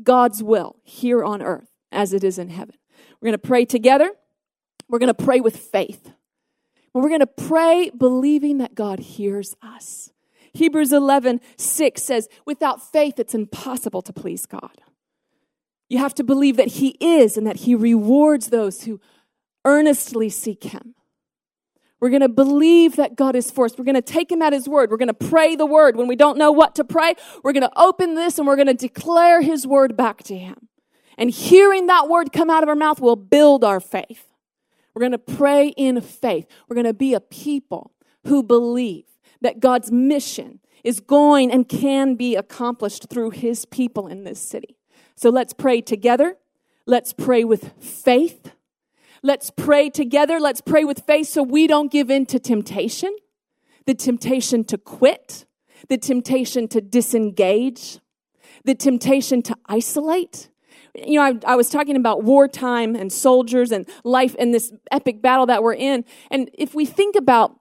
God's 0.02 0.42
will 0.42 0.78
here 0.84 1.22
on 1.22 1.42
earth 1.42 1.70
as 1.92 2.14
it 2.14 2.24
is 2.24 2.40
in 2.40 2.48
heaven. 2.48 2.76
We're 3.20 3.26
going 3.28 3.40
to 3.42 3.46
pray 3.46 3.66
together. 3.66 4.10
We're 4.88 5.00
going 5.00 5.14
to 5.14 5.14
pray 5.14 5.42
with 5.42 5.58
faith. 5.58 6.14
We're 6.94 7.10
going 7.10 7.20
to 7.20 7.28
pray 7.28 7.90
believing 7.90 8.60
that 8.60 8.74
God 8.74 9.00
hears 9.00 9.54
us. 9.62 10.12
Hebrews 10.54 10.94
11, 10.94 11.42
6 11.58 12.02
says, 12.02 12.30
without 12.46 12.90
faith, 12.90 13.20
it's 13.20 13.36
impossible 13.36 14.02
to 14.04 14.14
please 14.14 14.46
God. 14.46 14.82
You 15.90 15.98
have 15.98 16.16
to 16.16 16.24
believe 16.24 16.56
that 16.56 16.68
He 16.68 16.96
is 17.02 17.36
and 17.36 17.46
that 17.48 17.58
He 17.58 17.76
rewards 17.76 18.48
those 18.48 18.84
who 18.84 19.02
earnestly 19.66 20.30
seek 20.30 20.64
Him. 20.64 20.96
We're 22.02 22.10
going 22.10 22.22
to 22.22 22.30
believe 22.30 22.96
that 22.96 23.16
God 23.16 23.36
is 23.36 23.52
for 23.52 23.66
us. 23.66 23.78
We're 23.78 23.86
going 23.86 23.96
to 23.96 24.02
take 24.02 24.32
him 24.32 24.42
at 24.42 24.54
his 24.54 24.68
word. 24.68 24.90
We're 24.90 24.98
going 24.98 25.08
to 25.08 25.14
pray 25.14 25.56
the 25.56 25.68
word. 25.68 25.96
When 25.96 26.08
we 26.08 26.16
don't 26.16 26.38
know 26.38 26.52
what 26.52 26.74
to 26.76 26.84
pray, 26.84 27.14
we're 27.44 27.54
going 27.54 27.62
to 27.62 27.80
open 27.80 28.16
this 28.16 28.40
and 28.40 28.48
we're 28.48 28.56
going 28.56 28.68
to 28.68 28.74
declare 28.74 29.42
his 29.42 29.68
word 29.68 29.96
back 29.96 30.24
to 30.24 30.38
him. 30.38 30.68
And 31.18 31.30
hearing 31.30 31.86
that 31.86 32.10
word 32.10 32.34
come 32.34 32.50
out 32.50 32.64
of 32.64 32.70
our 32.70 32.76
mouth 32.76 33.00
will 33.00 33.16
build 33.16 33.64
our 33.64 33.80
faith. 33.80 34.28
We're 34.96 35.02
going 35.02 35.12
to 35.12 35.20
pray 35.20 35.70
in 35.70 36.02
faith. 36.02 36.48
We're 36.68 36.76
going 36.76 36.86
to 36.86 36.94
be 36.94 37.14
a 37.14 37.22
people 37.22 37.92
who 38.26 38.42
believe 38.42 39.06
that 39.42 39.60
God's 39.60 39.92
mission 39.92 40.60
is 40.84 41.00
going 41.00 41.52
and 41.52 41.70
can 41.70 42.16
be 42.16 42.36
accomplished 42.36 43.10
through 43.10 43.30
his 43.30 43.66
people 43.66 44.08
in 44.08 44.24
this 44.24 44.42
city. 44.42 44.78
So 45.16 45.30
let's 45.30 45.54
pray 45.54 45.82
together. 45.82 46.38
Let's 46.88 47.14
pray 47.14 47.44
with 47.44 47.74
faith. 47.80 48.54
Let's 49.24 49.52
pray 49.52 49.90
together. 49.90 50.40
Let's 50.40 50.62
pray 50.62 50.84
with 50.84 51.06
faith 51.06 51.28
so 51.28 51.44
we 51.44 51.68
don't 51.68 51.92
give 51.92 52.10
in 52.10 52.26
to 52.28 52.40
temptation, 52.40 53.16
the 53.86 53.94
temptation 53.94 54.64
to 54.66 54.78
quit, 54.78 55.46
the 55.90 55.98
temptation 55.98 56.68
to 56.70 56.82
disengage, 56.82 58.00
the 58.66 58.74
temptation 58.74 59.44
to 59.44 59.56
isolate. 59.68 60.50
You 60.96 61.16
know, 61.16 61.24
I, 61.24 61.54
I, 61.54 61.56
was 61.56 61.70
talking 61.70 61.96
about 61.96 62.24
wartime 62.24 62.96
and 62.96 63.14
soldiers 63.14 63.72
and 63.72 63.88
life 64.04 64.36
in 64.36 64.52
this 64.52 64.74
epic 64.92 65.22
battle 65.22 65.46
that 65.46 65.64
we're 65.64 65.76
in. 65.76 66.04
And 66.30 66.50
if 66.54 66.74
we 66.74 66.86
think 66.86 67.16
about 67.16 67.56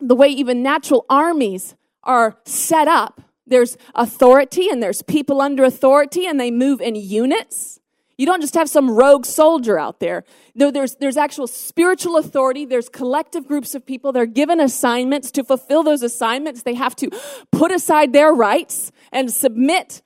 the 0.00 0.16
way 0.16 0.28
even 0.28 0.62
natural 0.62 1.04
armies 1.08 1.76
are 2.02 2.38
set 2.44 2.88
up, 2.88 3.20
there's 3.46 3.76
authority 3.94 4.68
and 4.70 4.82
there's 4.82 5.02
people 5.02 5.40
under 5.40 5.64
authority 5.64 6.26
and 6.26 6.40
they 6.40 6.50
move 6.50 6.80
in 6.80 6.96
units. 6.96 7.78
You 8.16 8.26
don't 8.26 8.40
just 8.40 8.54
have 8.54 8.68
some 8.68 8.90
rogue 8.90 9.26
soldier 9.26 9.78
out 9.78 10.00
there. 10.00 10.24
No, 10.54 10.70
there's, 10.70 10.96
there's 10.96 11.16
actual 11.16 11.46
spiritual 11.46 12.16
authority. 12.16 12.64
There's 12.64 12.88
collective 12.88 13.46
groups 13.46 13.74
of 13.74 13.84
people. 13.84 14.12
They're 14.12 14.26
given 14.26 14.60
assignments. 14.60 15.30
To 15.32 15.44
fulfill 15.44 15.82
those 15.82 16.02
assignments, 16.02 16.62
they 16.62 16.74
have 16.74 16.94
to 16.96 17.10
put 17.50 17.72
aside 17.72 18.12
their 18.12 18.32
rights 18.32 18.92
and 19.10 19.32
submit 19.32 20.02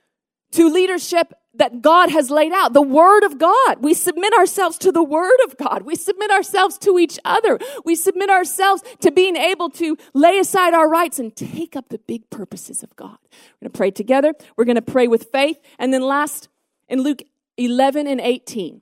to 0.53 0.69
leadership 0.69 1.35
that 1.55 1.83
God 1.83 2.11
has 2.11 2.31
laid 2.31 2.53
out. 2.53 2.73
The 2.73 2.83
Word 2.83 3.25
of 3.25 3.39
God. 3.39 3.79
We 3.81 3.93
submit 3.93 4.33
ourselves 4.33 4.79
to 4.79 4.93
the 4.93 5.03
Word 5.03 5.39
of 5.45 5.57
God. 5.57 5.83
We 5.83 5.97
submit 5.97 6.31
ourselves 6.31 6.79
to 6.79 6.99
each 6.99 7.19
other. 7.25 7.59
We 7.85 7.95
submit 7.97 8.31
ourselves 8.31 8.83
to 9.01 9.11
being 9.11 9.37
able 9.37 9.69
to 9.71 9.97
lay 10.15 10.39
aside 10.39 10.73
our 10.73 10.89
rights 10.89 11.19
and 11.19 11.35
take 11.35 11.77
up 11.77 11.89
the 11.89 11.99
big 11.99 12.31
purposes 12.31 12.83
of 12.83 12.95
God. 12.97 13.19
We're 13.31 13.67
going 13.67 13.73
to 13.73 13.77
pray 13.77 13.91
together. 13.91 14.35
We're 14.57 14.65
going 14.65 14.77
to 14.77 14.83
pray 14.83 15.09
with 15.09 15.31
faith. 15.33 15.59
And 15.79 15.93
then 15.93 16.03
last, 16.03 16.49
in 16.89 17.03
Luke 17.03 17.23
11 17.59 18.07
and 18.07 18.21
18, 18.21 18.81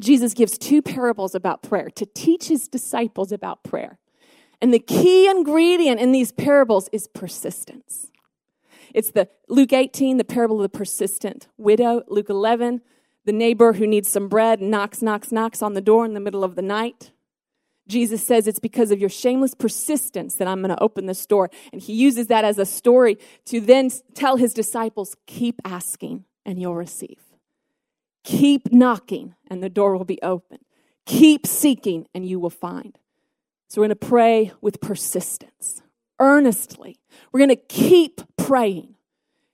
Jesus 0.00 0.34
gives 0.34 0.56
two 0.56 0.80
parables 0.80 1.34
about 1.34 1.62
prayer 1.62 1.88
to 1.96 2.06
teach 2.06 2.46
his 2.46 2.68
disciples 2.68 3.32
about 3.32 3.64
prayer. 3.64 3.98
And 4.60 4.72
the 4.72 4.78
key 4.78 5.28
ingredient 5.28 6.00
in 6.00 6.12
these 6.12 6.30
parables 6.30 6.88
is 6.92 7.08
persistence. 7.08 8.10
It's 8.94 9.10
the 9.10 9.28
Luke 9.48 9.72
18, 9.72 10.16
the 10.16 10.24
parable 10.24 10.56
of 10.56 10.70
the 10.70 10.78
persistent 10.78 11.48
widow, 11.56 12.02
Luke 12.08 12.30
11, 12.30 12.80
the 13.24 13.32
neighbor 13.32 13.74
who 13.74 13.86
needs 13.86 14.08
some 14.08 14.28
bread 14.28 14.60
knocks, 14.60 15.02
knocks, 15.02 15.32
knocks 15.32 15.62
on 15.62 15.74
the 15.74 15.80
door 15.80 16.04
in 16.04 16.14
the 16.14 16.20
middle 16.20 16.44
of 16.44 16.54
the 16.54 16.62
night. 16.62 17.12
Jesus 17.86 18.24
says 18.24 18.46
it's 18.46 18.58
because 18.58 18.90
of 18.90 19.00
your 19.00 19.08
shameless 19.08 19.54
persistence 19.54 20.34
that 20.36 20.48
I'm 20.48 20.60
going 20.60 20.74
to 20.74 20.82
open 20.82 21.06
this 21.06 21.24
door. 21.26 21.50
And 21.72 21.80
he 21.80 21.94
uses 21.94 22.26
that 22.26 22.44
as 22.44 22.58
a 22.58 22.66
story 22.66 23.18
to 23.46 23.60
then 23.60 23.90
tell 24.14 24.36
his 24.36 24.52
disciples, 24.52 25.16
keep 25.26 25.60
asking 25.64 26.24
and 26.44 26.60
you'll 26.60 26.74
receive. 26.74 27.27
Keep 28.28 28.72
knocking 28.72 29.34
and 29.46 29.62
the 29.62 29.70
door 29.70 29.96
will 29.96 30.04
be 30.04 30.20
open. 30.22 30.58
Keep 31.06 31.46
seeking 31.46 32.06
and 32.14 32.26
you 32.26 32.38
will 32.38 32.50
find. 32.50 32.98
So 33.68 33.80
we're 33.80 33.86
going 33.86 33.98
to 33.98 34.06
pray 34.06 34.52
with 34.60 34.82
persistence, 34.82 35.80
earnestly. 36.20 36.98
We're 37.32 37.38
going 37.38 37.48
to 37.48 37.56
keep 37.56 38.20
praying. 38.36 38.96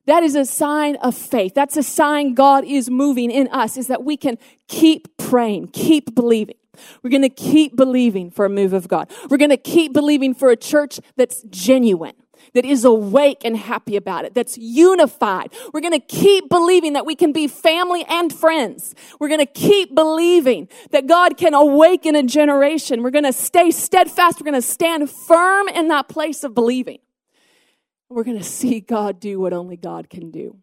That 0.06 0.24
is 0.24 0.34
a 0.34 0.44
sign 0.44 0.96
of 0.96 1.14
faith. 1.14 1.54
That's 1.54 1.76
a 1.76 1.84
sign 1.84 2.34
God 2.34 2.64
is 2.64 2.90
moving 2.90 3.30
in 3.30 3.46
us, 3.52 3.76
is 3.76 3.86
that 3.86 4.02
we 4.02 4.16
can 4.16 4.38
keep 4.66 5.18
praying, 5.18 5.68
keep 5.68 6.12
believing. 6.12 6.56
We're 7.04 7.10
going 7.10 7.22
to 7.22 7.28
keep 7.28 7.76
believing 7.76 8.32
for 8.32 8.44
a 8.44 8.50
move 8.50 8.72
of 8.72 8.88
God. 8.88 9.08
We're 9.30 9.36
going 9.36 9.50
to 9.50 9.56
keep 9.56 9.92
believing 9.92 10.34
for 10.34 10.50
a 10.50 10.56
church 10.56 10.98
that's 11.16 11.44
genuine, 11.44 12.16
that 12.54 12.64
is 12.64 12.84
awake 12.84 13.44
and 13.44 13.56
happy 13.56 13.96
about 13.96 14.24
it, 14.24 14.34
that's 14.34 14.56
unified. 14.56 15.52
We're 15.72 15.80
going 15.80 15.92
to 15.92 16.06
keep 16.06 16.48
believing 16.48 16.94
that 16.94 17.04
we 17.04 17.14
can 17.14 17.32
be 17.32 17.46
family 17.46 18.04
and 18.08 18.32
friends. 18.32 18.94
We're 19.20 19.28
going 19.28 19.40
to 19.40 19.46
keep 19.46 19.94
believing 19.94 20.68
that 20.90 21.06
God 21.06 21.36
can 21.36 21.54
awaken 21.54 22.16
a 22.16 22.22
generation. 22.22 23.02
We're 23.02 23.10
going 23.10 23.24
to 23.24 23.32
stay 23.32 23.70
steadfast. 23.70 24.40
We're 24.40 24.50
going 24.50 24.54
to 24.54 24.62
stand 24.62 25.10
firm 25.10 25.68
in 25.68 25.88
that 25.88 26.08
place 26.08 26.44
of 26.44 26.54
believing. 26.54 26.98
We're 28.08 28.24
going 28.24 28.38
to 28.38 28.44
see 28.44 28.80
God 28.80 29.18
do 29.18 29.40
what 29.40 29.52
only 29.52 29.76
God 29.76 30.08
can 30.08 30.30
do. 30.30 30.58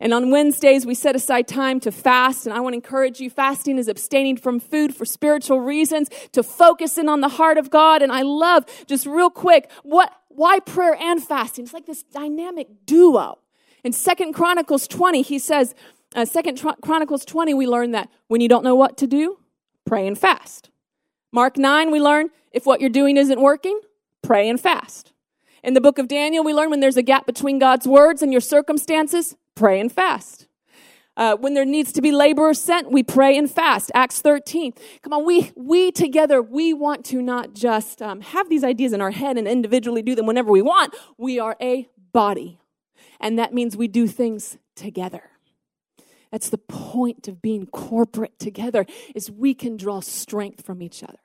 And 0.00 0.12
on 0.12 0.30
Wednesdays, 0.30 0.84
we 0.84 0.94
set 0.94 1.14
aside 1.14 1.46
time 1.46 1.78
to 1.80 1.92
fast. 1.92 2.46
And 2.46 2.54
I 2.54 2.60
want 2.60 2.72
to 2.72 2.76
encourage 2.76 3.20
you 3.20 3.30
fasting 3.30 3.78
is 3.78 3.86
abstaining 3.86 4.36
from 4.36 4.58
food 4.58 4.94
for 4.94 5.04
spiritual 5.04 5.60
reasons, 5.60 6.10
to 6.32 6.42
focus 6.42 6.98
in 6.98 7.08
on 7.08 7.20
the 7.20 7.28
heart 7.28 7.58
of 7.58 7.70
God. 7.70 8.02
And 8.02 8.10
I 8.10 8.22
love, 8.22 8.64
just 8.86 9.06
real 9.06 9.30
quick, 9.30 9.70
what, 9.82 10.12
why 10.34 10.60
prayer 10.60 10.94
and 10.94 11.22
fasting? 11.22 11.64
It's 11.64 11.72
like 11.72 11.86
this 11.86 12.02
dynamic 12.02 12.68
duo. 12.86 13.38
In 13.82 13.92
Second 13.92 14.32
Chronicles 14.32 14.88
20, 14.88 15.22
he 15.22 15.38
says, 15.38 15.74
uh, 16.14 16.24
Second 16.24 16.62
Chronicles 16.82 17.24
20, 17.24 17.54
we 17.54 17.66
learn 17.66 17.92
that 17.92 18.08
when 18.28 18.40
you 18.40 18.48
don't 18.48 18.64
know 18.64 18.74
what 18.74 18.96
to 18.98 19.06
do, 19.06 19.38
pray 19.84 20.06
and 20.06 20.18
fast. 20.18 20.70
Mark 21.32 21.56
9, 21.56 21.90
we 21.90 22.00
learn 22.00 22.30
if 22.52 22.66
what 22.66 22.80
you're 22.80 22.90
doing 22.90 23.16
isn't 23.16 23.40
working, 23.40 23.80
pray 24.22 24.48
and 24.48 24.60
fast. 24.60 25.12
In 25.62 25.74
the 25.74 25.80
book 25.80 25.98
of 25.98 26.08
Daniel, 26.08 26.44
we 26.44 26.54
learn 26.54 26.70
when 26.70 26.80
there's 26.80 26.96
a 26.96 27.02
gap 27.02 27.26
between 27.26 27.58
God's 27.58 27.86
words 27.86 28.22
and 28.22 28.32
your 28.32 28.40
circumstances, 28.40 29.36
pray 29.54 29.80
and 29.80 29.90
fast. 29.90 30.46
Uh, 31.16 31.36
when 31.36 31.54
there 31.54 31.64
needs 31.64 31.92
to 31.92 32.02
be 32.02 32.10
laborers 32.10 32.60
sent, 32.60 32.90
we 32.90 33.02
pray 33.02 33.36
and 33.38 33.50
fast. 33.50 33.90
Acts 33.94 34.20
13. 34.20 34.72
Come 35.02 35.12
on, 35.12 35.24
we, 35.24 35.52
we 35.54 35.92
together, 35.92 36.42
we 36.42 36.74
want 36.74 37.04
to 37.06 37.22
not 37.22 37.54
just 37.54 38.02
um, 38.02 38.20
have 38.20 38.48
these 38.48 38.64
ideas 38.64 38.92
in 38.92 39.00
our 39.00 39.12
head 39.12 39.38
and 39.38 39.46
individually 39.46 40.02
do 40.02 40.14
them 40.14 40.26
whenever 40.26 40.50
we 40.50 40.62
want. 40.62 40.94
We 41.16 41.38
are 41.38 41.56
a 41.60 41.88
body. 42.12 42.58
And 43.20 43.38
that 43.38 43.54
means 43.54 43.76
we 43.76 43.86
do 43.86 44.08
things 44.08 44.58
together. 44.74 45.30
That's 46.32 46.50
the 46.50 46.58
point 46.58 47.28
of 47.28 47.40
being 47.40 47.66
corporate 47.66 48.40
together 48.40 48.86
is 49.14 49.30
we 49.30 49.54
can 49.54 49.76
draw 49.76 50.00
strength 50.00 50.66
from 50.66 50.82
each 50.82 51.04
other. 51.04 51.20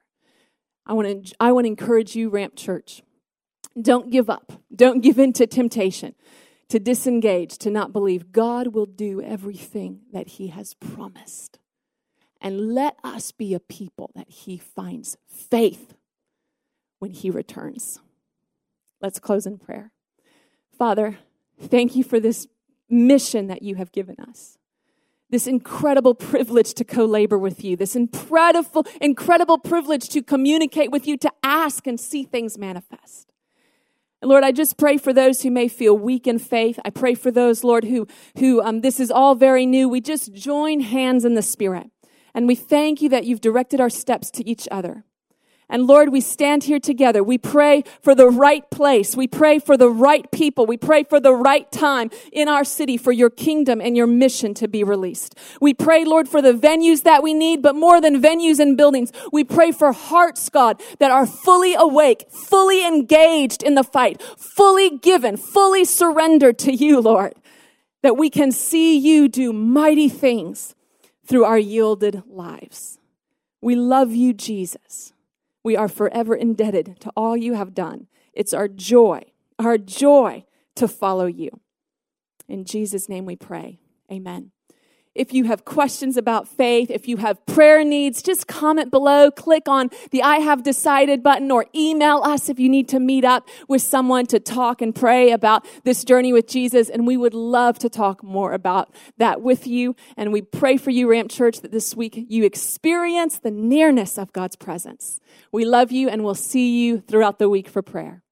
I 0.86 0.94
want 0.94 1.26
to 1.26 1.36
I 1.40 1.52
want 1.52 1.66
to 1.66 1.70
encourage 1.70 2.16
you 2.16 2.30
Ramp 2.30 2.56
Church. 2.56 3.02
Don't 3.80 4.12
give 4.12 4.30
up. 4.30 4.54
Don't 4.76 5.02
give 5.02 5.18
in 5.18 5.34
to 5.34 5.48
temptation 5.48 6.14
to 6.70 6.80
disengage, 6.80 7.58
to 7.58 7.70
not 7.70 7.92
believe. 7.92 8.32
God 8.32 8.68
will 8.68 8.86
do 8.86 9.22
everything 9.22 10.02
that 10.14 10.28
He 10.28 10.48
has 10.48 10.74
promised. 10.76 11.60
And 12.42 12.74
let 12.74 12.96
us 13.04 13.32
be 13.32 13.54
a 13.54 13.60
people 13.60 14.12
that 14.16 14.30
He 14.30 14.58
finds 14.58 15.18
faith 15.28 15.94
when 17.00 17.12
He 17.12 17.30
returns. 17.30 18.00
Let's 19.02 19.20
close 19.20 19.46
in 19.46 19.58
prayer. 19.58 19.92
Father, 20.78 21.18
thank 21.60 21.96
you 21.96 22.04
for 22.04 22.20
this 22.20 22.48
mission 22.90 23.48
that 23.48 23.62
you 23.62 23.76
have 23.76 23.92
given 23.92 24.16
us. 24.20 24.58
This 25.30 25.46
incredible 25.46 26.16
privilege 26.16 26.74
to 26.76 26.84
co 26.84 27.06
labor 27.06 27.38
with 27.38 27.64
you, 27.64 27.76
this 27.76 27.96
incredible, 27.96 28.86
incredible 29.00 29.60
privilege 29.60 30.10
to 30.10 30.24
communicate 30.24 30.92
with 30.92 31.06
you, 31.06 31.18
to 31.18 31.32
ask 31.44 31.86
and 31.86 32.00
see 32.00 32.24
things 32.24 32.58
manifest. 32.58 33.29
And 34.22 34.30
Lord, 34.30 34.44
I 34.44 34.52
just 34.52 34.78
pray 34.78 34.98
for 34.98 35.14
those 35.14 35.42
who 35.42 35.52
may 35.52 35.68
feel 35.68 35.98
weak 35.98 36.28
in 36.28 36.40
faith. 36.40 36.80
I 36.84 36.90
pray 36.90 37.16
for 37.16 37.32
those, 37.32 37.64
Lord, 37.64 37.86
who, 37.86 38.08
who 38.38 38.62
um, 38.62 38.82
this 38.82 39.00
is 39.00 39.12
all 39.12 39.36
very 39.36 39.66
new. 39.66 39.88
We 39.88 40.02
just 40.02 40.34
join 40.34 40.82
hands 40.82 41.24
in 41.24 41.36
the 41.36 41.42
Spirit. 41.42 41.90
And 42.34 42.48
we 42.48 42.56
thank 42.56 43.02
you 43.02 43.10
that 43.10 43.26
you've 43.26 43.42
directed 43.42 43.80
our 43.80 43.90
steps 43.90 44.30
to 44.32 44.48
each 44.48 44.68
other. 44.72 45.06
And 45.70 45.86
Lord, 45.86 46.10
we 46.10 46.20
stand 46.20 46.64
here 46.64 46.80
together. 46.80 47.24
We 47.24 47.38
pray 47.38 47.84
for 48.02 48.16
the 48.16 48.28
right 48.28 48.68
place. 48.72 49.16
We 49.16 49.28
pray 49.28 49.60
for 49.60 49.78
the 49.78 49.90
right 49.90 50.30
people. 50.32 50.66
We 50.66 50.78
pray 50.78 51.04
for 51.04 51.20
the 51.20 51.34
right 51.34 51.72
time 51.72 52.10
in 52.32 52.48
our 52.48 52.64
city 52.64 52.98
for 52.98 53.12
your 53.12 53.30
kingdom 53.30 53.80
and 53.80 53.96
your 53.96 54.08
mission 54.08 54.56
to 54.56 54.68
be 54.68 54.84
released. 54.84 55.36
We 55.62 55.76
pray, 55.76 56.06
Lord, 56.06 56.28
for 56.28 56.42
the 56.42 56.54
venues 56.54 57.04
that 57.04 57.22
we 57.22 57.36
need, 57.36 57.62
but 57.62 57.76
more 57.76 58.02
than 58.02 58.20
venues 58.20 58.60
and 58.60 58.76
buildings, 58.76 59.12
we 59.32 59.44
pray 59.44 59.72
for 59.72 59.92
hearts, 59.92 60.50
God, 60.50 60.82
that 60.98 61.12
are 61.12 61.28
fully 61.28 61.76
awake, 61.76 62.26
fully 62.32 62.86
engaged 62.86 63.62
in 63.62 63.76
the 63.76 63.84
fight, 63.84 64.22
fully 64.38 64.98
given, 64.98 65.38
fully 65.38 65.86
surrendered 65.86 66.58
to 66.60 66.74
you, 66.74 67.00
Lord, 67.00 67.36
that 68.02 68.18
we 68.18 68.32
can 68.32 68.52
see 68.52 68.98
you 68.98 69.28
do 69.28 69.54
mighty 69.54 70.10
things 70.10 70.74
through 71.28 71.46
our 71.46 71.60
yielded 71.60 72.24
lives. 72.28 72.98
We 73.62 73.76
love 73.76 74.12
you, 74.14 74.34
Jesus. 74.34 75.09
We 75.64 75.76
are 75.76 75.88
forever 75.88 76.36
indebted 76.36 77.00
to 77.02 77.12
all 77.16 77.36
you 77.36 77.54
have 77.54 77.74
done. 77.74 78.08
It's 78.34 78.54
our 78.54 78.68
joy, 78.68 79.24
our 79.58 79.78
joy 79.78 80.46
to 80.76 80.88
follow 80.88 81.26
you. 81.26 81.50
In 82.48 82.66
Jesus' 82.66 83.10
name 83.10 83.26
we 83.26 83.36
pray. 83.36 83.80
Amen. 84.12 84.52
If 85.20 85.34
you 85.34 85.44
have 85.44 85.66
questions 85.66 86.16
about 86.16 86.48
faith, 86.48 86.90
if 86.90 87.06
you 87.06 87.18
have 87.18 87.46
prayer 87.46 87.84
needs, 87.84 88.22
just 88.22 88.48
comment 88.48 88.90
below, 88.90 89.30
click 89.30 89.68
on 89.68 89.90
the 90.12 90.24
I 90.24 90.38
have 90.38 90.64
decided 90.64 91.22
button 91.22 91.52
or 91.52 91.66
email 91.76 92.22
us 92.24 92.48
if 92.48 92.58
you 92.58 92.70
need 92.70 92.88
to 92.88 93.02
meet 93.02 93.26
up 93.26 93.46
with 93.68 93.82
someone 93.82 94.28
to 94.28 94.40
talk 94.40 94.82
and 94.82 94.96
pray 94.96 95.32
about 95.32 95.66
this 95.84 96.06
journey 96.06 96.32
with 96.32 96.48
Jesus. 96.48 96.90
And 96.90 97.06
we 97.06 97.18
would 97.18 97.34
love 97.34 97.78
to 97.80 97.90
talk 97.90 98.24
more 98.24 98.54
about 98.54 98.96
that 99.18 99.42
with 99.42 99.68
you. 99.68 99.94
And 100.16 100.32
we 100.32 100.42
pray 100.42 100.78
for 100.78 100.92
you, 100.92 101.10
Ramp 101.10 101.30
Church, 101.30 101.60
that 101.60 101.74
this 101.74 101.98
week 101.98 102.26
you 102.30 102.46
experience 102.46 103.40
the 103.40 103.52
nearness 103.52 104.18
of 104.18 104.32
God's 104.32 104.56
presence. 104.56 105.20
We 105.52 105.66
love 105.66 105.92
you 105.92 106.08
and 106.08 106.24
we'll 106.24 106.34
see 106.34 106.86
you 106.86 107.02
throughout 107.02 107.40
the 107.40 107.50
week 107.50 107.68
for 107.68 107.82
prayer. 107.82 108.24